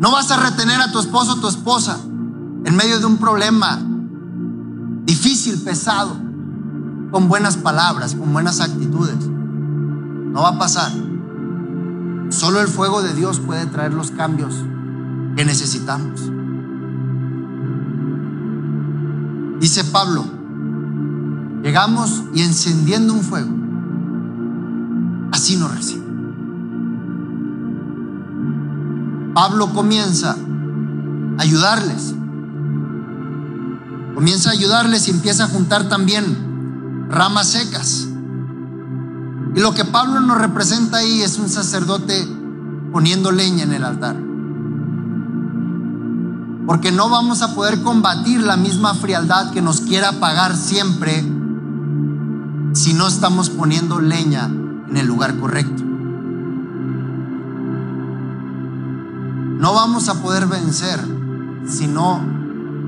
No 0.00 0.10
vas 0.10 0.30
a 0.30 0.38
retener 0.38 0.80
a 0.80 0.90
tu 0.90 0.98
esposo 0.98 1.32
o 1.32 1.36
tu 1.36 1.48
esposa 1.48 1.98
en 2.64 2.74
medio 2.74 2.98
de 2.98 3.06
un 3.06 3.16
problema 3.18 3.78
difícil, 5.04 5.60
pesado, 5.62 6.16
con 7.10 7.28
buenas 7.28 7.56
palabras, 7.56 8.14
con 8.14 8.32
buenas 8.32 8.60
actitudes. 8.60 9.16
No 10.32 10.42
va 10.42 10.50
a 10.50 10.58
pasar. 10.58 10.92
Solo 12.30 12.60
el 12.60 12.68
fuego 12.68 13.02
de 13.02 13.12
Dios 13.14 13.40
puede 13.40 13.66
traer 13.66 13.92
los 13.92 14.10
cambios 14.12 14.54
que 15.36 15.44
necesitamos. 15.44 16.30
Dice 19.60 19.84
Pablo, 19.84 20.24
llegamos 21.62 22.22
y 22.32 22.42
encendiendo 22.42 23.12
un 23.12 23.20
fuego, 23.20 23.50
así 25.32 25.56
nos 25.56 25.74
recibe. 25.74 26.00
Pablo 29.34 29.72
comienza 29.72 30.36
a 31.38 31.42
ayudarles. 31.42 32.14
Comienza 34.14 34.50
a 34.50 34.52
ayudarles 34.52 35.08
y 35.08 35.10
empieza 35.10 35.44
a 35.44 35.48
juntar 35.48 35.88
también 35.88 37.06
ramas 37.10 37.48
secas. 37.48 38.08
Y 39.54 39.60
lo 39.60 39.74
que 39.74 39.84
Pablo 39.84 40.20
nos 40.20 40.38
representa 40.38 40.98
ahí 40.98 41.22
es 41.22 41.38
un 41.38 41.48
sacerdote 41.48 42.26
poniendo 42.92 43.32
leña 43.32 43.64
en 43.64 43.72
el 43.72 43.84
altar. 43.84 44.16
Porque 46.66 46.92
no 46.92 47.08
vamos 47.08 47.42
a 47.42 47.54
poder 47.54 47.82
combatir 47.82 48.42
la 48.42 48.56
misma 48.56 48.94
frialdad 48.94 49.50
que 49.50 49.60
nos 49.60 49.80
quiera 49.80 50.10
apagar 50.10 50.56
siempre 50.56 51.24
si 52.74 52.94
no 52.94 53.08
estamos 53.08 53.50
poniendo 53.50 54.00
leña 54.00 54.44
en 54.44 54.96
el 54.96 55.06
lugar 55.06 55.36
correcto. 55.38 55.82
No 59.58 59.74
vamos 59.74 60.08
a 60.08 60.22
poder 60.22 60.46
vencer 60.46 61.00
si 61.66 61.88
no 61.88 62.20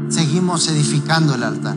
seguimos 0.09 0.69
edificando 0.69 1.35
el 1.35 1.43
altar. 1.43 1.77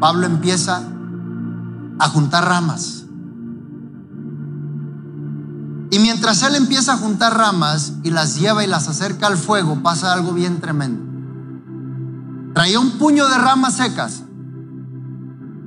Pablo 0.00 0.26
empieza 0.26 0.82
a 1.98 2.08
juntar 2.08 2.44
ramas. 2.44 3.04
Y 5.90 5.98
mientras 6.00 6.42
él 6.42 6.56
empieza 6.56 6.94
a 6.94 6.96
juntar 6.96 7.36
ramas 7.36 7.92
y 8.02 8.10
las 8.10 8.38
lleva 8.38 8.64
y 8.64 8.66
las 8.66 8.88
acerca 8.88 9.28
al 9.28 9.36
fuego, 9.36 9.80
pasa 9.82 10.12
algo 10.12 10.32
bien 10.32 10.60
tremendo. 10.60 11.02
Traía 12.52 12.80
un 12.80 12.92
puño 12.92 13.28
de 13.28 13.38
ramas 13.38 13.74
secas 13.74 14.22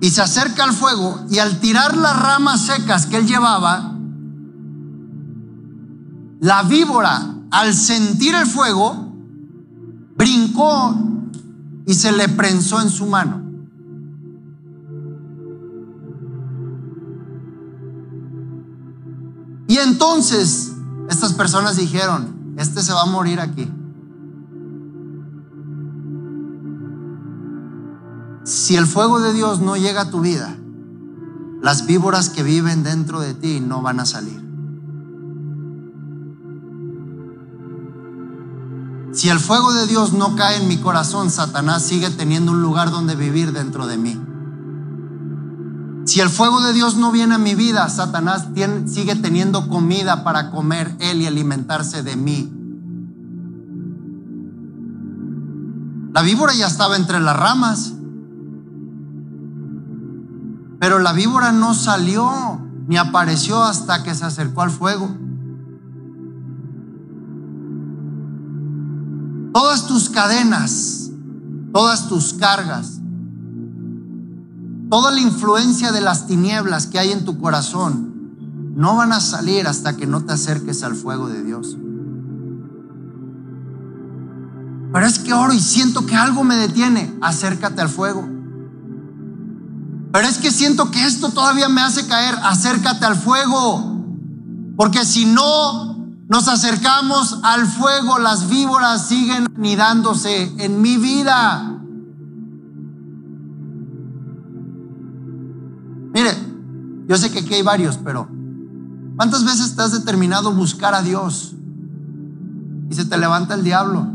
y 0.01 0.09
se 0.09 0.21
acerca 0.21 0.63
al 0.63 0.73
fuego 0.73 1.25
y 1.29 1.39
al 1.39 1.59
tirar 1.59 1.95
las 1.95 2.19
ramas 2.19 2.61
secas 2.61 3.05
que 3.05 3.17
él 3.17 3.25
llevaba, 3.25 3.93
la 6.39 6.63
víbora, 6.63 7.35
al 7.49 7.73
sentir 7.73 8.35
el 8.35 8.45
fuego, 8.45 9.13
brincó 10.17 10.95
y 11.85 11.93
se 11.93 12.11
le 12.11 12.27
prensó 12.29 12.81
en 12.81 12.89
su 12.89 13.05
mano. 13.05 13.46
Entonces 19.87 20.73
estas 21.09 21.33
personas 21.33 21.77
dijeron, 21.77 22.53
este 22.57 22.81
se 22.81 22.93
va 22.93 23.03
a 23.03 23.05
morir 23.05 23.39
aquí. 23.39 23.71
Si 28.43 28.75
el 28.75 28.85
fuego 28.85 29.19
de 29.19 29.33
Dios 29.33 29.59
no 29.59 29.75
llega 29.75 30.01
a 30.01 30.09
tu 30.09 30.21
vida, 30.21 30.55
las 31.61 31.85
víboras 31.85 32.29
que 32.29 32.43
viven 32.43 32.83
dentro 32.83 33.19
de 33.19 33.33
ti 33.33 33.59
no 33.59 33.81
van 33.81 33.99
a 33.99 34.05
salir. 34.05 34.45
Si 39.13 39.29
el 39.29 39.39
fuego 39.39 39.73
de 39.73 39.87
Dios 39.87 40.13
no 40.13 40.35
cae 40.35 40.57
en 40.57 40.67
mi 40.67 40.77
corazón, 40.77 41.31
Satanás 41.31 41.83
sigue 41.83 42.09
teniendo 42.09 42.51
un 42.51 42.61
lugar 42.61 42.91
donde 42.91 43.15
vivir 43.15 43.51
dentro 43.51 43.87
de 43.87 43.97
mí. 43.97 44.26
Si 46.07 46.21
el 46.21 46.29
fuego 46.29 46.61
de 46.61 46.71
Dios 46.71 46.95
no 46.95 47.11
viene 47.11 47.35
a 47.35 47.37
mi 47.37 47.53
vida, 47.53 47.89
Satanás 47.89 48.47
sigue 48.85 49.15
teniendo 49.15 49.67
comida 49.67 50.23
para 50.23 50.51
comer 50.51 50.95
él 50.99 51.21
y 51.21 51.27
alimentarse 51.27 52.01
de 52.01 52.15
mí. 52.15 52.49
La 56.13 56.21
víbora 56.21 56.53
ya 56.53 56.65
estaba 56.65 56.95
entre 56.95 57.19
las 57.19 57.35
ramas, 57.35 57.91
pero 60.79 60.99
la 60.99 61.11
víbora 61.11 61.51
no 61.51 61.73
salió 61.73 62.61
ni 62.87 62.95
apareció 62.95 63.61
hasta 63.61 64.03
que 64.03 64.15
se 64.15 64.23
acercó 64.23 64.61
al 64.61 64.71
fuego. 64.71 65.09
Todas 69.53 69.87
tus 69.87 70.09
cadenas, 70.09 71.09
todas 71.73 72.07
tus 72.07 72.33
cargas, 72.33 72.96
toda 74.89 75.11
la 75.11 75.19
influencia 75.19 75.91
de 75.91 76.01
las 76.01 76.27
tinieblas 76.27 76.87
que 76.87 76.99
hay 76.99 77.11
en 77.11 77.25
tu 77.25 77.39
corazón, 77.39 78.73
no 78.75 78.95
van 78.95 79.11
a 79.11 79.19
salir 79.19 79.67
hasta 79.67 79.97
que 79.97 80.05
no 80.07 80.23
te 80.23 80.33
acerques 80.33 80.83
al 80.83 80.95
fuego 80.95 81.27
de 81.29 81.43
Dios. 81.43 81.77
Pero 84.93 85.05
es 85.05 85.19
que 85.19 85.33
oro 85.33 85.53
y 85.53 85.59
siento 85.59 86.05
que 86.05 86.15
algo 86.15 86.43
me 86.43 86.55
detiene. 86.55 87.15
Acércate 87.21 87.81
al 87.81 87.89
fuego. 87.89 88.27
Pero 90.11 90.27
es 90.27 90.37
que 90.37 90.51
siento 90.51 90.89
que 90.91 91.05
esto 91.05 91.29
todavía 91.29 91.69
me 91.69 91.81
hace 91.81 92.07
caer. 92.07 92.35
Acércate 92.43 93.05
al 93.05 93.15
fuego. 93.15 94.01
Porque 94.77 95.05
si 95.05 95.25
no 95.25 95.97
nos 96.29 96.47
acercamos 96.47 97.39
al 97.43 97.67
fuego, 97.67 98.19
las 98.19 98.47
víboras 98.47 99.07
siguen 99.07 99.47
anidándose 99.55 100.53
en 100.57 100.81
mi 100.81 100.97
vida. 100.97 101.76
Yo 107.07 107.17
sé 107.17 107.31
que 107.31 107.39
aquí 107.39 107.53
hay 107.53 107.61
varios, 107.61 107.97
pero 107.97 108.27
¿cuántas 109.15 109.45
veces 109.45 109.75
te 109.75 109.81
has 109.81 109.91
determinado 109.91 110.53
buscar 110.53 110.93
a 110.93 111.01
Dios 111.01 111.55
y 112.89 112.95
se 112.95 113.05
te 113.05 113.17
levanta 113.17 113.53
el 113.53 113.63
diablo? 113.63 114.07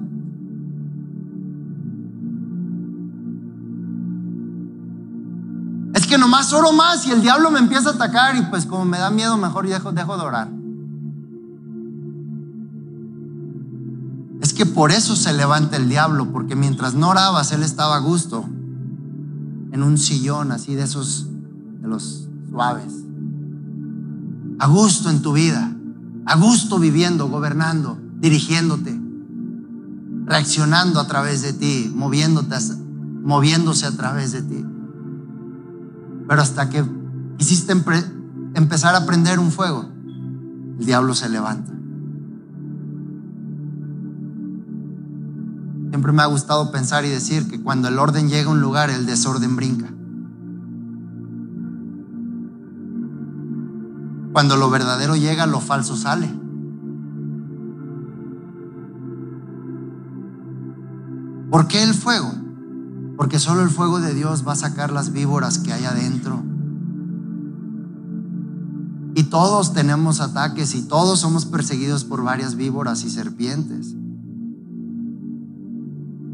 Es 5.95 6.07
que 6.07 6.18
nomás 6.18 6.53
oro 6.53 6.72
más 6.72 7.07
y 7.07 7.11
el 7.11 7.22
diablo 7.22 7.51
me 7.51 7.59
empieza 7.59 7.90
a 7.90 7.93
atacar 7.93 8.36
y 8.36 8.43
pues 8.43 8.66
como 8.66 8.84
me 8.84 8.99
da 8.99 9.11
miedo, 9.11 9.36
mejor 9.36 9.68
dejo, 9.68 9.93
dejo 9.93 10.16
de 10.16 10.22
orar. 10.22 10.62
es 14.53 14.53
que 14.53 14.66
por 14.66 14.90
eso 14.90 15.14
se 15.16 15.32
levanta 15.32 15.76
el 15.76 15.88
diablo, 15.88 16.30
porque 16.32 16.57
mientras 16.57 16.95
no 16.95 17.09
orabas, 17.11 17.53
él 17.53 17.62
estaba 17.62 17.97
a 17.97 18.01
gusto 18.01 18.45
en 19.70 19.82
un 19.82 19.97
sillón 19.97 20.53
así 20.53 20.74
de 20.74 20.82
esos, 20.82 21.28
de 21.80 21.88
los 21.88 22.28
suaves. 22.53 22.93
A 24.59 24.69
gusto 24.69 25.11
en 25.11 25.23
tu 25.23 25.33
vida, 25.33 25.75
a 26.27 26.37
gusto 26.37 26.79
viviendo, 26.79 27.29
gobernando, 27.29 27.99
dirigiéndote, 28.21 29.01
reaccionando 30.27 31.01
a 31.01 31.07
través 31.09 31.43
de 31.43 31.53
ti, 31.53 31.91
moviéndote, 31.95 32.55
moviéndose 33.25 33.87
a 33.87 33.97
través 33.97 34.33
de 34.33 34.43
ti. 34.43 34.65
Pero 36.29 36.41
hasta 36.41 36.71
que 36.71 36.85
quisiste 37.39 37.73
empezar 38.55 38.95
a 38.95 39.07
prender 39.07 39.41
un 39.41 39.51
fuego, 39.51 39.89
el 40.79 40.87
diablo 40.87 41.15
se 41.15 41.29
levanta. 41.29 41.73
Siempre 45.89 46.13
me 46.13 46.23
ha 46.23 46.27
gustado 46.27 46.71
pensar 46.71 47.05
y 47.05 47.09
decir 47.09 47.49
que 47.49 47.61
cuando 47.61 47.89
el 47.89 47.99
orden 47.99 48.29
llega 48.29 48.49
a 48.49 48.53
un 48.53 48.61
lugar, 48.61 48.91
el 48.91 49.07
desorden 49.07 49.57
brinca. 49.57 49.93
Cuando 54.33 54.57
lo 54.57 54.70
verdadero 54.70 55.14
llega, 55.14 55.47
lo 55.47 55.61
falso 55.61 55.97
sale. 55.97 56.33
¿Por 61.51 61.68
qué 61.68 61.83
el 61.83 61.93
fuego? 61.93 62.33
Porque 63.18 63.39
solo 63.39 63.62
el 63.62 63.68
fuego 63.68 64.01
de 64.01 64.14
Dios 64.14 64.47
va 64.49 64.53
a 64.53 64.57
sacar 64.57 64.91
las 64.91 65.12
víboras 65.12 65.59
que 65.59 65.72
hay 65.72 65.85
adentro. 65.85 66.43
Y 69.14 69.24
todos 69.24 69.74
tenemos 69.74 70.22
ataques 70.22 70.74
y 70.74 70.83
todos 70.83 71.20
somos 71.20 71.45
perseguidos 71.45 72.05
por 72.05 72.22
varias 72.22 72.55
víboras 72.55 73.05
y 73.05 73.11
serpientes. 73.11 73.95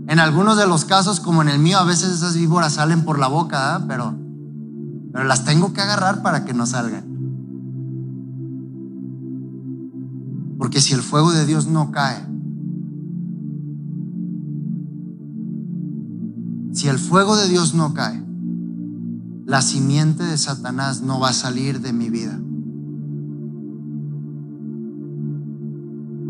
En 0.06 0.20
algunos 0.20 0.56
de 0.56 0.68
los 0.68 0.84
casos, 0.84 1.18
como 1.18 1.42
en 1.42 1.48
el 1.48 1.58
mío, 1.58 1.78
a 1.78 1.84
veces 1.84 2.12
esas 2.12 2.36
víboras 2.36 2.74
salen 2.74 3.04
por 3.04 3.18
la 3.18 3.26
boca, 3.26 3.84
pero, 3.88 4.14
pero 5.12 5.24
las 5.24 5.44
tengo 5.44 5.72
que 5.72 5.80
agarrar 5.80 6.22
para 6.22 6.44
que 6.44 6.54
no 6.54 6.64
salgan. 6.64 7.07
Porque 10.68 10.82
si 10.82 10.92
el 10.92 11.00
fuego 11.00 11.32
de 11.32 11.46
Dios 11.46 11.66
no 11.66 11.90
cae, 11.92 12.26
si 16.74 16.88
el 16.88 16.98
fuego 16.98 17.36
de 17.36 17.48
Dios 17.48 17.72
no 17.72 17.94
cae, 17.94 18.22
la 19.46 19.62
simiente 19.62 20.24
de 20.24 20.36
Satanás 20.36 21.00
no 21.00 21.20
va 21.20 21.30
a 21.30 21.32
salir 21.32 21.80
de 21.80 21.94
mi 21.94 22.10
vida. 22.10 22.38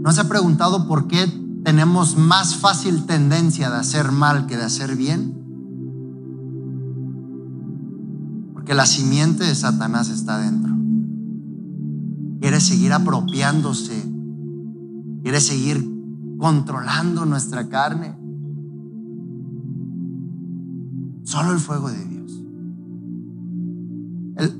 ¿No 0.05 0.13
se 0.13 0.21
ha 0.21 0.29
preguntado 0.29 0.87
por 0.87 1.09
qué 1.09 1.27
tenemos 1.65 2.17
más 2.17 2.55
fácil 2.55 3.07
tendencia 3.07 3.71
de 3.71 3.79
hacer 3.79 4.13
mal 4.13 4.47
que 4.47 4.57
de 4.57 4.63
hacer 4.63 4.95
bien? 4.95 5.35
Porque 8.53 8.73
la 8.75 8.87
simiente 8.87 9.43
de 9.43 9.57
Satanás 9.57 10.11
está 10.11 10.39
dentro. 10.39 10.77
Quiere 12.41 12.61
seguir 12.61 12.93
apropiándose, 12.93 14.17
quiere 15.23 15.41
seguir 15.41 15.87
controlando 16.39 17.25
nuestra 17.25 17.69
carne. 17.69 18.17
Solo 21.25 21.53
el 21.53 21.59
fuego 21.59 21.91
de 21.91 22.05
Dios. 22.05 22.45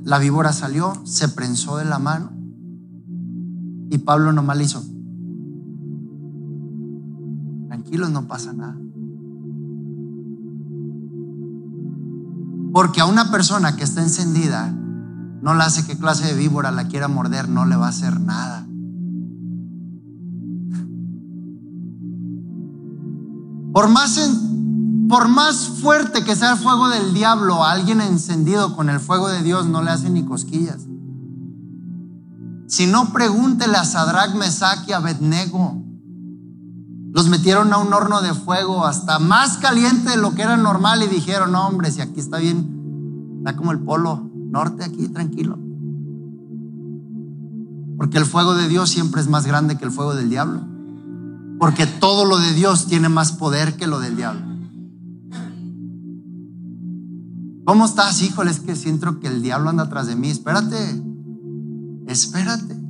la 0.03 0.19
víbora 0.19 0.51
salió, 0.51 0.93
se 1.05 1.29
prensó 1.29 1.77
de 1.77 1.85
la 1.85 1.99
mano 1.99 2.31
y 3.89 3.97
Pablo 3.99 4.31
nomás 4.33 4.57
le 4.57 4.63
hizo 4.65 4.83
tranquilos, 7.67 8.11
no 8.11 8.27
pasa 8.27 8.53
nada. 8.53 8.77
Porque 12.71 13.01
a 13.01 13.05
una 13.05 13.31
persona 13.31 13.75
que 13.75 13.83
está 13.83 14.01
encendida, 14.01 14.71
no 15.41 15.53
le 15.55 15.63
hace 15.63 15.85
que 15.85 15.97
clase 15.97 16.27
de 16.27 16.33
víbora 16.33 16.71
la 16.71 16.87
quiera 16.87 17.07
morder, 17.07 17.49
no 17.49 17.65
le 17.65 17.75
va 17.75 17.87
a 17.87 17.89
hacer 17.89 18.19
nada. 18.19 18.68
Por 23.79 23.87
más, 23.87 24.19
por 25.07 25.29
más 25.29 25.69
fuerte 25.69 26.25
que 26.25 26.35
sea 26.35 26.51
el 26.51 26.57
fuego 26.57 26.89
del 26.89 27.13
diablo, 27.13 27.63
a 27.63 27.71
alguien 27.71 28.01
encendido 28.01 28.75
con 28.75 28.89
el 28.89 28.99
fuego 28.99 29.29
de 29.29 29.41
Dios 29.41 29.67
no 29.67 29.81
le 29.81 29.89
hace 29.89 30.09
ni 30.09 30.25
cosquillas. 30.25 30.81
Si 32.67 32.87
no, 32.87 33.13
pregúntele 33.13 33.77
a 33.77 33.85
Sadrach, 33.85 34.35
Mesach 34.35 34.85
y 34.85 34.91
Abednego. 34.91 35.81
Los 37.13 37.29
metieron 37.29 37.71
a 37.71 37.77
un 37.77 37.93
horno 37.93 38.21
de 38.21 38.33
fuego 38.33 38.85
hasta 38.85 39.17
más 39.17 39.55
caliente 39.59 40.09
de 40.09 40.17
lo 40.17 40.35
que 40.35 40.41
era 40.41 40.57
normal 40.57 41.01
y 41.01 41.07
dijeron, 41.07 41.53
no 41.53 41.65
hombre, 41.65 41.89
si 41.89 42.01
aquí 42.01 42.19
está 42.19 42.39
bien, 42.39 43.37
está 43.37 43.55
como 43.55 43.71
el 43.71 43.79
polo 43.79 44.29
norte 44.51 44.83
aquí, 44.83 45.07
tranquilo. 45.07 45.57
Porque 47.95 48.17
el 48.17 48.25
fuego 48.25 48.55
de 48.55 48.67
Dios 48.67 48.89
siempre 48.89 49.21
es 49.21 49.29
más 49.29 49.45
grande 49.45 49.77
que 49.77 49.85
el 49.85 49.91
fuego 49.91 50.15
del 50.15 50.29
diablo. 50.29 50.78
Porque 51.59 51.85
todo 51.85 52.23
lo 52.25 52.37
de 52.37 52.53
Dios 52.53 52.87
tiene 52.87 53.09
más 53.09 53.33
poder 53.33 53.75
que 53.75 53.85
lo 53.85 53.99
del 53.99 54.15
diablo. 54.15 54.41
¿Cómo 57.65 57.85
estás? 57.85 58.21
Híjole, 58.23 58.49
es 58.49 58.61
que 58.61 58.75
siento 58.75 59.19
que 59.19 59.27
el 59.27 59.43
diablo 59.43 59.69
anda 59.69 59.83
atrás 59.83 60.07
de 60.07 60.15
mí. 60.15 60.29
Espérate, 60.29 60.77
espérate. 62.07 62.75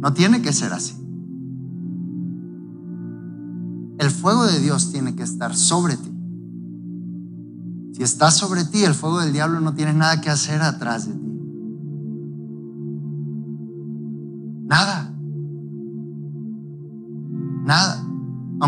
No 0.00 0.12
tiene 0.12 0.42
que 0.42 0.52
ser 0.52 0.72
así. 0.72 0.94
El 3.98 4.10
fuego 4.10 4.44
de 4.44 4.60
Dios 4.60 4.92
tiene 4.92 5.14
que 5.14 5.22
estar 5.22 5.56
sobre 5.56 5.96
ti. 5.96 6.12
Si 7.94 8.02
está 8.02 8.30
sobre 8.30 8.64
ti, 8.64 8.84
el 8.84 8.92
fuego 8.94 9.20
del 9.20 9.32
diablo 9.32 9.60
no 9.60 9.74
tiene 9.74 9.94
nada 9.94 10.20
que 10.20 10.28
hacer 10.28 10.60
atrás 10.62 11.06
de 11.08 11.14
ti. 11.14 11.23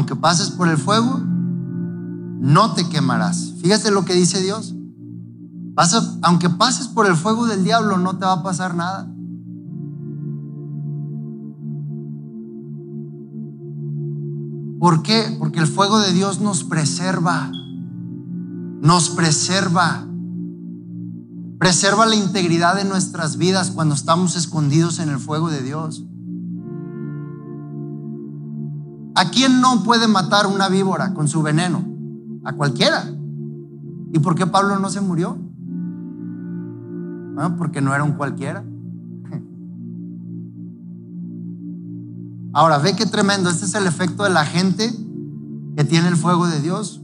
Aunque 0.07 0.23
pases 0.23 0.51
por 0.51 0.69
el 0.69 0.79
fuego, 0.79 1.19
no 1.19 2.75
te 2.75 2.89
quemarás. 2.89 3.55
Fíjate 3.61 3.91
lo 3.91 4.05
que 4.05 4.15
dice 4.15 4.41
Dios. 4.41 4.73
aunque 6.23 6.49
pases 6.49 6.87
por 6.87 7.07
el 7.07 7.17
fuego 7.17 7.49
del 7.49 7.65
diablo, 7.65 7.99
no 7.99 8.17
te 8.17 8.25
va 8.25 8.35
a 8.35 8.43
pasar 8.45 8.77
nada. 8.77 9.13
¿Por 14.79 15.03
qué? 15.03 15.35
Porque 15.41 15.59
el 15.59 15.67
fuego 15.67 15.99
de 15.99 16.13
Dios 16.13 16.41
nos 16.41 16.63
preserva. 16.63 17.51
Nos 18.81 19.11
preserva. 19.11 20.07
Preserva 21.59 22.07
la 22.07 22.15
integridad 22.15 22.77
de 22.77 22.85
nuestras 22.85 23.39
vidas 23.39 23.73
cuando 23.73 23.97
estamos 23.97 24.37
escondidos 24.37 25.01
en 25.01 25.09
el 25.09 25.19
fuego 25.19 25.51
de 25.51 25.63
Dios. 25.63 26.05
¿A 29.17 29.31
quién 29.31 29.61
no 29.63 29.83
puede 29.83 30.07
matar 30.09 30.47
una 30.47 30.69
víbora 30.69 31.15
con 31.15 31.27
su 31.27 31.43
veneno? 31.43 31.85
A 32.45 32.53
cualquiera. 32.53 33.05
¿Y 34.13 34.19
por 34.19 34.35
qué 34.35 34.47
Pablo 34.47 34.79
no 34.79 34.91
se 34.91 35.01
murió? 35.01 35.39
Porque 37.59 37.81
no 37.81 37.95
era 37.95 38.05
un 38.05 38.13
cualquiera. 38.13 38.63
Ahora, 42.53 42.79
ve 42.79 42.97
qué 42.97 43.05
tremendo. 43.05 43.51
Este 43.51 43.67
es 43.67 43.75
el 43.75 43.87
efecto 43.87 44.25
de 44.25 44.31
la 44.31 44.45
gente 44.45 44.91
que 45.77 45.85
tiene 45.85 46.09
el 46.09 46.17
fuego 46.17 46.47
de 46.47 46.61
Dios. 46.61 47.03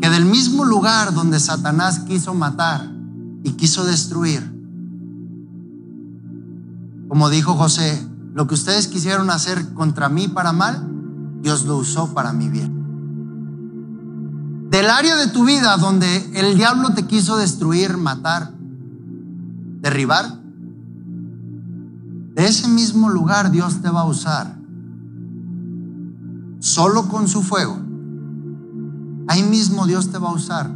Que 0.00 0.10
del 0.10 0.24
mismo 0.24 0.64
lugar 0.64 1.14
donde 1.14 1.38
Satanás 1.38 2.00
quiso 2.00 2.34
matar 2.34 2.90
y 3.44 3.52
quiso 3.52 3.84
destruir, 3.84 4.49
como 7.10 7.28
dijo 7.28 7.54
José, 7.54 8.08
lo 8.34 8.46
que 8.46 8.54
ustedes 8.54 8.86
quisieron 8.86 9.30
hacer 9.30 9.74
contra 9.74 10.08
mí 10.08 10.28
para 10.28 10.52
mal, 10.52 10.88
Dios 11.42 11.64
lo 11.64 11.76
usó 11.76 12.14
para 12.14 12.32
mi 12.32 12.48
bien. 12.48 12.78
Del 14.70 14.88
área 14.88 15.16
de 15.16 15.26
tu 15.26 15.44
vida 15.44 15.76
donde 15.76 16.30
el 16.34 16.56
diablo 16.56 16.94
te 16.94 17.08
quiso 17.08 17.36
destruir, 17.36 17.96
matar, 17.96 18.52
derribar, 19.80 20.38
de 22.36 22.46
ese 22.46 22.68
mismo 22.68 23.10
lugar 23.10 23.50
Dios 23.50 23.82
te 23.82 23.90
va 23.90 24.02
a 24.02 24.06
usar. 24.06 24.56
Solo 26.60 27.08
con 27.08 27.26
su 27.26 27.42
fuego. 27.42 27.76
Ahí 29.26 29.42
mismo 29.42 29.84
Dios 29.88 30.12
te 30.12 30.18
va 30.18 30.28
a 30.28 30.34
usar 30.34 30.70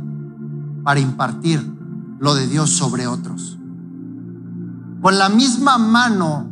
para 0.83 0.99
impartir 0.99 1.65
lo 2.19 2.35
de 2.35 2.49
Dios 2.49 2.71
sobre 2.71 3.07
otros. 3.07 3.57
Con 5.05 5.19
la 5.19 5.29
misma 5.29 5.77
mano 5.77 6.49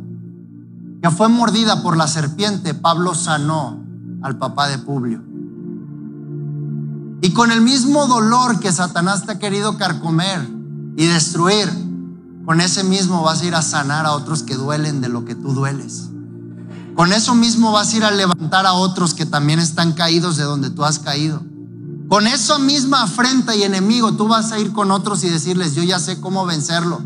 que 1.01 1.09
fue 1.09 1.27
mordida 1.27 1.81
por 1.81 1.97
la 1.97 2.07
serpiente, 2.07 2.75
Pablo 2.75 3.15
sanó 3.15 3.83
al 4.21 4.37
papá 4.37 4.67
de 4.67 4.77
Publio. 4.77 5.23
Y 7.23 7.33
con 7.33 7.51
el 7.51 7.61
mismo 7.61 8.05
dolor 8.05 8.59
que 8.59 8.71
Satanás 8.71 9.25
te 9.25 9.31
ha 9.31 9.39
querido 9.39 9.75
carcomer 9.79 10.47
y 10.95 11.07
destruir, 11.07 11.67
con 12.45 12.61
ese 12.61 12.83
mismo 12.83 13.23
vas 13.23 13.41
a 13.41 13.45
ir 13.45 13.55
a 13.55 13.63
sanar 13.63 14.05
a 14.05 14.11
otros 14.11 14.43
que 14.43 14.53
duelen 14.53 15.01
de 15.01 15.09
lo 15.09 15.25
que 15.25 15.33
tú 15.33 15.55
dueles. 15.55 16.09
Con 16.95 17.11
eso 17.11 17.33
mismo 17.33 17.71
vas 17.71 17.91
a 17.91 17.97
ir 17.97 18.03
a 18.05 18.11
levantar 18.11 18.67
a 18.67 18.73
otros 18.73 19.15
que 19.15 19.25
también 19.25 19.57
están 19.57 19.93
caídos 19.93 20.37
de 20.37 20.43
donde 20.43 20.69
tú 20.69 20.85
has 20.85 20.99
caído. 20.99 21.41
Con 22.07 22.27
esa 22.27 22.59
misma 22.59 23.01
afrenta 23.01 23.55
y 23.55 23.63
enemigo 23.63 24.13
tú 24.13 24.27
vas 24.27 24.51
a 24.51 24.59
ir 24.59 24.73
con 24.73 24.91
otros 24.91 25.23
y 25.23 25.29
decirles, 25.29 25.73
yo 25.73 25.81
ya 25.81 25.97
sé 25.97 26.21
cómo 26.21 26.45
vencerlo. 26.45 27.01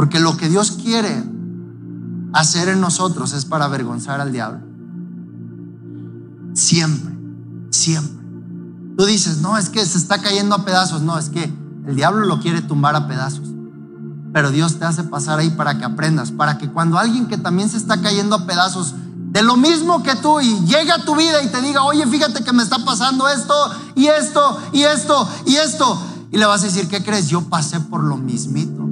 Porque 0.00 0.18
lo 0.18 0.38
que 0.38 0.48
Dios 0.48 0.70
quiere 0.82 1.22
hacer 2.32 2.70
en 2.70 2.80
nosotros 2.80 3.34
es 3.34 3.44
para 3.44 3.66
avergonzar 3.66 4.18
al 4.18 4.32
diablo. 4.32 4.60
Siempre, 6.54 7.14
siempre. 7.68 8.24
Tú 8.96 9.04
dices, 9.04 9.42
no, 9.42 9.58
es 9.58 9.68
que 9.68 9.84
se 9.84 9.98
está 9.98 10.22
cayendo 10.22 10.54
a 10.54 10.64
pedazos. 10.64 11.02
No, 11.02 11.18
es 11.18 11.28
que 11.28 11.52
el 11.86 11.96
diablo 11.96 12.24
lo 12.24 12.40
quiere 12.40 12.62
tumbar 12.62 12.96
a 12.96 13.06
pedazos. 13.08 13.50
Pero 14.32 14.50
Dios 14.50 14.78
te 14.78 14.86
hace 14.86 15.04
pasar 15.04 15.38
ahí 15.38 15.50
para 15.50 15.76
que 15.76 15.84
aprendas, 15.84 16.32
para 16.32 16.56
que 16.56 16.70
cuando 16.70 16.98
alguien 16.98 17.28
que 17.28 17.36
también 17.36 17.68
se 17.68 17.76
está 17.76 18.00
cayendo 18.00 18.36
a 18.36 18.46
pedazos 18.46 18.94
de 19.14 19.42
lo 19.42 19.58
mismo 19.58 20.02
que 20.02 20.16
tú 20.16 20.40
y 20.40 20.60
llega 20.60 20.94
a 20.94 21.04
tu 21.04 21.14
vida 21.14 21.42
y 21.42 21.48
te 21.48 21.60
diga, 21.60 21.82
oye, 21.82 22.06
fíjate 22.06 22.42
que 22.42 22.54
me 22.54 22.62
está 22.62 22.82
pasando 22.86 23.28
esto 23.28 23.54
y 23.94 24.06
esto 24.06 24.58
y 24.72 24.82
esto 24.82 25.28
y 25.44 25.56
esto. 25.56 26.02
Y 26.32 26.38
le 26.38 26.46
vas 26.46 26.62
a 26.62 26.68
decir, 26.68 26.88
¿qué 26.88 27.04
crees? 27.04 27.28
Yo 27.28 27.42
pasé 27.42 27.80
por 27.80 28.02
lo 28.02 28.16
mismito. 28.16 28.89